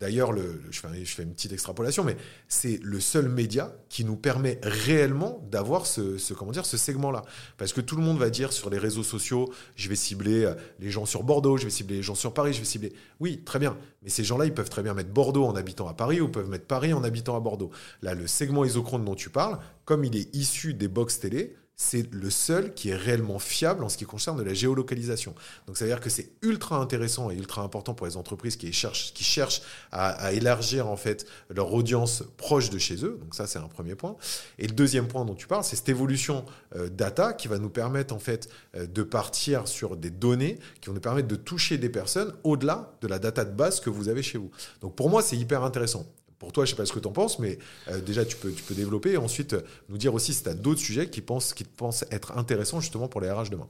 D'ailleurs, 0.00 0.32
je, 0.70 0.80
fais, 0.80 1.22
une 1.24 1.34
petite 1.34 1.52
extrapolation, 1.52 2.04
mais 2.04 2.16
c'est 2.46 2.78
le 2.82 3.00
seul 3.00 3.28
média 3.28 3.74
qui 3.88 4.04
nous 4.04 4.16
permet 4.16 4.60
réellement 4.62 5.44
d'avoir 5.50 5.86
ce, 5.86 6.18
ce 6.18 6.34
segment-là. 6.76 7.22
Parce 7.56 7.72
que 7.72 7.80
tout 7.80 7.96
le 7.96 8.02
monde 8.02 8.18
va 8.18 8.30
dire 8.30 8.52
sur 8.52 8.70
les 8.70 8.78
réseaux 8.78 9.02
sociaux, 9.02 9.52
je 9.74 9.88
vais 9.88 9.96
cibler 9.96 10.44
euh, 10.44 10.54
les 10.78 10.90
gens 10.90 11.04
sur 11.04 11.24
Bordeaux, 11.24 11.56
je 11.56 11.64
vais 11.64 11.70
cibler 11.70 11.96
les 11.96 12.02
gens 12.02 12.14
sur 12.14 12.32
Paris, 12.32 12.52
je 12.52 12.60
vais 12.60 12.64
cibler. 12.64 12.92
Oui, 13.18 13.42
très 13.44 13.58
bien. 13.58 13.76
Mais 14.02 14.08
ces 14.08 14.22
gens-là, 14.22 14.44
ils 14.44 14.54
peuvent 14.54 14.70
très 14.70 14.82
bien 14.82 14.94
mettre 14.94 15.10
Bordeaux 15.10 15.44
en 15.44 15.56
habitant 15.56 15.88
à 15.88 15.94
Paris 15.94 16.20
ou 16.20 16.28
peuvent 16.28 16.48
mettre 16.48 16.66
Paris 16.66 16.92
en 16.92 17.02
habitant 17.02 17.36
à 17.36 17.40
Bordeaux. 17.40 17.70
Là, 18.02 18.14
le 18.14 18.28
segment 18.28 18.64
isochrone 18.64 19.04
dont 19.04 19.16
tu 19.16 19.30
parles, 19.30 19.58
comme 19.84 20.04
il 20.04 20.16
est 20.16 20.34
issu 20.34 20.74
des 20.74 20.88
box 20.88 21.18
télé, 21.18 21.56
c'est 21.80 22.12
le 22.12 22.28
seul 22.28 22.74
qui 22.74 22.90
est 22.90 22.96
réellement 22.96 23.38
fiable 23.38 23.84
en 23.84 23.88
ce 23.88 23.96
qui 23.96 24.04
concerne 24.04 24.42
la 24.42 24.52
géolocalisation. 24.52 25.32
Donc 25.68 25.76
ça 25.76 25.84
veut 25.84 25.90
dire 25.90 26.00
que 26.00 26.10
c'est 26.10 26.32
ultra 26.42 26.76
intéressant 26.76 27.30
et 27.30 27.36
ultra 27.36 27.62
important 27.62 27.94
pour 27.94 28.04
les 28.04 28.16
entreprises 28.16 28.56
qui 28.56 28.72
cherchent, 28.72 29.62
à, 29.92 30.32
élargir 30.32 30.88
en 30.88 30.96
fait 30.96 31.24
leur 31.48 31.72
audience 31.72 32.24
proche 32.36 32.70
de 32.70 32.78
chez 32.78 33.04
eux. 33.04 33.16
Donc 33.20 33.36
ça 33.36 33.46
c'est 33.46 33.60
un 33.60 33.68
premier 33.68 33.94
point. 33.94 34.16
Et 34.58 34.66
le 34.66 34.74
deuxième 34.74 35.06
point 35.06 35.24
dont 35.24 35.36
tu 35.36 35.46
parles, 35.46 35.62
c'est 35.62 35.76
cette 35.76 35.88
évolution 35.88 36.44
euh, 36.74 36.88
data 36.88 37.32
qui 37.32 37.46
va 37.46 37.58
nous 37.58 37.70
permettre 37.70 38.12
en 38.12 38.18
fait 38.18 38.48
euh, 38.74 38.86
de 38.86 39.04
partir 39.04 39.68
sur 39.68 39.96
des 39.96 40.10
données 40.10 40.58
qui 40.80 40.88
vont 40.88 40.94
nous 40.94 41.00
permettre 41.00 41.28
de 41.28 41.36
toucher 41.36 41.78
des 41.78 41.88
personnes 41.88 42.34
au-delà 42.42 42.92
de 43.02 43.06
la 43.06 43.20
data 43.20 43.44
de 43.44 43.54
base 43.54 43.78
que 43.78 43.88
vous 43.88 44.08
avez 44.08 44.24
chez 44.24 44.38
vous. 44.38 44.50
Donc 44.80 44.96
pour 44.96 45.08
moi 45.10 45.22
c'est 45.22 45.36
hyper 45.36 45.62
intéressant. 45.62 46.12
Pour 46.38 46.52
toi, 46.52 46.64
je 46.64 46.70
ne 46.70 46.76
sais 46.76 46.82
pas 46.82 46.86
ce 46.86 46.92
que 46.92 47.00
tu 47.00 47.08
en 47.08 47.12
penses, 47.12 47.38
mais 47.38 47.58
euh, 47.88 48.00
déjà, 48.00 48.24
tu 48.24 48.36
peux, 48.36 48.52
développer 48.70 49.12
et 49.12 49.16
ensuite 49.16 49.54
euh, 49.54 49.62
nous 49.88 49.98
dire 49.98 50.14
aussi 50.14 50.32
si 50.32 50.42
tu 50.42 50.48
as 50.48 50.54
d'autres 50.54 50.80
sujets 50.80 51.10
qui, 51.10 51.20
pensent, 51.20 51.54
te 51.54 51.64
pensent 51.64 52.04
être 52.10 52.36
intéressants 52.38 52.80
justement 52.80 53.08
pour 53.08 53.20
les 53.20 53.30
RH 53.30 53.50
demain. 53.50 53.66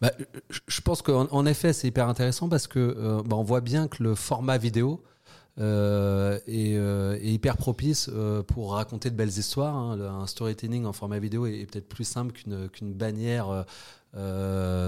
Bah, 0.00 0.12
je 0.68 0.80
pense 0.80 1.02
qu'en 1.02 1.46
effet, 1.46 1.72
c'est 1.72 1.88
hyper 1.88 2.08
intéressant 2.08 2.48
parce 2.48 2.66
que 2.66 2.78
euh, 2.78 3.22
bah, 3.24 3.36
on 3.36 3.42
voit 3.42 3.62
bien 3.62 3.88
que 3.88 4.02
le 4.02 4.14
format 4.14 4.58
vidéo 4.58 5.02
est, 5.60 7.20
hyper 7.20 7.56
propice 7.56 8.08
pour 8.46 8.74
raconter 8.74 9.10
de 9.10 9.16
belles 9.16 9.28
histoires. 9.28 9.74
Hein. 9.74 9.98
Un 9.98 10.26
storytelling 10.28 10.84
en 10.84 10.92
format 10.92 11.18
vidéo 11.18 11.46
est, 11.46 11.66
peut-être 11.66 11.88
plus 11.88 12.04
simple 12.04 12.32
qu'une 12.32 12.92
bannière 12.92 13.64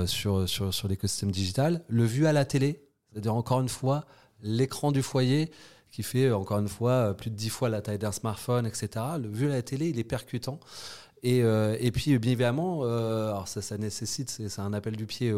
sur, 0.07 0.49
sur, 0.49 0.73
sur 0.73 0.87
l'écosystème 0.87 1.33
digital. 1.33 1.83
Le 1.89 2.05
vu 2.05 2.27
à 2.27 2.33
la 2.33 2.45
télé, 2.45 2.85
c'est-à-dire 3.11 3.35
encore 3.35 3.61
une 3.63 3.69
fois, 3.69 4.05
l'écran 4.43 4.93
du 4.93 5.03
foyer 5.03 5.51
qui 5.91 6.03
fait 6.03 6.31
encore 6.31 6.59
une 6.59 6.69
fois 6.69 7.15
plus 7.17 7.31
de 7.31 7.37
10 7.37 7.49
fois 7.49 7.69
la 7.69 7.83
taille 7.83 7.99
d'un 7.99 8.13
smartphone, 8.13 8.67
etc. 8.67 8.89
Le 9.21 9.29
vu 9.29 9.49
la 9.49 9.63
télé, 9.63 9.89
il 9.89 9.99
est 9.99 10.05
percutant. 10.05 10.61
Et, 11.23 11.43
euh, 11.43 11.77
et, 11.81 11.91
puis, 11.91 12.19
bien 12.19 12.33
évidemment, 12.33 12.81
euh, 12.83 13.35
ça, 13.45 13.77
nécessite, 13.79 14.31
c'est 14.31 14.61
un 14.61 14.73
appel 14.73 14.97
du 14.97 15.07
pied 15.07 15.33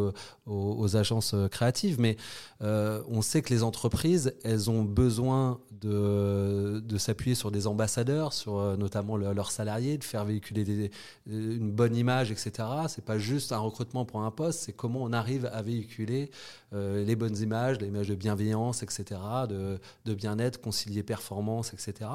aux, 0.47 0.97
agences 0.97 1.35
créatives, 1.51 1.99
mais 1.99 2.17
euh, 2.63 3.03
on 3.09 3.23
sait 3.23 3.43
que 3.43 3.53
les 3.53 3.63
entreprises, 3.63 4.35
elles 4.45 4.71
ont 4.71 4.83
besoin 4.83 5.59
de, 5.81 6.81
de 6.85 6.99
s'appuyer 6.99 7.35
sur 7.35 7.51
des 7.51 7.67
ambassadeurs, 7.67 8.33
sur 8.33 8.59
euh, 8.59 8.77
notamment 8.77 9.17
leurs 9.17 9.51
salariés, 9.51 9.99
de 9.99 10.05
faire 10.05 10.25
véhiculer 10.25 10.91
une 11.27 11.73
bonne 11.73 11.97
image, 11.97 12.31
etc. 12.31 12.69
C'est 12.89 13.05
pas 13.05 13.19
juste 13.19 13.53
un 13.53 13.59
recrutement 13.59 14.05
pour 14.05 14.23
un 14.23 14.31
poste, 14.31 14.61
c'est 14.61 14.73
comment 14.73 15.03
on 15.03 15.13
arrive 15.13 15.47
à 15.53 15.63
véhiculer 15.63 16.31
euh, 16.73 17.05
les 17.05 17.17
bonnes 17.17 17.37
images, 17.39 17.81
l'image 17.81 18.09
de 18.09 18.15
bienveillance, 18.15 18.83
etc., 18.83 19.21
de, 19.49 19.79
de 20.05 20.15
bien-être, 20.15 20.61
concilier 20.61 21.03
performance, 21.03 21.73
etc. 21.75 22.11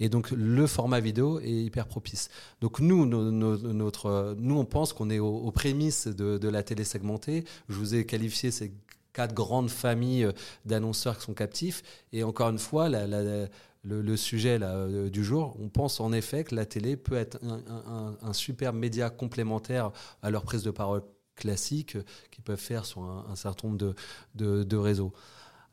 Et 0.00 0.08
donc, 0.08 0.30
le 0.32 0.66
format 0.66 1.00
vidéo 1.00 1.38
est 1.40 1.50
hyper 1.50 1.86
propice. 1.86 2.30
Donc, 2.60 2.80
nous, 2.80 3.03
notre, 3.06 4.34
nous, 4.38 4.58
on 4.58 4.64
pense 4.64 4.92
qu'on 4.92 5.10
est 5.10 5.18
aux, 5.18 5.50
prémices 5.50 6.06
de, 6.06 6.48
la 6.48 6.62
télé 6.62 6.84
segmentée. 6.84 7.44
Je 7.68 7.74
vous 7.74 7.94
ai 7.94 8.06
qualifié 8.06 8.50
ces 8.50 8.72
quatre 9.12 9.34
grandes 9.34 9.70
familles 9.70 10.28
d'annonceurs 10.64 11.18
qui 11.18 11.24
sont 11.24 11.34
captifs. 11.34 11.82
Et 12.12 12.24
encore 12.24 12.50
une 12.50 12.58
fois, 12.58 12.88
le, 12.88 14.16
sujet 14.16 14.58
euh, 14.60 15.08
du 15.08 15.24
jour, 15.24 15.56
on 15.60 15.68
pense 15.68 16.00
en 16.00 16.12
effet 16.12 16.44
que 16.44 16.54
la 16.54 16.66
télé 16.66 16.96
peut 16.96 17.16
être 17.16 17.38
un, 17.44 18.32
super 18.32 18.72
média 18.72 19.10
complémentaire 19.10 19.92
à 20.22 20.30
leur 20.30 20.42
prise 20.42 20.62
de 20.62 20.70
parole 20.70 21.02
classique 21.36 21.96
qu'ils 22.30 22.44
peuvent 22.44 22.56
faire 22.58 22.84
sur 22.84 23.02
un, 23.02 23.36
certain 23.36 23.68
nombre 23.68 23.94
de 24.34 24.76
réseaux. 24.76 25.12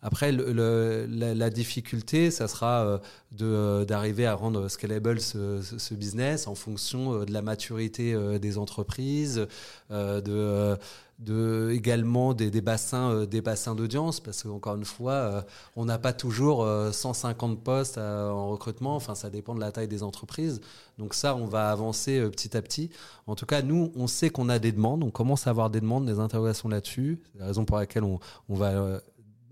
Après, 0.03 0.31
la, 0.31 1.49
difficulté, 1.51 2.31
ça 2.31 2.47
sera 2.47 2.85
euh, 2.85 2.97
euh, 3.41 3.85
d'arriver 3.85 4.25
à 4.25 4.33
rendre 4.33 4.67
scalable 4.67 5.21
ce, 5.21 5.93
business 5.93 6.47
en 6.47 6.55
fonction 6.55 7.13
euh, 7.13 7.25
de 7.25 7.31
la 7.31 7.43
maturité 7.43 8.15
des 8.39 8.57
entreprises, 8.57 9.45
de, 9.91 11.69
également 11.71 12.33
des, 12.33 12.61
bassins, 12.61 13.25
des 13.25 13.41
d'audience, 13.75 14.19
parce 14.19 14.41
qu'encore 14.41 14.75
une 14.75 14.85
fois, 14.85 15.45
on 15.75 15.85
n'a 15.85 15.99
pas 15.99 16.13
toujours 16.13 16.67
150 16.91 17.63
postes 17.63 17.99
en 17.99 18.49
recrutement. 18.49 18.95
Enfin, 18.95 19.13
ça 19.13 19.29
dépend 19.29 19.53
de 19.53 19.59
la 19.59 19.71
taille 19.71 19.87
des 19.87 20.01
entreprises. 20.01 20.61
Donc 20.97 21.13
ça, 21.13 21.35
on 21.35 21.45
va 21.45 21.71
avancer 21.71 22.27
petit 22.31 22.57
à 22.57 22.61
petit. 22.63 22.89
En 23.27 23.35
tout 23.35 23.45
cas, 23.45 23.61
nous, 23.61 23.91
on 23.95 24.07
sait 24.07 24.31
qu'on 24.31 24.49
a 24.49 24.57
des 24.57 24.71
demandes. 24.71 25.03
On 25.03 25.11
commence 25.11 25.45
à 25.45 25.51
avoir 25.51 25.69
des 25.69 25.79
demandes, 25.81 26.07
des 26.07 26.19
interrogations 26.19 26.69
là-dessus. 26.69 27.19
C'est 27.33 27.39
la 27.39 27.45
raison 27.45 27.65
pour 27.65 27.77
laquelle 27.77 28.03
on 28.03 28.19
va 28.49 28.99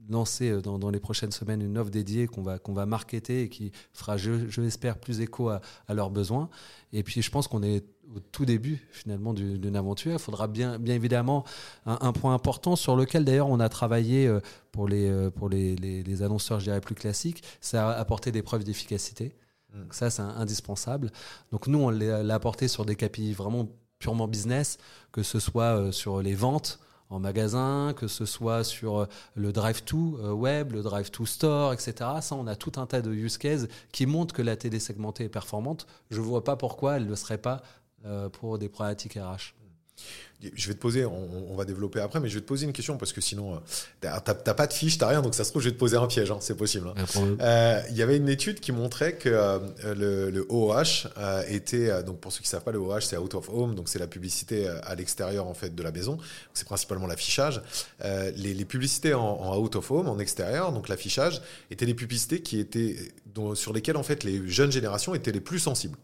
lancer 0.10 0.62
dans, 0.62 0.80
dans, 0.80 0.90
les 0.90 1.00
prochaines 1.00 1.32
semaines 1.32 1.62
une 1.62 1.78
offre 1.78 1.92
dédiée 1.92 2.28
qu'on 2.28 2.42
va, 2.42 2.60
qu'on 2.60 2.74
va 2.74 2.86
marketer 2.86 3.44
et 3.44 3.50
qui 3.50 3.72
fera, 3.94 4.18
je, 4.18 4.50
je 4.50 4.62
l'espère, 4.62 4.98
plus 4.98 5.22
écho 5.22 5.50
à, 5.50 5.62
à, 5.88 5.94
leurs 5.94 6.10
besoins. 6.10 6.50
Et 6.94 7.04
puis, 7.04 7.22
je 7.22 7.32
pense 7.32 7.48
qu'on 7.48 7.64
est 7.64 7.86
au 8.16 8.20
tout 8.20 8.46
début 8.46 8.88
finalement 8.92 9.34
d'une 9.34 9.76
aventure. 9.76 10.14
Il 10.14 10.20
faudra 10.20 10.48
bien, 10.48 10.80
bien 10.80 10.96
évidemment 10.96 11.46
un, 11.86 12.00
un, 12.02 12.12
point 12.12 12.34
important 12.34 12.76
sur 12.76 12.96
lequel 12.96 13.24
d'ailleurs 13.24 13.50
on 13.50 13.60
a 13.60 13.70
travaillé 13.70 14.28
euh, 14.28 14.40
pour 14.72 14.88
les, 14.88 15.10
euh, 15.10 15.30
pour 15.30 15.50
les, 15.50 15.76
les, 15.76 16.04
les 16.04 16.24
annonceurs, 16.24 16.60
je 16.60 16.66
dirais, 16.66 16.82
plus 16.82 16.96
classiques, 16.96 17.44
c'est 17.62 17.78
apporter 17.78 18.32
des 18.32 18.42
preuves 18.42 18.64
d'efficacité. 18.64 19.36
Donc 19.74 19.94
ça, 19.94 20.10
c'est 20.10 20.22
indispensable. 20.22 21.12
Donc 21.52 21.68
nous, 21.68 21.80
on 21.80 21.90
l'a 21.90 22.34
apporté 22.34 22.68
sur 22.68 22.86
des 22.86 22.96
KPI 22.96 23.34
vraiment 23.34 23.68
purement 24.00 24.28
business, 24.28 24.78
que 25.12 25.24
ce 25.24 25.40
soit 25.40 25.78
euh, 25.78 25.92
sur 25.92 26.22
les 26.22 26.34
ventes, 26.34 26.80
en 27.10 27.20
magasin, 27.20 27.94
que 27.96 28.08
ce 28.08 28.26
soit 28.26 28.64
sur 28.64 29.08
le 29.36 29.52
drive-to 29.52 30.36
web, 30.36 30.74
le 30.74 30.84
drive-to 30.84 31.26
store, 31.26 31.74
etc. 31.74 31.94
Ça, 32.22 32.36
on 32.36 32.46
a 32.48 32.56
tout 32.56 32.74
un 32.78 32.86
tas 32.86 33.02
de 33.02 33.12
use 33.12 33.38
cases 33.38 33.68
qui 33.92 34.06
montrent 34.06 34.34
que 34.34 34.42
la 34.44 34.56
télé 34.56 34.80
segmentée 34.80 35.24
est 35.24 35.30
performante. 35.30 35.88
Je 36.12 36.20
ne 36.20 36.26
vois 36.26 36.44
pas 36.44 36.56
pourquoi 36.56 36.98
elle 36.98 37.06
ne 37.06 37.10
le 37.10 37.16
serait 37.16 37.40
pas 37.40 37.62
euh, 38.06 38.30
pour 38.30 38.58
des 38.60 38.70
problématiques 38.70 39.16
RH. 39.16 39.54
Je 40.42 40.68
vais 40.70 40.74
te 40.74 40.80
poser, 40.80 41.04
on, 41.04 41.52
on, 41.52 41.56
va 41.56 41.66
développer 41.66 42.00
après, 42.00 42.22
mais 42.22 42.30
je 42.30 42.36
vais 42.36 42.42
te 42.42 42.46
poser 42.46 42.66
une 42.66 42.72
question 42.72 42.98
parce 42.98 43.12
que 43.12 43.20
sinon, 43.20 43.56
euh, 43.56 43.58
t'as 44.00 44.54
pas 44.54 44.68
de 44.68 44.74
fiche, 44.74 44.98
t'as 44.98 45.08
rien, 45.08 45.22
donc 45.22 45.36
ça 45.36 45.44
se 45.44 45.50
trouve, 45.50 45.62
je 45.62 45.68
vais 45.68 45.74
te 45.74 45.80
poser 45.80 45.98
un 45.98 46.08
piège, 46.08 46.32
hein, 46.32 46.38
c'est 46.40 46.56
possible. 46.56 46.94
Il 46.96 47.02
hein. 47.02 47.38
euh, 47.42 47.82
y 47.92 48.02
avait 48.02 48.16
une 48.16 48.30
étude 48.30 48.62
qui 48.62 48.72
montrait 48.72 49.16
que 49.16 49.28
euh, 49.28 49.60
le, 49.84 50.30
le, 50.30 50.46
OOH 50.48 51.10
euh, 51.18 51.44
était, 51.50 52.04
donc 52.04 52.22
pour 52.22 52.32
ceux 52.32 52.40
qui 52.40 52.48
savent 52.48 52.64
pas, 52.64 52.72
le 52.72 52.80
OOH 52.80 53.02
c'est 53.02 53.18
out 53.18 53.34
of 53.34 53.50
home, 53.50 53.76
donc 53.76 53.90
c'est 53.90 54.00
la 54.00 54.08
publicité 54.08 54.66
à 54.70 54.96
l'extérieur 54.96 55.46
en 55.46 55.54
fait 55.54 55.76
de 55.76 55.84
la 55.84 55.92
maison, 55.92 56.18
c'est 56.54 56.66
principalement 56.66 57.08
l'affichage. 57.08 57.62
Les, 58.02 58.54
les, 58.54 58.66
publicités 58.66 59.14
en, 59.14 59.22
en, 59.22 59.58
out 59.58 59.76
of 59.76 59.92
home, 59.92 60.08
en 60.08 60.20
extérieur, 60.20 60.72
donc 60.72 60.88
l'affichage, 60.88 61.42
étaient 61.70 61.86
les 61.86 61.94
publicités 61.94 62.42
qui 62.42 62.60
étaient 62.60 62.96
dont, 63.26 63.56
sur 63.56 63.74
lesquelles 63.74 63.98
en 63.98 64.04
fait 64.04 64.24
les 64.24 64.48
jeunes 64.48 64.72
générations 64.72 65.14
étaient 65.16 65.34
les 65.34 65.42
plus 65.42 65.60
sensibles 65.60 65.98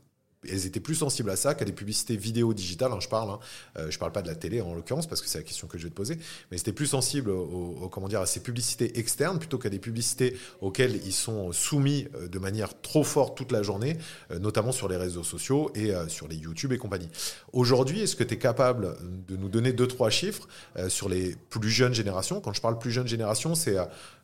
elles 0.49 0.65
étaient 0.65 0.79
plus 0.79 0.95
sensibles 0.95 1.29
à 1.29 1.35
ça 1.35 1.55
qu'à 1.55 1.65
des 1.65 1.71
publicités 1.71 2.17
vidéo 2.17 2.53
digitales. 2.53 2.91
Hein, 2.91 2.99
je 2.99 3.07
parle, 3.07 3.29
hein. 3.29 3.39
Euh, 3.77 3.89
parle 3.99 4.11
pas 4.11 4.21
de 4.21 4.27
la 4.27 4.35
télé 4.35 4.61
en 4.61 4.73
l'occurrence 4.75 5.07
parce 5.07 5.21
que 5.21 5.27
c'est 5.27 5.37
la 5.37 5.43
question 5.43 5.67
que 5.67 5.77
je 5.77 5.83
vais 5.83 5.89
te 5.89 5.95
poser, 5.95 6.17
mais 6.51 6.57
c'était 6.57 6.73
plus 6.73 6.87
sensible 6.87 7.29
au, 7.29 7.89
à 8.15 8.25
ces 8.25 8.41
publicités 8.41 8.99
externes 8.99 9.39
plutôt 9.39 9.57
qu'à 9.57 9.69
des 9.69 9.79
publicités 9.79 10.37
auxquelles 10.61 10.99
ils 11.05 11.13
sont 11.13 11.51
soumis 11.51 12.07
euh, 12.15 12.27
de 12.27 12.39
manière 12.39 12.79
trop 12.81 13.03
forte 13.03 13.37
toute 13.37 13.51
la 13.51 13.63
journée, 13.63 13.97
euh, 14.31 14.39
notamment 14.39 14.71
sur 14.71 14.87
les 14.87 14.97
réseaux 14.97 15.23
sociaux 15.23 15.71
et 15.75 15.91
sur 16.07 16.27
les 16.27 16.35
YouTube 16.35 16.71
et 16.73 16.77
compagnie. 16.77 17.09
Aujourd'hui, 17.53 18.01
est-ce 18.01 18.15
que 18.15 18.23
tu 18.23 18.33
es 18.33 18.37
capable 18.37 18.97
de 19.27 19.37
nous 19.37 19.49
donner 19.49 19.73
deux 19.73 19.87
trois 19.87 20.09
chiffres 20.09 20.47
sur 20.87 21.09
les 21.09 21.35
plus 21.49 21.69
jeunes 21.69 21.93
générations? 21.93 22.41
Quand 22.41 22.53
je 22.53 22.61
parle 22.61 22.77
plus 22.77 22.91
jeune 22.91 23.07
génération, 23.07 23.55
c'est 23.55 23.77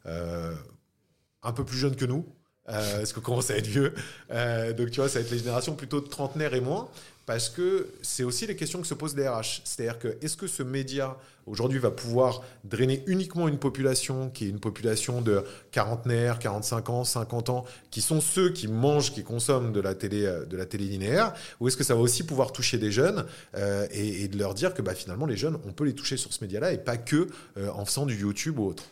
un 0.05 1.51
peu 1.53 1.63
plus 1.63 1.77
jeune 1.77 1.95
que 1.95 2.05
nous, 2.05 2.25
euh, 2.69 2.97
parce 2.97 3.13
qu'on 3.13 3.21
commence 3.21 3.49
à 3.49 3.57
être 3.57 3.67
vieux. 3.67 3.93
Euh, 4.31 4.73
donc, 4.73 4.91
tu 4.91 4.99
vois, 4.99 5.09
ça 5.09 5.19
va 5.19 5.25
être 5.25 5.31
les 5.31 5.39
générations 5.39 5.75
plutôt 5.75 5.99
de 5.99 6.07
trentenaires 6.07 6.53
et 6.53 6.61
moins, 6.61 6.89
parce 7.25 7.49
que 7.49 7.87
c'est 8.01 8.23
aussi 8.23 8.45
les 8.45 8.55
questions 8.55 8.81
que 8.81 8.87
se 8.87 8.93
posent 8.93 9.15
les 9.15 9.27
RH. 9.27 9.61
C'est-à-dire 9.63 9.97
que 9.97 10.17
est-ce 10.21 10.37
que 10.37 10.47
ce 10.47 10.61
média, 10.61 11.17
aujourd'hui, 11.47 11.79
va 11.79 11.89
pouvoir 11.89 12.43
drainer 12.63 13.03
uniquement 13.07 13.47
une 13.47 13.57
population 13.57 14.29
qui 14.29 14.45
est 14.45 14.49
une 14.49 14.59
population 14.59 15.21
de 15.21 15.43
quarantenaires, 15.71 16.39
45 16.39 16.89
ans, 16.89 17.03
50 17.03 17.49
ans, 17.49 17.65
qui 17.89 18.01
sont 18.01 18.21
ceux 18.21 18.51
qui 18.51 18.67
mangent, 18.67 19.11
qui 19.11 19.23
consomment 19.23 19.71
de 19.71 19.81
la 19.81 19.95
télé, 19.95 20.25
euh, 20.25 20.45
de 20.45 20.55
la 20.55 20.65
télé 20.65 20.85
linéaire, 20.85 21.33
ou 21.59 21.67
est-ce 21.67 21.77
que 21.77 21.83
ça 21.83 21.95
va 21.95 22.01
aussi 22.01 22.23
pouvoir 22.23 22.51
toucher 22.51 22.77
des 22.77 22.91
jeunes 22.91 23.25
euh, 23.55 23.87
et, 23.91 24.27
de 24.27 24.37
leur 24.37 24.53
dire 24.53 24.73
que 24.73 24.81
bah, 24.81 24.93
finalement, 24.93 25.25
les 25.25 25.37
jeunes, 25.37 25.57
on 25.65 25.71
peut 25.73 25.85
les 25.85 25.95
toucher 25.95 26.17
sur 26.17 26.31
ce 26.31 26.43
média-là 26.43 26.73
et 26.73 26.77
pas 26.77 26.97
que 26.97 27.27
en 27.73 27.85
faisant 27.85 28.05
du 28.05 28.15
YouTube 28.15 28.59
ou 28.59 28.67
autre? 28.67 28.83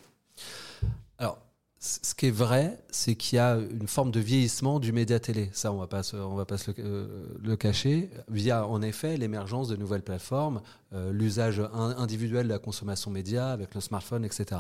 Alors, 1.18 1.38
ce 1.82 2.14
qui 2.14 2.28
est 2.28 2.32
vrai, 2.32 2.78
c'est 2.92 3.16
qu'il 3.16 3.38
y 3.38 3.40
a 3.40 3.56
une 3.56 3.88
forme 3.88 4.12
de 4.12 4.20
vieillissement 4.20 4.82
du 4.82 4.92
média 4.92 5.18
télé. 5.18 5.50
Ça, 5.54 5.72
on 5.72 5.78
on 5.78 5.80
va 5.80 5.88
pas 5.88 6.04
se 6.04 6.72
le, 6.72 6.76
euh, 6.80 7.26
le, 7.42 7.56
cacher. 7.56 8.10
Via, 8.28 8.68
en 8.68 8.82
effet, 8.82 9.16
l'émergence 9.16 9.70
de 9.70 9.78
nouvelles 9.78 10.02
plateformes, 10.02 10.62
euh, 10.92 11.14
l'usage 11.14 11.62
individuel 11.74 12.48
de 12.48 12.52
la 12.52 12.60
consommation 12.60 13.12
média 13.12 13.52
avec 13.52 13.76
le 13.76 13.80
smartphone, 13.80 14.26
etc. 14.26 14.60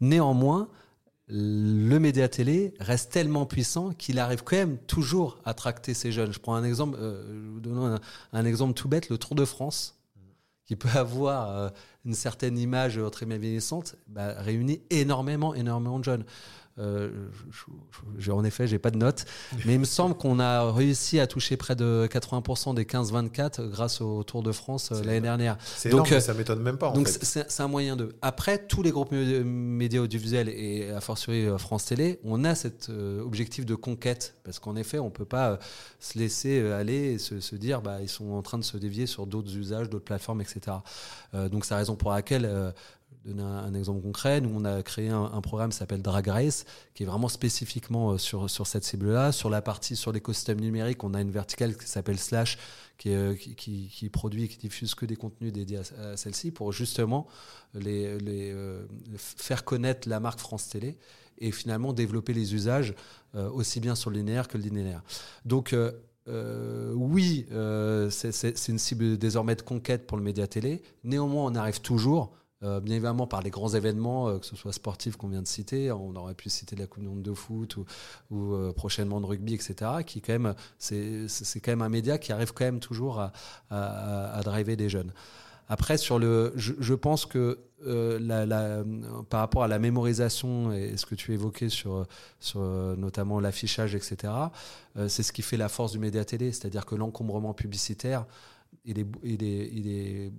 Néanmoins, 0.00 0.68
le 1.26 1.98
média 1.98 2.28
télé 2.28 2.74
reste 2.78 3.10
tellement 3.10 3.46
puissant 3.46 3.90
qu'il 3.90 4.20
arrive 4.20 4.44
quand 4.44 4.56
même 4.56 4.78
toujours 4.78 5.38
à 5.44 5.54
tracter 5.54 5.92
ces 5.92 6.12
jeunes. 6.12 6.32
Je 6.32 6.38
prends 6.38 6.54
un 6.54 6.62
exemple, 6.62 6.96
euh, 7.00 7.58
un, 7.66 7.98
un 8.32 8.44
exemple 8.44 8.74
tout 8.74 8.88
bête, 8.88 9.08
le 9.08 9.18
Tour 9.18 9.34
de 9.34 9.44
France 9.44 9.98
qui 10.66 10.76
peut 10.76 10.88
avoir 10.94 11.50
euh, 11.50 11.68
une 12.04 12.14
certaine 12.14 12.58
image 12.58 13.00
très 13.12 13.26
bien 13.26 13.38
vieillissante, 13.38 13.96
bah, 14.06 14.34
réunit 14.38 14.82
énormément, 14.90 15.54
énormément 15.54 15.98
de 15.98 16.04
jeunes. 16.04 16.24
Euh, 16.78 17.08
je, 17.50 17.60
je, 18.18 18.32
en 18.32 18.42
effet, 18.42 18.66
j'ai 18.66 18.80
pas 18.80 18.90
de 18.90 18.98
notes, 18.98 19.26
mais 19.64 19.74
il 19.74 19.78
me 19.78 19.84
semble 19.84 20.16
qu'on 20.16 20.40
a 20.40 20.72
réussi 20.72 21.20
à 21.20 21.28
toucher 21.28 21.56
près 21.56 21.76
de 21.76 22.08
80% 22.10 22.74
des 22.74 22.84
15-24 22.84 23.68
grâce 23.70 24.00
au 24.00 24.24
Tour 24.24 24.42
de 24.42 24.50
France 24.50 24.90
euh, 24.90 25.02
l'année 25.04 25.20
dernière. 25.20 25.56
C'est 25.64 25.90
donc 25.90 26.08
énorme, 26.08 26.20
ça 26.20 26.34
m'étonne 26.34 26.60
même 26.60 26.76
pas. 26.76 26.90
donc 26.90 27.08
c'est 27.08 27.60
un 27.60 27.68
moyen 27.68 27.94
de. 27.94 28.14
Après, 28.22 28.58
tous 28.58 28.82
les 28.82 28.90
groupes 28.90 29.12
médias 29.12 30.00
audiovisuels 30.00 30.48
et 30.48 30.90
à 30.90 31.00
fortiori 31.00 31.46
France 31.58 31.84
Télé, 31.84 32.18
on 32.24 32.44
a 32.44 32.56
cet 32.56 32.88
euh, 32.88 33.22
objectif 33.22 33.64
de 33.64 33.76
conquête 33.76 34.34
parce 34.42 34.58
qu'en 34.58 34.74
effet, 34.74 34.98
on 34.98 35.10
peut 35.10 35.24
pas 35.24 35.60
se 36.00 36.18
laisser 36.18 36.60
aller 36.72 37.12
et 37.12 37.18
se, 37.18 37.38
se, 37.38 37.54
dire 37.54 37.82
bah 37.82 37.98
ils 38.02 38.08
sont 38.08 38.32
en 38.32 38.42
train 38.42 38.58
de 38.58 38.64
se 38.64 38.76
dévier 38.76 39.06
sur 39.06 39.26
d'autres 39.28 39.56
usages, 39.56 39.88
d'autres 39.88 40.04
plateformes, 40.04 40.40
etc. 40.40 40.76
donc 41.50 41.64
c'est 41.64 41.74
la 41.74 41.78
raison 41.78 41.94
pour 41.94 42.10
laquelle 42.10 42.72
donner 43.24 43.42
un, 43.42 43.74
exemple 43.74 44.02
concret, 44.02 44.40
nous 44.40 44.50
on 44.54 44.64
a 44.64 44.82
créé 44.82 45.08
un, 45.08 45.40
programme 45.40 45.70
qui 45.70 45.76
s'appelle 45.76 46.02
Drag 46.02 46.26
Race, 46.26 46.64
qui 46.94 47.02
est 47.02 47.06
vraiment 47.06 47.28
spécifiquement 47.28 48.12
euh, 48.12 48.18
sur, 48.18 48.48
sur 48.50 48.66
cette 48.66 48.84
cible-là. 48.84 49.32
Sur 49.32 49.50
la 49.50 49.62
partie 49.62 49.96
sur 49.96 50.12
l'écosystème 50.12 50.60
numérique, 50.60 51.04
on 51.04 51.14
a 51.14 51.20
une 51.20 51.30
verticale 51.30 51.76
qui 51.76 51.86
s'appelle 51.86 52.18
Slash, 52.18 52.58
qui, 52.98 53.10
est, 53.10 53.38
qui, 53.38 54.08
produit 54.10 54.48
qui 54.48 54.58
diffuse 54.58 54.94
que 54.94 55.06
des 55.06 55.16
contenus 55.16 55.52
dédiés 55.52 55.80
à, 55.98 56.16
celle-ci 56.16 56.50
pour 56.50 56.72
justement 56.72 57.26
les, 57.74 58.18
les 58.18 58.52
euh, 58.52 58.86
faire 59.16 59.64
connaître 59.64 60.08
la 60.08 60.20
marque 60.20 60.38
France 60.38 60.68
Télé 60.68 60.96
et 61.38 61.50
finalement 61.50 61.92
développer 61.92 62.32
les 62.32 62.54
usages 62.54 62.94
euh, 63.34 63.50
aussi 63.50 63.80
bien 63.80 63.94
sur 63.94 64.10
le 64.10 64.16
linéaire 64.16 64.48
que 64.48 64.56
le 64.58 64.64
linéaire. 64.64 65.02
Donc 65.44 65.72
euh, 65.72 65.90
euh, 66.28 66.92
oui, 66.94 67.46
euh, 67.52 68.08
c'est 68.10 68.68
une 68.68 68.78
cible 68.78 69.18
désormais 69.18 69.56
de 69.56 69.62
conquête 69.62 70.06
pour 70.06 70.16
le 70.16 70.22
média 70.22 70.46
télé. 70.46 70.82
Néanmoins, 71.02 71.50
on 71.50 71.54
arrive 71.54 71.80
toujours 71.80 72.32
euh, 72.62 72.80
bien 72.80 72.94
évidemment 72.94 73.26
par 73.26 73.42
les 73.42 73.50
grands 73.50 73.70
événements, 73.70 74.28
euh, 74.28 74.38
que 74.38 74.46
ce 74.46 74.56
soit 74.56 74.72
sportifs 74.72 75.16
qu'on 75.16 75.28
vient 75.28 75.42
de 75.42 75.46
citer, 75.46 75.90
on 75.90 76.14
aurait 76.14 76.34
pu 76.34 76.48
citer 76.48 76.76
la 76.76 76.86
Coupe 76.86 77.02
du 77.02 77.08
Monde 77.08 77.22
de 77.22 77.34
foot 77.34 77.76
ou, 78.30 78.54
euh, 78.54 78.72
prochainement 78.72 79.20
de 79.20 79.26
rugby, 79.26 79.54
etc. 79.54 79.90
Qui 80.06 80.20
quand 80.20 80.32
même, 80.32 80.54
c'est 80.78 81.60
quand 81.60 81.72
même 81.72 81.82
un 81.82 81.88
média 81.88 82.16
qui 82.16 82.32
arrive 82.32 82.52
quand 82.54 82.64
même 82.64 82.80
toujours 82.80 83.20
à, 83.20 83.32
à, 83.70 84.40
driver 84.44 84.76
des 84.76 84.88
jeunes. 84.88 85.12
Après, 85.68 85.96
sur 85.98 86.18
le, 86.18 86.52
je, 86.56 86.94
pense 86.94 87.26
que 87.26 87.58
la, 87.82 88.84
par 89.30 89.40
rapport 89.40 89.64
à 89.64 89.68
la 89.68 89.78
mémorisation 89.78 90.72
et 90.72 90.96
ce 90.96 91.06
que 91.06 91.14
tu 91.14 91.32
évoquais 91.32 91.70
sur, 91.70 92.06
sur 92.38 92.60
notamment 92.60 93.40
l'affichage, 93.40 93.94
etc., 93.94 94.32
c'est 95.08 95.22
ce 95.22 95.32
qui 95.32 95.42
fait 95.42 95.56
la 95.56 95.68
force 95.68 95.92
du 95.92 95.98
média 95.98 96.24
télé, 96.24 96.52
c'est-à-dire 96.52 96.86
que 96.86 96.94
l'encombrement 96.94 97.54
publicitaire, 97.54 98.26
est, 98.86 99.06
il 99.22 99.42
il 99.42 99.88
est 99.88 100.32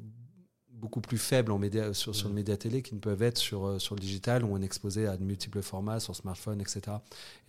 beaucoup 0.86 1.02
plus 1.02 1.18
faibles 1.18 1.52
en 1.52 1.58
média, 1.58 1.94
sur, 1.94 2.16
sur 2.16 2.28
le 2.28 2.34
mmh. 2.34 2.36
média 2.36 2.58
télé 2.58 2.82
qu'ils 2.82 2.96
ne 2.96 3.02
peuvent 3.02 3.24
être 3.24 3.38
sur, 3.38 3.66
euh, 3.66 3.80
sur 3.80 3.96
le 3.96 4.00
digital 4.00 4.46
où 4.46 4.54
on 4.54 4.62
est 4.62 4.66
exposé 4.66 5.08
à 5.08 5.18
de 5.18 5.24
multiples 5.24 5.62
formats 5.62 6.00
sur 6.00 6.16
smartphone, 6.16 6.62
etc. 6.62 6.82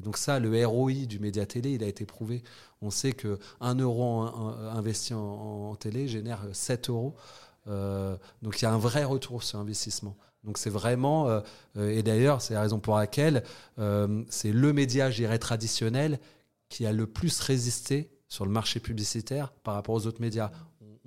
Et 0.01 0.03
donc 0.03 0.16
ça, 0.16 0.38
le 0.38 0.66
ROI 0.66 1.07
du 1.07 1.18
média 1.18 1.44
télé, 1.46 1.72
il 1.72 1.85
a 1.85 1.87
été 1.87 2.07
prouvé. 2.07 2.42
On 2.81 2.90
sait 2.90 3.12
que 3.12 3.38
1 3.61 3.77
euro 3.77 4.22
investi 4.22 5.14
en, 5.14 5.20
en, 5.20 5.75
télé 5.77 6.09
génère 6.09 6.40
7 6.53 6.88
euros. 6.88 7.14
Euh, 7.68 8.16
donc 8.42 8.61
il 8.61 8.64
y 8.64 8.68
a 8.68 8.72
un 8.72 8.79
vrai 8.79 9.05
retour 9.05 9.42
sur 9.42 9.59
investissement. 9.59 10.16
Donc 10.44 10.59
c'est 10.59 10.70
vraiment, 10.70 11.29
euh, 11.29 11.40
et 11.77 12.03
d'ailleurs 12.03 12.40
c'est 12.40 12.55
la 12.55 12.61
raison 12.61 12.79
pour 12.79 12.96
laquelle 12.96 13.42
euh, 13.79 14.22
c'est 14.29 14.53
le 14.53 14.72
média, 14.72 15.11
je 15.11 15.16
dirais, 15.16 15.38
traditionnel 15.38 16.20
qui 16.68 16.87
a 16.87 16.92
le 16.92 17.07
plus 17.07 17.40
résisté 17.40 18.11
sur 18.29 18.44
le 18.44 18.53
marché 18.53 18.81
publicitaire 18.81 19.53
par 19.64 19.75
rapport 19.75 19.94
aux 19.94 20.07
autres 20.07 20.20
médias. 20.20 20.51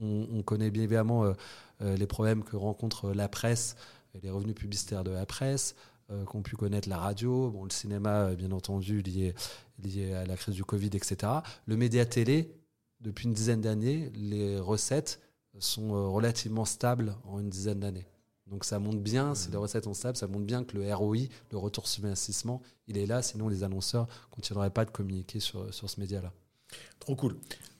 On, 0.01 0.27
on 0.31 0.41
connaît 0.43 0.71
bien 0.71 0.83
évidemment 0.83 1.33
les 1.81 2.07
problèmes 2.07 2.43
que 2.43 2.55
rencontre 2.55 3.11
la 3.11 3.29
presse 3.29 3.75
et 4.13 4.19
les 4.19 4.29
revenus 4.29 4.55
publicitaires 4.55 5.03
de 5.03 5.11
la 5.11 5.25
presse, 5.25 5.75
euh, 6.11 6.25
qu'ont 6.25 6.41
pu 6.41 6.55
connaître 6.55 6.89
la 6.89 6.97
radio, 6.97 7.51
bon, 7.51 7.65
le 7.65 7.69
cinéma, 7.69 8.33
bien 8.33 8.51
entendu, 8.51 9.03
lié, 9.03 9.35
lié 9.77 10.13
à 10.13 10.25
la 10.25 10.35
crise 10.35 10.55
du 10.55 10.63
Covid, 10.63 10.89
etc. 10.93 11.31
Le 11.67 11.77
média 11.77 12.03
télé, 12.03 12.51
depuis 12.99 13.25
une 13.25 13.33
dizaine 13.33 13.61
d'années, 13.61 14.11
les 14.15 14.59
recettes 14.59 15.21
sont 15.59 16.11
relativement 16.11 16.65
stables 16.65 17.15
en 17.25 17.39
une 17.39 17.49
dizaine 17.49 17.79
d'années. 17.79 18.07
Donc 18.47 18.65
ça 18.65 18.79
montre 18.79 18.97
bien, 18.97 19.35
si 19.35 19.51
les 19.51 19.57
recettes 19.57 19.83
sont 19.83 19.93
stables, 19.93 20.17
ça 20.17 20.27
montre 20.27 20.45
bien 20.45 20.63
que 20.63 20.75
le 20.75 20.93
ROI, 20.93 21.27
le 21.51 21.57
retour 21.59 21.87
sur 21.87 22.03
investissement, 22.05 22.63
il 22.87 22.97
est 22.97 23.05
là, 23.05 23.21
sinon 23.21 23.47
les 23.47 23.63
annonceurs 23.63 24.07
ne 24.07 24.35
continueraient 24.35 24.71
pas 24.71 24.85
de 24.85 24.91
communiquer 24.91 25.39
sur, 25.39 25.71
sur 25.71 25.89
ce 25.91 25.99
média-là. 25.99 26.33
Trop 26.99 27.15
cool. 27.15 27.37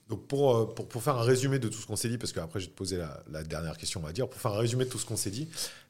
Donc 0.10 0.26
pour, 0.28 0.74
pour, 0.74 0.88
pour, 0.88 1.04
faire 1.04 1.18
un 1.18 1.24
résumé 1.24 1.60
de 1.60 1.68
tout 1.68 1.78
ce 1.78 1.86
qu'on 1.86 1.96
s'est 1.96 2.10
dit, 2.10 2.18
parce 2.18 2.34
qu'après 2.34 2.60
je 2.60 2.66
vais 2.66 2.72
te 2.72 2.78
poser 2.78 2.98
la, 2.98 3.44
dernière 3.44 3.78
question, 3.78 4.00
on 4.02 4.06
va 4.06 4.12
dire, 4.12 4.28
pour 4.28 4.42
faire 4.42 4.52
un 4.52 4.58
résumé 4.58 4.86
de 4.86 4.90
tout 4.90 4.98
ce 4.98 5.06
qu'on 5.06 5.16
s'est 5.16 5.30
dit, 5.30 5.48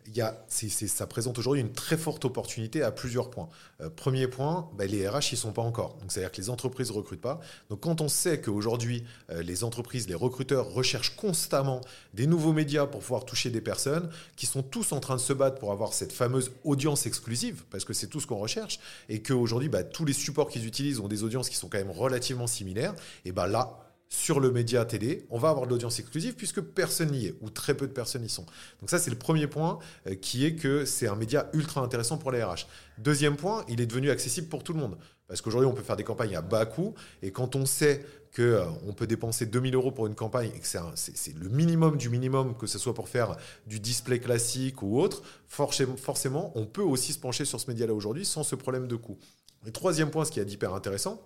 il 0.08 0.17
y 0.17 0.21
a, 0.21 0.43
ça 0.49 1.08
présente 1.08 1.38
aujourd'hui 1.38 1.62
une 1.62 1.71
très 1.71 1.97
forte 1.97 2.25
opportunité 2.25 2.82
à 2.82 2.91
plusieurs 2.91 3.29
points. 3.29 3.49
Euh, 3.82 3.89
premier 3.89 4.27
point, 4.27 4.69
bah, 4.75 4.86
les 4.86 5.08
RH, 5.08 5.34
ils 5.34 5.38
sont 5.38 5.51
pas 5.51 5.62
encore. 5.62 5.97
Donc, 5.97 6.12
c'est-à-dire 6.12 6.32
que 6.32 6.38
les 6.38 6.49
entreprises 6.49 6.89
ne 6.89 6.95
recrutent 6.95 7.21
pas. 7.21 7.39
Donc, 7.69 7.82
quand 7.82 8.01
on 8.01 8.08
sait 8.08 8.41
qu'aujourd'hui, 8.41 9.03
euh, 9.29 9.43
les 9.43 9.63
entreprises, 9.63 10.08
les 10.08 10.15
recruteurs 10.15 10.69
recherchent 10.71 11.15
constamment 11.15 11.82
des 12.13 12.27
nouveaux 12.27 12.53
médias 12.53 12.88
pour 12.88 13.01
pouvoir 13.01 13.25
toucher 13.25 13.51
des 13.51 13.62
personnes 13.62 14.10
qui 14.36 14.47
sont 14.47 14.63
tous 14.63 14.91
en 14.93 14.99
train 14.99 15.15
de 15.15 15.21
se 15.21 15.34
battre 15.34 15.60
pour 15.60 15.71
avoir 15.71 15.93
cette 15.93 16.12
fameuse 16.12 16.51
audience 16.63 17.05
exclusive, 17.05 17.63
parce 17.69 17.86
que 17.86 17.93
c'est 17.93 18.08
tout 18.08 18.19
ce 18.19 18.27
qu'on 18.27 18.38
recherche, 18.38 18.79
et 19.10 19.21
qu'aujourd'hui, 19.21 19.69
bah, 19.69 19.84
tous 19.84 20.05
les 20.05 20.13
supports 20.13 20.49
qu'ils 20.49 20.65
utilisent 20.65 20.99
ont 20.99 21.08
des 21.08 21.23
audiences 21.23 21.49
qui 21.49 21.55
sont 21.55 21.69
quand 21.69 21.77
même 21.77 21.91
relativement 21.91 22.47
similaires, 22.47 22.95
et 23.25 23.32
bah 23.32 23.47
là, 23.47 23.88
sur 24.10 24.39
le 24.39 24.52
média 24.52 24.84
télé, 24.86 25.26
on 25.30 25.38
va 25.38 25.50
avoir 25.50 25.65
de 25.67 25.72
l'audience 25.72 26.00
exclusive 26.00 26.34
puisque 26.34 26.62
personne 26.62 27.12
n'y 27.12 27.28
est, 27.28 27.36
ou 27.41 27.50
très 27.52 27.76
peu 27.76 27.88
de 27.88 27.93
personnes 27.93 28.26
y 28.26 28.30
sont. 28.30 28.45
Donc 28.80 28.89
ça, 28.89 28.98
c'est 28.98 29.12
le 29.12 29.17
premier 29.17 29.48
point 29.48 29.78
euh, 30.08 30.15
qui 30.15 30.45
est 30.45 30.56
que 30.56 30.84
c'est 30.84 31.08
un 31.08 31.15
média 31.15 31.50
ultra 31.54 31.82
intéressant 31.82 32.17
pour 32.17 32.32
les 32.32 32.43
RH. 32.43 32.65
Deuxième 32.98 33.36
point, 33.36 33.63
il 33.69 33.80
est 33.82 33.86
devenu 33.86 34.10
accessible 34.10 34.48
pour 34.48 34.63
tout 34.63 34.74
le 34.74 34.80
monde. 34.80 34.98
Parce 35.28 35.41
qu'aujourd'hui, 35.41 35.69
on 35.69 35.74
peut 35.74 35.84
faire 35.84 35.95
des 35.95 36.04
campagnes 36.04 36.36
à 36.36 36.41
bas 36.41 36.65
coût, 36.65 36.95
et 37.22 37.32
quand 37.32 37.56
on 37.56 37.67
sait 37.67 38.04
qu'on 38.36 38.41
euh, 38.41 38.91
peut 38.95 39.06
dépenser 39.06 39.45
2000 39.45 39.76
euros 39.76 39.91
pour 39.91 40.08
une 40.08 40.15
campagne 40.15 40.52
et 40.56 40.60
que 40.60 40.65
c'est 40.65 41.38
le 41.38 41.50
minimum 41.50 41.98
du 41.98 42.10
minimum, 42.10 42.56
que 42.58 42.65
ce 42.65 42.80
soit 42.80 42.95
pour 42.95 43.10
faire 43.10 43.38
du 43.67 43.80
display 43.80 44.19
classique 44.19 44.82
ou 44.82 45.00
autre, 45.00 45.22
forcément, 45.48 46.52
on 46.56 46.65
peut 46.65 46.82
aussi 46.82 47.13
se 47.13 47.19
pencher 47.19 47.45
sur 47.45 47.60
ce 47.60 47.69
média-là 47.69 47.93
aujourd'hui 47.93 48.26
sans 48.26 48.43
ce 48.43 48.56
problème 48.56 48.88
de 48.88 48.95
coût. 48.95 49.19
Et 49.67 49.72
troisième 49.72 50.10
point, 50.10 50.26
ce 50.26 50.32
qui 50.32 50.39
est 50.39 50.52
hyper 50.52 50.74
intéressant, 50.74 51.22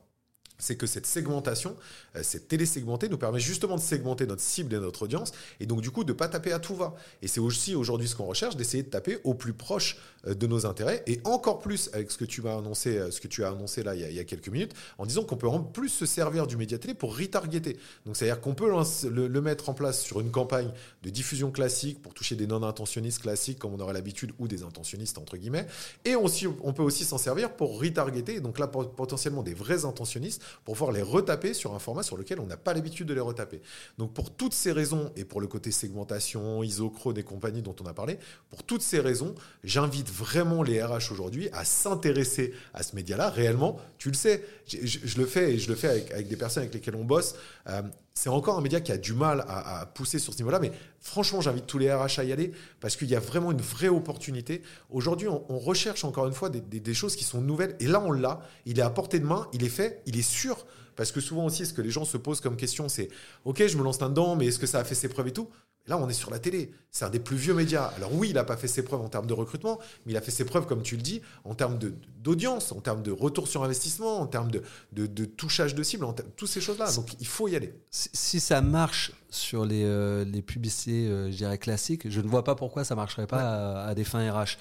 c'est 0.58 0.76
que 0.76 0.88
cette 0.88 1.06
segmentation, 1.06 1.76
euh, 2.16 2.22
cette 2.24 2.48
télé-segmentée 2.48 3.10
nous 3.10 3.18
permet 3.18 3.40
justement 3.40 3.76
de 3.76 3.82
segmenter 3.82 4.26
notre 4.26 4.42
cible 4.42 4.74
et 4.74 4.80
notre 4.80 5.04
audience, 5.04 5.32
et 5.60 5.66
donc 5.66 5.82
du 5.82 5.92
coup 5.92 6.04
de 6.04 6.14
ne 6.14 6.18
pas 6.18 6.28
taper 6.28 6.52
à 6.52 6.60
tout 6.60 6.76
va. 6.76 6.96
Et 7.22 7.28
c'est 7.28 7.40
aussi 7.40 7.76
aujourd'hui 7.76 8.08
ce 8.08 8.16
qu'on 8.16 8.26
recherche, 8.26 8.56
d'essayer 8.56 8.84
de 8.84 8.90
taper 8.90 9.20
au 9.24 9.34
plus 9.34 9.54
proche 9.54 9.98
euh, 10.28 10.34
de 10.34 10.48
nos 10.48 10.66
intérêts, 10.66 11.04
et 11.08 11.20
encore 11.24 11.60
plus 11.60 11.90
avec 11.94 12.12
ce 12.12 12.18
que 12.18 12.26
tu 12.26 12.48
as 12.48 12.58
annoncé, 12.58 12.98
euh, 12.98 13.12
ce 13.12 13.20
que 13.20 13.28
tu 13.28 13.44
as 13.44 13.50
annoncé 13.50 13.84
là 13.84 13.96
il 13.96 14.14
y 14.14 14.20
a, 14.20 14.24
quelques 14.24 14.50
minutes, 14.50 14.74
en 14.98 15.06
disant 15.06 15.24
qu'on 15.24 15.38
peut 15.38 15.48
en 15.48 15.62
plus 15.62 15.90
se 15.90 16.06
servir 16.06 16.48
du 16.48 16.58
média 16.58 16.78
télé 16.78 16.94
pour 16.94 17.18
retargeter. 17.18 17.78
Donc 18.06 18.16
c'est-à-dire 18.16 18.42
qu'on 18.42 18.56
peut 18.56 18.72
le, 19.10 19.42
mettre 19.42 19.70
en 19.70 19.74
place 19.74 20.02
sur 20.02 20.22
une 20.22 20.32
campagne 20.32 20.72
de 21.04 21.10
diffusion 21.10 21.52
classique 21.52 22.02
pour 22.02 22.14
toucher 22.14 22.36
des 22.36 22.48
non-intentionnistes 22.48 23.22
classiques 23.22 23.60
comme 23.60 23.74
on 23.74 23.80
aurait 23.80 23.94
l'habitude, 23.94 24.32
ou 24.40 24.48
des 24.48 24.64
intentionnistes 24.64 25.18
entre 25.18 25.38
guillemets, 25.38 25.68
et 26.06 26.16
on 26.16 26.74
peut 26.74 26.84
aussi 26.84 27.04
s'en 27.04 27.18
servir 27.18 27.56
pour 27.56 27.80
retargeter, 27.80 28.40
donc 28.40 28.60
là 28.60 28.68
potentiellement 28.68 29.44
des 29.44 29.54
vrais 29.54 29.86
intentionnistes 29.86 30.43
pour 30.66 30.76
pouvoir 30.76 30.92
les 30.92 31.02
retaper 31.02 31.54
sur 31.54 31.74
un 31.74 31.80
format 31.80 32.04
sur 32.04 32.18
lequel 32.18 32.40
on 32.40 32.46
n'a 32.46 32.58
pas 32.58 32.74
l'habitude 32.74 33.08
de 33.08 33.14
les 33.14 33.20
retaper. 33.20 33.62
Donc 33.98 34.14
pour 34.14 34.32
toutes 34.32 34.54
ces 34.54 34.72
raisons, 34.72 35.12
et 35.16 35.26
pour 35.26 35.42
le 35.42 35.48
côté 35.48 35.72
segmentation, 35.72 36.64
isochrone 36.64 37.18
et 37.18 37.24
compagnie 37.24 37.62
dont 37.62 37.76
on 37.82 37.86
a 37.86 37.94
parlé, 37.94 38.18
pour 38.50 38.64
toutes 38.64 38.82
ces 38.82 39.00
raisons, 39.00 39.36
j'invite 39.64 40.10
vraiment 40.10 40.64
les 40.64 40.84
RH 40.84 41.12
aujourd'hui 41.12 41.50
à 41.54 41.66
s'intéresser 41.66 42.54
à 42.74 42.84
ce 42.84 42.96
média-là. 42.96 43.30
Réellement, 43.30 43.80
tu 43.98 44.10
le 44.10 44.16
sais, 44.16 44.44
je, 44.68 45.18
le 45.18 45.26
fais 45.26 45.54
et 45.54 45.60
je 45.60 45.70
le 45.70 45.76
fais 45.76 45.88
avec, 46.12 46.28
des 46.28 46.38
personnes 46.38 46.64
avec 46.64 46.74
lesquelles 46.74 46.96
on 46.96 47.06
bosse. 47.06 47.36
Euh, 47.68 47.82
c'est 48.14 48.30
encore 48.30 48.58
un 48.58 48.62
média 48.62 48.80
qui 48.80 48.92
a 48.92 48.98
du 48.98 49.14
mal 49.14 49.44
à, 49.48 49.88
pousser 49.88 50.20
sur 50.20 50.34
ce 50.34 50.38
niveau-là, 50.38 50.60
mais 50.60 50.72
franchement, 51.00 51.42
j'invite 51.42 51.66
tous 51.66 51.80
les 51.80 51.92
RH 51.92 52.20
à 52.20 52.24
y 52.24 52.32
aller 52.32 52.52
parce 52.80 52.96
qu'il 52.96 53.10
y 53.10 53.16
a 53.16 53.20
vraiment 53.20 53.52
une 53.52 53.62
vraie 53.62 53.90
opportunité. 53.90 54.62
Aujourd'hui, 54.92 55.28
on, 55.28 55.60
recherche 55.60 56.04
encore 56.04 56.28
une 56.28 56.34
fois 56.34 56.50
des, 56.50 56.94
choses 56.94 57.16
qui 57.16 57.24
sont 57.24 57.42
nouvelles 57.42 57.76
et 57.80 57.88
là, 57.88 58.00
on 58.00 58.12
l'a. 58.12 58.42
Il 58.66 58.78
est 58.78 58.84
à 58.84 58.90
portée 58.90 59.20
de 59.20 59.26
main, 59.26 59.48
il 59.54 59.64
est 59.64 59.70
fait, 59.70 60.02
il 60.06 60.18
est 60.18 60.22
sûr. 60.22 60.66
Parce 60.96 61.12
que 61.12 61.22
souvent 61.22 61.46
aussi, 61.46 61.66
ce 61.66 61.74
que 61.74 61.82
les 61.82 61.90
gens 61.90 62.06
se 62.06 62.18
posent 62.18 62.40
comme 62.40 62.56
question, 62.56 62.88
c'est 62.88 63.10
OK, 63.46 63.66
je 63.66 63.78
me 63.78 63.84
lance 63.84 64.00
là-dedans, 64.00 64.36
mais 64.36 64.48
est-ce 64.48 64.60
que 64.60 64.68
ça 64.68 64.80
a 64.80 64.84
fait 64.84 64.96
ses 64.96 65.10
preuves 65.10 65.30
et 65.30 65.34
tout? 65.34 65.50
Là, 65.88 65.98
on 65.98 66.08
est 66.08 66.14
sur 66.14 66.32
la 66.32 66.40
télé. 66.40 66.72
C'est 66.92 67.04
un 67.04 67.10
des 67.10 67.20
plus 67.20 67.36
vieux 67.36 67.54
médias. 67.54 67.92
Alors 67.98 68.14
oui, 68.14 68.30
il 68.30 68.36
n'a 68.36 68.46
pas 68.46 68.56
fait 68.56 68.70
ses 68.70 68.84
preuves 68.84 69.02
en 69.02 69.10
termes 69.10 69.26
de 69.26 69.34
recrutement, 69.34 69.80
mais 70.06 70.14
il 70.14 70.18
a 70.18 70.22
fait 70.22 70.32
ses 70.32 70.46
preuves, 70.46 70.66
comme 70.66 70.82
tu 70.82 70.96
le 70.96 71.02
dis, 71.02 71.22
en 71.44 71.56
termes 71.56 71.78
d'audience, 72.22 72.72
en 72.72 72.80
termes 72.80 73.02
de 73.04 73.12
retour 73.12 73.48
sur 73.50 73.64
investissement, 73.64 74.22
en 74.22 74.28
termes 74.28 74.50
de, 74.50 74.64
de, 74.94 75.26
touchage 75.26 75.76
de 75.76 75.84
cible, 75.84 76.06
en 76.06 76.14
toutes 76.14 76.48
ces 76.48 76.62
choses-là. 76.62 76.92
Donc 76.94 77.16
il 77.20 77.28
faut 77.28 77.50
y 77.50 77.56
aller. 77.56 77.74
Si, 77.92 78.40
ça 78.40 78.62
marche 78.62 79.12
sur 79.30 79.66
les, 79.66 79.84
euh, 79.84 80.24
les 80.24 80.42
publicités, 80.42 81.08
euh, 81.08 81.32
je 81.32 81.36
dirais, 81.38 81.58
classiques, 81.58 82.10
je 82.10 82.22
ne 82.22 82.28
vois 82.28 82.44
pas 82.44 82.56
pourquoi 82.56 82.86
ça 82.86 82.96
ne 82.96 83.00
marcherait 83.00 83.28
pas 83.28 83.84
à, 83.84 83.96
des 83.96 84.04
fins 84.06 84.32
RH. 84.32 84.58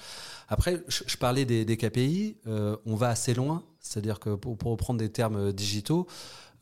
Après, 0.49 0.83
je, 0.87 1.17
parlais 1.17 1.45
des, 1.45 1.77
KPI, 1.77 2.37
euh, 2.47 2.75
on 2.85 2.95
va 2.95 3.09
assez 3.09 3.33
loin, 3.33 3.63
c'est-à-dire 3.79 4.19
que 4.19 4.35
pour, 4.35 4.57
pour 4.57 4.71
reprendre 4.71 4.99
des 4.99 5.09
termes 5.09 5.53
digitaux, 5.53 6.07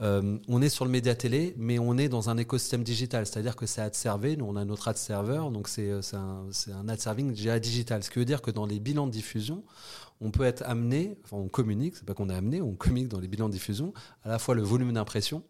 euh, 0.02 0.38
on 0.48 0.62
est 0.62 0.70
sur 0.70 0.86
le 0.86 0.92
média 0.92 1.14
télé, 1.14 1.54
mais 1.58 1.78
on 1.80 1.98
est 1.98 2.10
dans 2.10 2.30
un 2.30 2.38
écosystème 2.38 2.84
digital, 2.84 3.26
c'est-à-dire 3.26 3.56
que 3.56 3.66
c'est 3.66 3.82
ad 3.82 3.94
servé. 3.94 4.36
Nous, 4.36 4.46
on 4.46 4.56
a 4.56 4.66
notre 4.66 4.88
ad 4.88 4.98
serveur, 4.98 5.52
donc 5.52 5.68
c'est 5.68 5.90
euh, 5.90 6.02
un, 6.14 6.48
un, 6.74 6.90
ad 6.90 7.00
serving 7.00 7.32
digital. 7.34 8.04
Ce 8.04 8.10
qui 8.10 8.20
veut 8.20 8.26
dire 8.26 8.42
que 8.42 8.52
dans 8.52 8.66
les 8.66 8.80
bilans 8.80 9.08
de 9.08 9.12
diffusion, 9.12 9.64
on 10.20 10.32
peut 10.32 10.44
être 10.44 10.64
amené, 10.66 11.18
enfin 11.24 11.38
on 11.38 11.48
communique, 11.50 11.96
c'est 11.96 12.06
pas 12.06 12.14
qu'on 12.14 12.30
est 12.30 12.36
amené, 12.36 12.62
on 12.62 12.74
communique 12.74 13.10
dans 13.10 13.20
les 13.20 13.28
bilans 13.28 13.48
de 13.48 13.54
diffusion, 13.54 13.94
à 14.24 14.30
la 14.30 14.40
fois 14.40 14.56
le 14.56 14.62
volume 14.62 14.94
d'impression, 14.94 15.44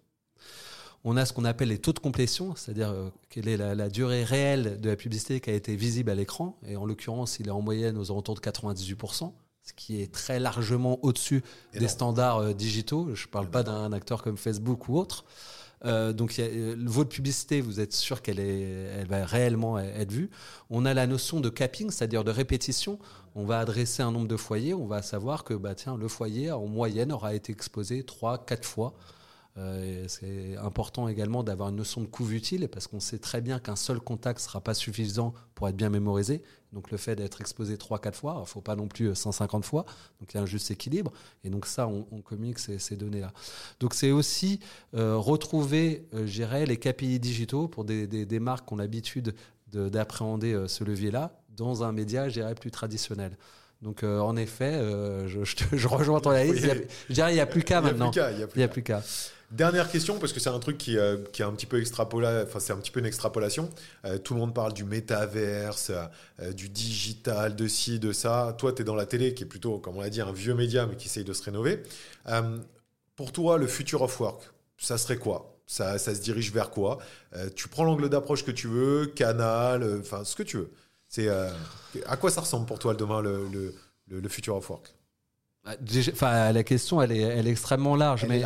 on 1.04 1.18
a 1.18 1.26
ce 1.26 1.34
qu'on 1.34 1.46
appelle 1.46 1.70
les 1.70 1.80
taux 1.80 1.94
de 1.94 2.00
complétion, 2.00 2.56
c'est-à-dire 2.56 2.90
euh, 2.90 3.10
quelle 3.30 3.48
est 3.48 3.58
la, 3.58 3.90
durée 3.90 4.24
réelle 4.24 4.80
de 4.80 4.90
la 4.90 4.96
publicité 4.96 5.40
qui 5.40 5.50
a 5.50 5.54
été 5.54 5.76
visible 5.76 6.12
à 6.12 6.16
l'écran. 6.16 6.60
Et 6.68 6.76
en 6.76 6.86
l'occurrence, 6.86 7.40
il 7.40 7.48
est 7.48 7.52
en 7.52 7.62
moyenne 7.62 7.98
aux 7.98 8.12
alentours 8.12 8.36
de 8.36 8.42
98% 8.42 9.32
ce 9.64 9.74
qui 9.74 10.02
est 10.02 10.12
très 10.12 10.40
largement 10.40 11.00
au-dessus 11.04 11.44
des 11.74 11.88
standards 11.88 12.40
euh, 12.40 12.54
digitaux. 12.54 13.14
Je 13.14 13.26
ne 13.26 13.32
parle 13.32 13.50
pas 13.50 13.64
d'un 13.64 13.92
acteur 13.94 14.24
comme 14.24 14.38
Facebook 14.38 14.90
ou 14.90 14.98
autre. 14.98 15.26
Euh, 15.84 16.14
donc, 16.14 16.38
y 16.38 16.42
a, 16.42 16.46
euh, 16.46 16.76
votre 16.86 17.10
publicité, 17.10 17.62
vous 17.62 17.80
êtes 17.80 17.94
sûr 17.94 18.22
qu'elle 18.22 18.40
elle 18.40 19.08
va 19.08 19.26
réellement 19.26 19.80
être 19.80 20.12
vue. 20.12 20.30
On 20.70 20.86
a 20.86 20.94
la 20.94 21.08
notion 21.08 21.40
de 21.40 21.50
capping, 21.50 21.90
c'est-à-dire 21.90 22.24
de 22.24 22.32
répétition. 22.32 23.00
On 23.36 23.46
va 23.46 23.60
adresser 23.60 24.04
un 24.04 24.12
nombre 24.12 24.28
de 24.28 24.38
foyers. 24.38 24.74
On 24.74 24.86
va 24.86 25.02
savoir 25.02 25.44
que 25.44 25.54
bah, 25.54 25.76
tiens, 25.76 25.98
le 25.98 26.08
foyer, 26.08 26.52
en 26.52 26.68
moyenne, 26.68 27.12
aura 27.12 27.34
été 27.34 27.52
exposé 27.52 28.04
3 28.04 28.46
quatre 28.46 28.66
fois 28.66 28.94
euh, 29.58 30.06
c'est 30.08 30.56
important 30.58 31.08
également 31.08 31.44
d'avoir 31.44 31.70
une 31.70 31.76
notion 31.76 32.02
de 32.02 32.08
coût 32.08 32.30
utile 32.30 32.68
parce 32.70 32.88
qu'on 32.88 33.00
sait 33.00 33.20
très 33.20 33.42
bien 33.42 33.60
qu'un 33.60 33.76
seul 33.76 34.00
contact 34.00 34.40
ne 34.40 34.44
sera 34.44 34.62
pas 34.62 34.74
suffisant 34.74 35.34
pour 35.56 35.68
être 35.68 35.76
bien 35.76 35.90
mémorisé. 35.90 36.42
Donc 36.74 36.90
le 36.90 36.98
fait 36.98 37.16
d'être 37.16 37.42
exposé 37.42 37.76
3-4 37.76 38.14
fois, 38.14 38.34
il 38.38 38.42
ne 38.42 38.46
faut 38.46 38.62
pas 38.62 38.76
non 38.76 38.88
plus 38.88 39.14
150 39.14 39.66
fois. 39.66 39.86
Donc 40.20 40.34
il 40.34 40.38
y 40.38 40.40
a 40.40 40.44
un 40.44 40.46
juste 40.46 40.72
équilibre. 40.72 41.12
Et 41.44 41.50
donc 41.50 41.66
ça, 41.66 41.88
on, 41.88 42.22
communique 42.22 42.60
ces, 42.60 42.96
données-là. 42.96 43.34
Donc 43.80 43.94
c'est 43.94 44.12
aussi 44.12 44.60
euh, 44.96 45.18
retrouver, 45.18 46.08
euh, 46.14 46.66
les 46.66 46.78
KPI 46.78 47.20
digitaux 47.20 47.68
pour 47.68 47.84
des, 47.84 48.40
marques 48.40 48.68
qui 48.68 48.74
ont 48.74 48.78
l'habitude 48.78 49.36
d'appréhender 49.68 50.54
euh, 50.54 50.68
ce 50.68 50.84
levier-là 50.84 51.38
dans 51.50 51.84
un 51.84 51.92
média, 51.92 52.30
je 52.30 52.54
plus 52.54 52.72
traditionnel. 52.72 53.38
Donc 53.82 54.04
en 54.04 54.36
effet, 54.38 54.80
je, 55.28 55.40
je, 55.74 55.88
rejoins 55.88 56.20
ton 56.20 56.30
analyse. 56.30 56.62
Je 57.10 57.14
dirais, 57.14 57.32
il 57.32 57.36
n'y 57.36 57.40
a 57.40 57.46
plus 57.46 57.64
qu'à 57.64 57.82
maintenant. 57.82 58.12
Il 58.12 58.48
n'y 58.58 58.64
a 58.64 58.68
plus 58.68 58.84
qu'à. 58.84 59.02
Dernière 59.52 59.92
question, 59.92 60.18
parce 60.18 60.32
que 60.32 60.40
c'est 60.40 60.50
un 60.50 60.60
truc 60.60 60.78
qui, 60.78 60.98
euh, 60.98 61.18
qui, 61.34 61.42
est 61.42 61.46
un 61.46 61.52
petit 61.52 61.66
peu 61.66 61.78
extrapolé, 61.82 62.44
enfin 62.46 62.62
c'est 62.62 62.72
un 62.72 62.78
petit 62.78 62.90
peu 62.90 63.02
une 63.02 63.06
extrapolation. 63.06 63.70
Euh, 64.06 64.18
tout 64.18 64.34
le 64.34 64.40
monde 64.40 64.54
parle 64.54 64.72
du 64.72 64.86
métaverse, 64.86 65.92
euh, 66.40 66.54
du 66.54 66.70
digital, 66.70 67.58
de 67.58 67.68
ci, 67.68 68.00
de 68.00 68.14
ça. 68.14 68.56
Toi, 68.58 68.72
tu 68.72 68.82
es 68.82 68.86
dans 68.86 68.96
la 68.96 69.06
télé, 69.06 69.34
qui 69.34 69.44
est 69.44 69.48
plutôt, 69.48 69.78
comme 69.78 69.98
on 69.98 70.02
l'a 70.02 70.10
dit, 70.10 70.22
un 70.22 70.32
vieux 70.32 70.56
média, 70.56 70.86
mais 70.86 70.96
qui 70.96 71.08
essaye 71.08 71.26
de 71.26 71.34
se 71.34 71.44
rénover. 71.44 71.84
pour 73.18 73.34
toi, 73.34 73.58
le 73.58 73.68
future 73.68 74.02
of 74.04 74.18
work, 74.22 74.42
ça 74.78 74.98
serait 74.98 75.18
quoi? 75.18 75.58
Ça, 75.68 75.98
ça, 75.98 76.16
se 76.16 76.22
dirige 76.22 76.52
vers 76.54 76.70
quoi? 76.70 77.00
Tu 77.56 77.68
prends 77.68 77.84
l'angle 77.84 78.10
d'approche 78.10 78.46
que 78.46 78.52
tu 78.52 78.68
veux, 78.68 79.06
canal, 79.08 80.00
enfin 80.00 80.24
ce 80.24 80.36
que 80.36 80.44
tu 80.44 80.58
veux. 80.58 80.72
C'est 81.12 81.28
à 82.06 82.18
quoi 82.18 82.32
ça 82.32 82.42
ressemble 82.42 82.66
pour 82.66 82.80
toi 82.80 82.94
demain 82.94 83.22
le, 83.22 83.48
le, 83.50 83.76
le, 84.08 84.20
le 84.22 84.30
future 84.30 84.56
of 84.56 84.70
work? 84.70 84.96
Bah, 85.64 85.74
enfin, 86.12 86.52
la 86.52 86.64
question, 86.64 87.04
elle 87.04 87.12
est, 87.12 87.20
elle 87.20 87.48
est 87.48 87.52
extrêmement 87.52 87.96
large. 87.96 88.26
mais 88.28 88.44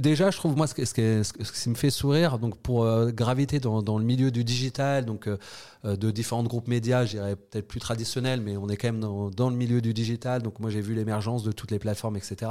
déjà, 0.00 0.30
je 0.30 0.36
trouve 0.36 0.54
moi 0.54 0.66
ce, 0.66 0.84
ce, 0.84 1.22
ce, 1.22 1.62
qui 1.62 1.68
me 1.70 1.74
fait 1.74 1.88
sourire, 1.88 2.38
donc 2.38 2.58
pour 2.58 2.84
euh, 2.84 3.10
graviter 3.10 3.58
dans, 3.58 3.80
dans, 3.82 3.96
le 3.96 4.04
milieu 4.04 4.30
du 4.30 4.44
digital, 4.44 5.06
donc 5.06 5.28
euh, 5.28 5.38
euh, 5.86 5.96
de 5.96 6.10
différents 6.10 6.42
groupes 6.42 6.68
médias, 6.68 7.06
je 7.06 7.12
dirais 7.12 7.36
peut-être 7.36 7.66
plus 7.66 7.80
traditionnels, 7.80 8.42
mais 8.42 8.58
on 8.58 8.68
est 8.68 8.76
quand 8.76 8.88
même 8.88 9.00
dans, 9.00 9.30
dans 9.30 9.48
le 9.48 9.56
milieu 9.56 9.80
du 9.80 9.94
digital. 9.94 10.42
Donc 10.42 10.60
moi, 10.60 10.68
j'ai 10.68 10.82
vu 10.82 10.94
l'émergence 10.94 11.42
de 11.42 11.52
toutes 11.52 11.70
les 11.70 11.78
plateformes, 11.78 12.18
etc. 12.18 12.50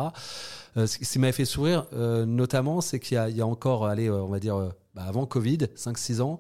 ce 0.75 0.97
qui 0.97 1.19
m'a 1.19 1.31
fait 1.31 1.45
sourire, 1.45 1.85
notamment, 1.93 2.81
c'est 2.81 2.99
qu'il 2.99 3.23
y, 3.29 3.33
y, 3.33 3.41
a 3.41 3.45
encore, 3.45 3.85
allez, 3.85 4.09
on 4.09 4.29
va 4.29 4.39
dire, 4.39 4.71
bah, 4.95 5.03
avant 5.07 5.27
Covid, 5.27 5.59
5-6 5.75 6.21
ans. 6.21 6.39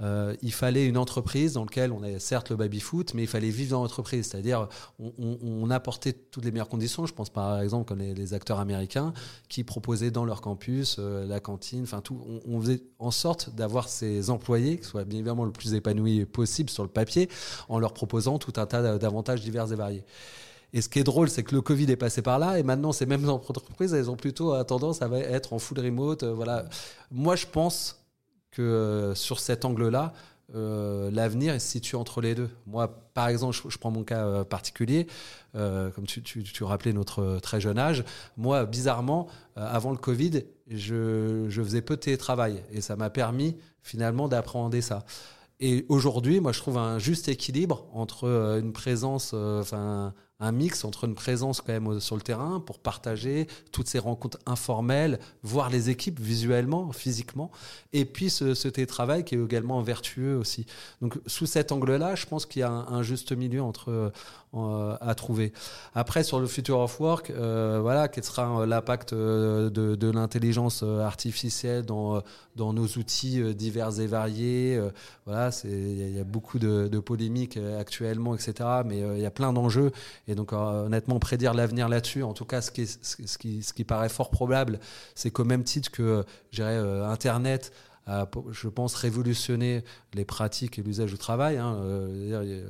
Euh, 0.00 0.34
il 0.42 0.52
fallait 0.52 0.86
une 0.86 0.98
entreprise 0.98 1.54
dans 1.54 1.64
laquelle 1.64 1.92
on 1.92 2.02
est 2.02 2.18
certes 2.18 2.50
le 2.50 2.56
baby-foot, 2.56 3.14
mais 3.14 3.22
il 3.22 3.28
fallait 3.28 3.50
vivre 3.50 3.72
dans 3.72 3.82
l'entreprise. 3.82 4.28
C'est-à-dire, 4.28 4.68
on, 4.98 5.70
apportait 5.70 6.12
toutes 6.12 6.44
les 6.44 6.50
meilleures 6.50 6.68
conditions. 6.68 7.06
Je 7.06 7.14
pense 7.14 7.30
par 7.30 7.60
exemple 7.60 7.86
comme 7.86 8.00
les, 8.00 8.34
acteurs 8.34 8.58
américains 8.58 9.12
qui 9.48 9.64
proposaient 9.64 10.10
dans 10.10 10.24
leur 10.24 10.40
campus 10.40 10.96
euh, 10.98 11.26
la 11.26 11.40
cantine, 11.40 11.82
enfin 11.82 12.00
tout. 12.00 12.20
On, 12.46 12.60
faisait 12.60 12.82
en 12.98 13.10
sorte 13.10 13.54
d'avoir 13.54 13.88
ces 13.88 14.30
employés 14.30 14.78
qui 14.78 14.84
soient 14.84 15.04
bien 15.04 15.18
évidemment 15.18 15.44
le 15.44 15.52
plus 15.52 15.74
épanouis 15.74 16.24
possible 16.24 16.70
sur 16.70 16.82
le 16.82 16.88
papier, 16.88 17.28
en 17.68 17.78
leur 17.78 17.92
proposant 17.92 18.38
tout 18.38 18.52
un 18.56 18.66
tas 18.66 18.98
d'avantages 18.98 19.40
divers 19.40 19.72
et 19.72 19.76
variés. 19.76 20.04
Et 20.74 20.82
ce 20.82 20.88
qui 20.88 20.98
est 20.98 21.04
drôle, 21.04 21.30
c'est 21.30 21.44
que 21.44 21.54
le 21.54 21.60
Covid 21.62 21.88
est 21.92 21.96
passé 21.96 22.20
par 22.20 22.40
là, 22.40 22.58
et 22.58 22.64
maintenant 22.64 22.90
ces 22.90 23.06
mêmes 23.06 23.28
entreprises, 23.30 23.94
elles 23.94 24.10
ont 24.10 24.16
plutôt 24.16 24.62
tendance 24.64 25.00
à 25.02 25.08
être 25.08 25.52
en 25.52 25.60
full 25.60 25.78
remote. 25.78 26.24
Euh, 26.24 26.34
voilà. 26.34 26.64
Moi, 27.12 27.36
je 27.36 27.46
pense 27.46 28.03
que 28.54 28.62
euh, 28.62 29.14
sur 29.14 29.40
cet 29.40 29.64
angle-là, 29.64 30.12
euh, 30.54 31.10
l'avenir 31.10 31.54
se 31.54 31.66
situe 31.66 31.96
entre 31.96 32.20
les 32.20 32.34
deux. 32.34 32.50
Moi, 32.66 32.88
par 33.14 33.28
exemple, 33.28 33.56
je, 33.68 33.78
prends 33.78 33.90
mon 33.90 34.04
cas 34.04 34.24
euh, 34.24 34.44
particulier, 34.44 35.06
comme 35.52 36.06
tu, 36.06 36.22
tu, 36.22 36.64
rappelais 36.64 36.92
notre 36.92 37.38
très 37.40 37.60
jeune 37.60 37.78
âge. 37.78 38.04
Moi, 38.36 38.64
bizarrement, 38.64 39.28
avant 39.54 39.92
le 39.92 39.96
Covid, 39.96 40.42
je, 40.68 41.46
je, 41.48 41.62
faisais 41.62 41.80
peu 41.80 41.94
de 41.94 42.00
télétravail 42.00 42.60
et 42.72 42.80
ça 42.80 42.96
m'a 42.96 43.08
permis 43.08 43.56
finalement 43.82 44.26
d'appréhender 44.26 44.82
ça. 44.82 45.04
Et 45.60 45.86
aujourd'hui, 45.88 46.40
moi, 46.40 46.50
je 46.50 46.58
trouve 46.58 46.76
un 46.78 46.98
juste 46.98 47.28
équilibre 47.28 47.86
entre 47.92 48.24
une 48.60 48.72
présence, 48.72 49.32
enfin, 49.32 50.12
un 50.40 50.52
mix 50.52 50.84
entre 50.84 51.04
une 51.04 51.14
présence 51.14 51.60
quand 51.60 51.72
même 51.72 52.00
sur 52.00 52.16
le 52.16 52.22
terrain 52.22 52.60
pour 52.60 52.78
partager 52.78 53.46
toutes 53.72 53.86
ces 53.86 53.98
rencontres 53.98 54.38
informelles, 54.46 55.20
voir 55.42 55.70
les 55.70 55.90
équipes 55.90 56.18
visuellement, 56.18 56.92
physiquement, 56.92 57.50
et 57.92 58.04
puis 58.04 58.30
ce, 58.30 58.68
télétravail 58.68 59.24
qui 59.24 59.36
est 59.36 59.42
également 59.42 59.80
vertueux 59.80 60.36
aussi. 60.36 60.66
Donc 61.00 61.18
sous 61.26 61.46
cet 61.46 61.70
angle-là, 61.70 62.14
je 62.16 62.26
pense 62.26 62.46
qu'il 62.46 62.60
y 62.60 62.62
a 62.64 62.70
un, 62.70 63.02
juste 63.02 63.32
milieu 63.32 63.62
euh, 64.56 64.96
à 65.00 65.14
trouver. 65.14 65.52
Après 65.94 66.22
sur 66.22 66.40
le 66.40 66.46
future 66.46 66.78
of 66.78 67.00
work, 67.00 67.30
euh, 67.30 67.78
voilà, 67.80 68.08
quel 68.08 68.24
sera 68.24 68.60
euh, 68.60 68.66
l'impact 68.66 69.14
de, 69.14 70.10
l'intelligence 70.10 70.82
artificielle 70.82 71.84
dans 71.84 72.22
nos 72.56 72.86
outils 72.86 73.54
divers 73.54 74.00
et 74.00 74.06
variés. 74.06 74.80
Voilà, 75.26 75.50
il 75.64 76.16
y, 76.16 76.20
a 76.20 76.24
beaucoup 76.24 76.58
de 76.58 76.98
polémiques 76.98 77.58
actuellement, 77.78 78.34
etc. 78.34 78.82
Mais 78.84 78.98
il 79.00 79.20
y 79.20 79.26
a 79.26 79.30
plein 79.30 79.52
d'enjeux 79.52 79.92
et 80.26 80.34
donc, 80.34 80.52
euh, 80.52 80.86
honnêtement, 80.86 81.18
prédire 81.18 81.54
l'avenir 81.54 81.88
là-dessus, 81.88 82.22
en 82.22 82.32
tout 82.32 82.44
cas, 82.44 82.60
ce 82.60 82.70
qui, 82.70 82.86
ce 82.86 83.16
qui, 83.36 83.62
ce 83.62 83.72
qui 83.72 83.84
paraît 83.84 84.08
fort 84.08 84.30
probable, 84.30 84.80
c'est 85.14 85.30
qu'au 85.30 85.44
même 85.44 85.64
titre 85.64 85.90
que, 85.90 86.24
euh, 86.58 87.04
Internet 87.06 87.72
a, 88.06 88.28
je 88.50 88.68
pense, 88.68 88.94
révolutionné 88.94 89.82
les 90.12 90.24
pratiques 90.24 90.78
et 90.78 90.82
l'usage 90.82 91.10
du 91.10 91.18
travail. 91.18 91.56
Hein, 91.56 91.76
euh, 91.80 92.66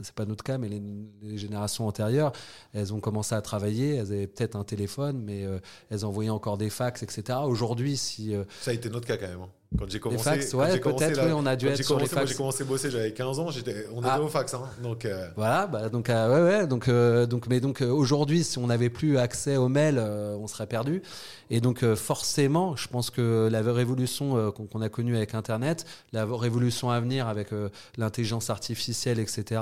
c'est 0.00 0.14
pas 0.14 0.24
notre 0.24 0.44
cas, 0.44 0.58
mais 0.58 0.68
les, 0.68 1.38
générations 1.38 1.86
antérieures, 1.86 2.32
elles 2.72 2.92
ont 2.94 3.00
commencé 3.00 3.34
à 3.34 3.42
travailler, 3.42 3.96
elles 3.96 4.12
avaient 4.12 4.26
peut-être 4.26 4.56
un 4.56 4.64
téléphone, 4.64 5.22
mais 5.22 5.46
elles 5.90 6.04
envoyaient 6.04 6.30
encore 6.30 6.56
des 6.56 6.70
fax, 6.70 7.02
etc. 7.02 7.40
Aujourd'hui, 7.44 7.96
si... 7.96 8.34
Ça 8.60 8.70
a 8.70 8.74
été 8.74 8.88
notre 8.88 9.06
cas 9.06 9.16
quand 9.16 9.28
même. 9.28 9.46
Quand 9.78 9.88
j'ai 9.88 10.00
commencé, 10.00 10.24
fax, 10.24 10.54
ouais, 10.54 10.80
oui, 10.84 11.32
on 11.34 11.46
a 11.46 11.56
dû 11.56 11.66
être 11.66 11.82
sur 11.82 11.98
les 11.98 12.06
fax. 12.06 12.14
Moi, 12.14 12.26
j'ai 12.26 12.34
commencé 12.34 12.62
à 12.62 12.66
bosser, 12.66 12.90
j'avais 12.90 13.12
15 13.12 13.38
ans, 13.38 13.46
on 13.94 14.02
ah. 14.04 14.16
était 14.16 14.24
au 14.24 14.28
fax, 14.28 14.54
hein, 14.54 14.62
donc. 14.82 15.04
Euh... 15.04 15.28
Voilà, 15.36 15.66
bah, 15.66 15.88
donc 15.88 16.10
euh, 16.10 16.28
ouais, 16.28 16.58
ouais, 16.58 16.66
donc 16.66 16.88
euh, 16.88 17.26
donc, 17.26 17.46
mais 17.48 17.60
donc 17.60 17.80
aujourd'hui, 17.80 18.44
si 18.44 18.58
on 18.58 18.66
n'avait 18.66 18.90
plus 18.90 19.18
accès 19.18 19.56
aux 19.56 19.68
mails, 19.68 19.98
on 19.98 20.46
serait 20.46 20.66
perdu. 20.66 21.02
Et 21.50 21.60
donc 21.60 21.84
forcément, 21.94 22.76
je 22.76 22.88
pense 22.88 23.10
que 23.10 23.48
la 23.50 23.60
révolution 23.60 24.52
qu'on 24.52 24.80
a 24.80 24.88
connue 24.88 25.16
avec 25.16 25.34
Internet, 25.34 25.84
la 26.12 26.24
révolution 26.24 26.90
à 26.90 27.00
venir 27.00 27.28
avec 27.28 27.48
l'intelligence 27.96 28.50
artificielle, 28.50 29.18
etc. 29.18 29.60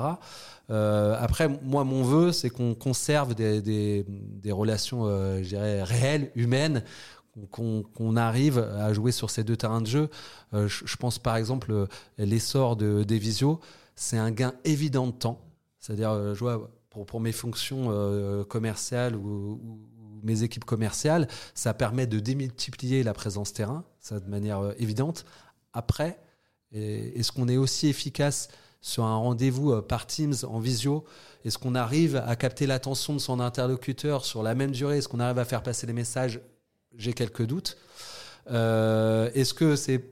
après, 0.69 1.49
moi, 1.63 1.83
mon 1.83 2.03
vœu, 2.03 2.31
c'est 2.31 2.49
qu'on 2.49 2.73
conserve 2.75 3.35
des, 3.35 3.61
des, 3.61 4.05
des 4.07 4.51
relations, 4.51 5.05
je 5.41 5.47
dirais, 5.47 5.83
réelles, 5.83 6.31
humaines 6.35 6.83
qu'on 7.49 8.15
arrive 8.15 8.59
à 8.59 8.91
jouer 8.93 9.11
sur 9.11 9.29
ces 9.29 9.43
deux 9.43 9.55
terrains 9.55 9.81
de 9.81 9.87
jeu. 9.87 10.09
Euh, 10.53 10.67
je, 10.67 10.95
pense 10.97 11.17
par 11.17 11.37
exemple 11.37 11.71
euh, 11.71 11.87
l'essor 12.17 12.75
de, 12.75 13.03
des 13.03 13.19
visios, 13.19 13.59
c'est 13.95 14.17
un 14.17 14.31
gain 14.31 14.53
évident 14.65 15.07
de 15.07 15.11
temps. 15.11 15.41
C'est-à-dire, 15.79 16.11
euh, 16.11 16.33
je 16.35 16.39
vois 16.39 16.69
pour, 16.89 17.05
pour 17.05 17.21
mes 17.21 17.31
fonctions 17.31 17.87
commerciales 18.49 19.15
ou, 19.15 19.59
mes 20.23 20.43
équipes 20.43 20.65
commerciales, 20.65 21.27
ça 21.55 21.73
permet 21.73 22.05
de 22.05 22.19
démultiplier 22.19 23.01
la 23.01 23.11
présence 23.11 23.53
terrain, 23.53 23.85
ça 23.99 24.19
de 24.19 24.29
manière 24.29 24.61
évidente. 24.77 25.25
Après, 25.73 26.19
est-ce 26.73 27.31
qu'on 27.31 27.47
est 27.47 27.57
aussi 27.57 27.87
efficace 27.87 28.49
sur 28.81 29.03
un 29.03 29.15
rendez-vous 29.15 29.81
par 29.81 30.05
Teams 30.05 30.35
en 30.47 30.59
visio? 30.59 31.05
Est-ce 31.43 31.57
qu'on 31.57 31.73
arrive 31.73 32.17
à 32.17 32.35
capter 32.35 32.67
l'attention 32.67 33.13
de 33.13 33.19
son 33.19 33.39
interlocuteur 33.39 34.23
sur 34.23 34.43
la 34.43 34.53
même 34.53 34.69
durée? 34.69 34.99
Est-ce 34.99 35.07
qu'on 35.07 35.19
arrive 35.19 35.39
à 35.39 35.45
faire 35.45 35.63
passer 35.63 35.87
les 35.87 35.93
messages 35.93 36.39
j'ai 36.97 37.13
quelques 37.13 37.45
doutes. 37.45 37.77
Euh, 38.49 39.29
est-ce 39.33 39.53
que 39.53 39.75
c'est 39.75 40.03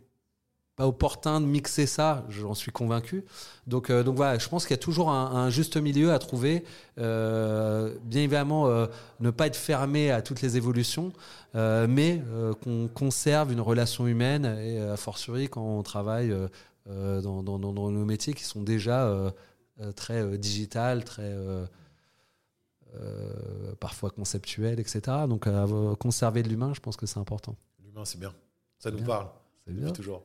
pas 0.75 0.87
opportun 0.87 1.41
de 1.41 1.45
mixer 1.45 1.85
ça? 1.85 2.25
J'en 2.29 2.53
suis 2.53 2.71
convaincu. 2.71 3.25
Donc, 3.67 3.89
euh, 3.89 4.03
donc 4.03 4.15
voilà, 4.15 4.37
je 4.37 4.47
pense 4.47 4.65
qu'il 4.65 4.73
y 4.73 4.79
a 4.79 4.81
toujours 4.81 5.11
un, 5.11 5.49
juste 5.49 5.77
milieu 5.77 6.13
à 6.13 6.19
trouver. 6.19 6.63
Euh, 6.97 7.95
bien 8.03 8.21
évidemment, 8.21 8.69
ne 9.19 9.29
pas 9.29 9.47
être 9.47 9.55
fermé 9.55 10.11
à 10.11 10.21
toutes 10.21 10.41
les 10.41 10.57
évolutions, 10.57 11.11
mais 11.53 12.21
qu'on 12.63 12.89
conserve 12.93 13.51
une 13.51 13.61
relation 13.61 14.07
humaine 14.07 14.45
et 14.45 14.79
a 14.79 14.97
fortiori 14.97 15.49
quand 15.49 15.63
on 15.63 15.83
travaille 15.83 16.33
dans, 16.85 17.43
dans, 17.43 17.59
nos 17.59 18.05
métiers 18.05 18.33
qui 18.33 18.43
sont 18.43 18.61
déjà 18.61 19.33
très 19.95 20.37
digital, 20.37 21.03
très 21.03 21.33
euh, 22.95 23.75
parfois 23.79 24.09
conceptuel, 24.09 24.79
etc. 24.79 25.01
Donc 25.27 25.47
euh, 25.47 25.95
conserver 25.95 26.43
de 26.43 26.49
l'humain, 26.49 26.73
je 26.73 26.79
pense 26.79 26.97
que 26.97 27.05
c'est 27.05 27.19
important. 27.19 27.55
L'humain, 27.83 28.05
c'est 28.05 28.19
bien. 28.19 28.33
Ça 28.79 28.91
nous 28.91 29.03
parle. 29.03 29.27
C'est 29.65 29.73
bien. 29.73 29.91
Toujours. 29.91 30.23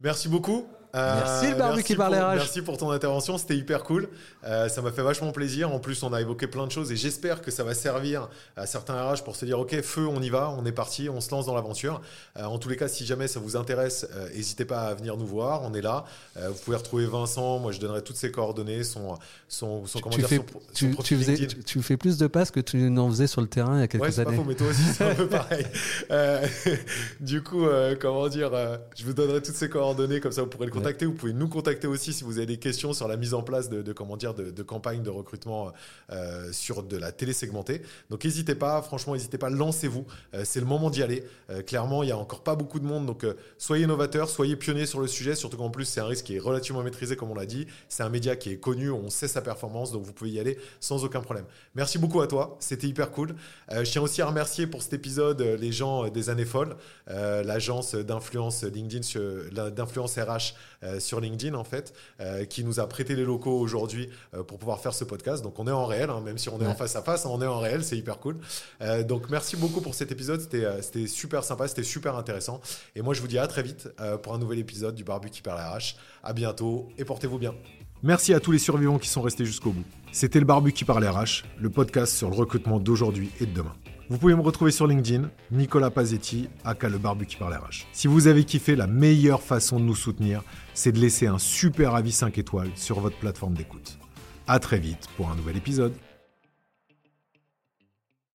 Merci 0.00 0.28
beaucoup. 0.28 0.66
Merci 0.94 1.50
le 1.50 1.56
barbu 1.56 1.82
qui. 1.82 1.96
Merci 1.96 2.62
pour 2.62 2.76
ton 2.76 2.90
intervention, 2.90 3.38
c'était 3.38 3.56
hyper 3.56 3.82
cool. 3.82 4.08
Euh, 4.44 4.68
ça 4.68 4.82
m'a 4.82 4.92
fait 4.92 5.02
vachement 5.02 5.32
plaisir. 5.32 5.72
En 5.72 5.78
plus, 5.78 6.02
on 6.02 6.12
a 6.12 6.20
évoqué 6.20 6.46
plein 6.46 6.66
de 6.66 6.72
choses 6.72 6.92
et 6.92 6.96
j'espère 6.96 7.42
que 7.42 7.50
ça 7.50 7.64
va 7.64 7.74
servir 7.74 8.28
à 8.56 8.66
certains 8.66 8.94
RH 8.94 9.24
pour 9.24 9.36
se 9.36 9.44
dire 9.44 9.58
ok, 9.58 9.80
feu, 9.82 10.06
on 10.06 10.20
y 10.22 10.30
va, 10.30 10.50
on 10.50 10.64
est 10.64 10.72
parti, 10.72 11.08
on 11.08 11.20
se 11.20 11.30
lance 11.30 11.46
dans 11.46 11.54
l'aventure. 11.54 12.00
Euh, 12.36 12.44
en 12.44 12.58
tous 12.58 12.68
les 12.68 12.76
cas, 12.76 12.88
si 12.88 13.04
jamais 13.04 13.26
ça 13.26 13.40
vous 13.40 13.56
intéresse, 13.56 14.06
euh, 14.14 14.28
n'hésitez 14.34 14.64
pas 14.64 14.82
à 14.82 14.94
venir 14.94 15.16
nous 15.16 15.26
voir. 15.26 15.62
On 15.62 15.74
est 15.74 15.82
là. 15.82 16.04
vous 16.36 16.58
pouvez 16.64 16.76
retrouver 16.76 17.06
Vincent. 17.06 17.58
Moi, 17.58 17.72
je 17.72 17.80
donnerai 17.80 18.02
toutes 18.02 18.16
ses 18.16 18.30
coordonnées, 18.30 18.84
son, 18.84 19.16
son, 19.48 19.86
son 19.86 20.00
tu, 20.10 20.22
fais, 20.22 20.40
tu, 20.74 20.92
faisais, 20.94 21.46
tu, 21.46 21.82
fais 21.82 21.96
plus 21.96 22.18
de 22.18 22.26
passes 22.26 22.50
que 22.50 22.60
tu 22.60 22.76
n'en 22.90 23.08
faisais 23.08 23.26
sur 23.26 23.40
le 23.40 23.46
terrain 23.46 23.76
il 23.78 23.80
y 23.80 23.84
a 23.84 23.88
quelques 23.88 24.04
ouais, 24.04 24.20
années. 24.20 24.36
Pas 24.36 24.42
faux, 24.42 24.44
mais 24.46 24.54
toi 24.54 24.68
aussi, 24.68 24.82
c'est 24.82 25.04
un 25.04 25.14
peu 25.14 25.26
pareil. 25.28 25.66
du 27.20 27.42
coup, 27.42 27.66
comment 28.00 28.28
dire, 28.28 28.50
je 28.96 29.04
vous 29.04 29.12
donnerai 29.12 29.42
toutes 29.42 29.56
ses 29.56 29.68
coordonnées 29.68 30.20
comme 30.20 30.32
ça, 30.32 30.42
vous 30.42 30.48
pourrez 30.48 30.66
le 30.66 30.72
contacter. 30.72 30.83
Vous 30.84 31.12
pouvez 31.12 31.32
nous 31.32 31.48
contacter 31.48 31.86
aussi 31.86 32.12
si 32.12 32.24
vous 32.24 32.36
avez 32.36 32.46
des 32.46 32.58
questions 32.58 32.92
sur 32.92 33.08
la 33.08 33.16
mise 33.16 33.32
en 33.32 33.42
place 33.42 33.70
de, 33.70 33.92
comment 33.92 34.16
dire, 34.16 34.34
de, 34.34 34.62
campagnes 34.62 35.02
de 35.02 35.10
recrutement 35.10 35.72
euh, 36.12 36.52
sur 36.52 36.82
de 36.82 36.96
la 36.96 37.10
télé 37.10 37.32
segmentée. 37.32 37.82
Donc 38.10 38.24
n'hésitez 38.24 38.54
pas, 38.54 38.82
franchement, 38.82 39.14
n'hésitez 39.14 39.38
pas, 39.38 39.50
lancez-vous. 39.50 40.06
Euh, 40.34 40.42
c'est 40.44 40.60
le 40.60 40.66
moment 40.66 40.90
d'y 40.90 41.02
aller. 41.02 41.24
Euh, 41.50 41.62
clairement, 41.62 42.02
il 42.02 42.06
n'y 42.06 42.12
a 42.12 42.18
encore 42.18 42.42
pas 42.42 42.54
beaucoup 42.54 42.78
de 42.80 42.84
monde. 42.84 43.06
Donc 43.06 43.26
soyez 43.56 43.86
novateurs, 43.86 44.28
soyez 44.28 44.56
pionniers 44.56 44.86
sur 44.86 45.00
le 45.00 45.06
sujet, 45.06 45.34
surtout 45.34 45.56
qu'en 45.56 45.70
plus, 45.70 45.86
c'est 45.86 46.00
un 46.00 46.06
risque 46.06 46.26
qui 46.26 46.36
est 46.36 46.40
relativement 46.40 46.82
maîtrisé, 46.82 47.16
comme 47.16 47.30
on 47.30 47.34
l'a 47.34 47.46
dit. 47.46 47.66
C'est 47.88 48.02
un 48.02 48.10
média 48.10 48.36
qui 48.36 48.50
est 48.50 48.58
connu, 48.58 48.90
on 48.90 49.08
sait 49.08 49.28
sa 49.28 49.40
performance, 49.40 49.90
donc 49.90 50.04
vous 50.04 50.12
pouvez 50.12 50.30
y 50.30 50.40
aller 50.40 50.58
sans 50.80 51.04
aucun 51.04 51.20
problème. 51.20 51.46
Merci 51.74 51.98
beaucoup 51.98 52.20
à 52.20 52.26
toi, 52.26 52.56
c'était 52.60 52.86
hyper 52.86 53.10
cool. 53.10 53.34
je 53.70 53.90
tiens 53.90 54.02
aussi 54.02 54.20
à 54.22 54.26
remercier 54.26 54.66
pour 54.66 54.82
cet 54.82 54.92
épisode 54.92 55.40
les 55.40 55.72
gens 55.72 56.08
des 56.08 56.30
années 56.30 56.44
folles, 56.44 56.76
l'agence 57.06 57.94
d'influence 57.94 58.64
LinkedIn, 58.64 59.70
d'influence 59.70 60.18
RH 60.18 60.54
sur 60.98 61.20
LinkedIn 61.20 61.54
en 61.54 61.64
fait, 61.64 61.92
euh, 62.20 62.44
qui 62.44 62.64
nous 62.64 62.80
a 62.80 62.86
prêté 62.86 63.14
les 63.14 63.24
locaux 63.24 63.58
aujourd'hui 63.58 64.08
euh, 64.34 64.42
pour 64.42 64.58
pouvoir 64.58 64.80
faire 64.80 64.94
ce 64.94 65.04
podcast. 65.04 65.42
Donc 65.42 65.58
on 65.58 65.66
est 65.66 65.72
en 65.72 65.86
réel, 65.86 66.10
hein, 66.10 66.20
même 66.24 66.38
si 66.38 66.48
on 66.48 66.60
est 66.60 66.66
en 66.66 66.74
face 66.74 66.96
à 66.96 67.02
face, 67.02 67.26
on 67.26 67.40
est 67.42 67.46
en 67.46 67.58
réel, 67.58 67.84
c'est 67.84 67.96
hyper 67.96 68.18
cool. 68.18 68.36
Euh, 68.80 69.02
donc 69.02 69.30
merci 69.30 69.56
beaucoup 69.56 69.80
pour 69.80 69.94
cet 69.94 70.12
épisode, 70.12 70.40
c'était 70.40 71.06
super 71.06 71.44
sympa, 71.44 71.68
c'était 71.68 71.82
super 71.82 72.16
intéressant. 72.16 72.60
Et 72.94 73.02
moi 73.02 73.14
je 73.14 73.20
vous 73.20 73.28
dis 73.28 73.38
à 73.38 73.46
très 73.46 73.62
vite 73.62 73.88
pour 74.22 74.34
un 74.34 74.38
nouvel 74.38 74.58
épisode 74.58 74.94
du 74.94 75.04
Barbu 75.04 75.30
qui 75.30 75.42
perd 75.42 75.58
la 75.58 75.70
RH. 75.70 75.96
À 76.22 76.32
bientôt 76.32 76.88
et 76.98 77.04
portez-vous 77.04 77.38
bien. 77.38 77.54
Merci 78.02 78.34
à 78.34 78.40
tous 78.40 78.52
les 78.52 78.58
survivants 78.58 78.98
qui 78.98 79.08
sont 79.08 79.22
restés 79.22 79.44
jusqu'au 79.44 79.70
bout. 79.70 79.84
C'était 80.12 80.38
le 80.38 80.44
Barbu 80.44 80.72
qui 80.72 80.84
parle 80.84 81.06
RH, 81.06 81.44
le 81.58 81.70
podcast 81.70 82.14
sur 82.14 82.28
le 82.30 82.36
recrutement 82.36 82.78
d'aujourd'hui 82.78 83.30
et 83.40 83.46
de 83.46 83.52
demain. 83.52 83.74
Vous 84.10 84.18
pouvez 84.18 84.34
me 84.34 84.42
retrouver 84.42 84.70
sur 84.70 84.86
LinkedIn, 84.86 85.30
Nicolas 85.50 85.90
Pazetti, 85.90 86.50
aka 86.62 86.90
le 86.90 86.98
barbu 86.98 87.24
qui 87.24 87.36
parle 87.36 87.54
RH. 87.54 87.86
Si 87.92 88.06
vous 88.06 88.26
avez 88.26 88.44
kiffé, 88.44 88.76
la 88.76 88.86
meilleure 88.86 89.40
façon 89.40 89.80
de 89.80 89.84
nous 89.84 89.94
soutenir, 89.94 90.42
c'est 90.74 90.92
de 90.92 90.98
laisser 90.98 91.26
un 91.26 91.38
super 91.38 91.94
avis 91.94 92.12
5 92.12 92.36
étoiles 92.38 92.70
sur 92.74 93.00
votre 93.00 93.16
plateforme 93.16 93.54
d'écoute. 93.54 93.98
À 94.46 94.58
très 94.58 94.78
vite 94.78 95.08
pour 95.16 95.30
un 95.30 95.36
nouvel 95.36 95.56
épisode. 95.56 95.94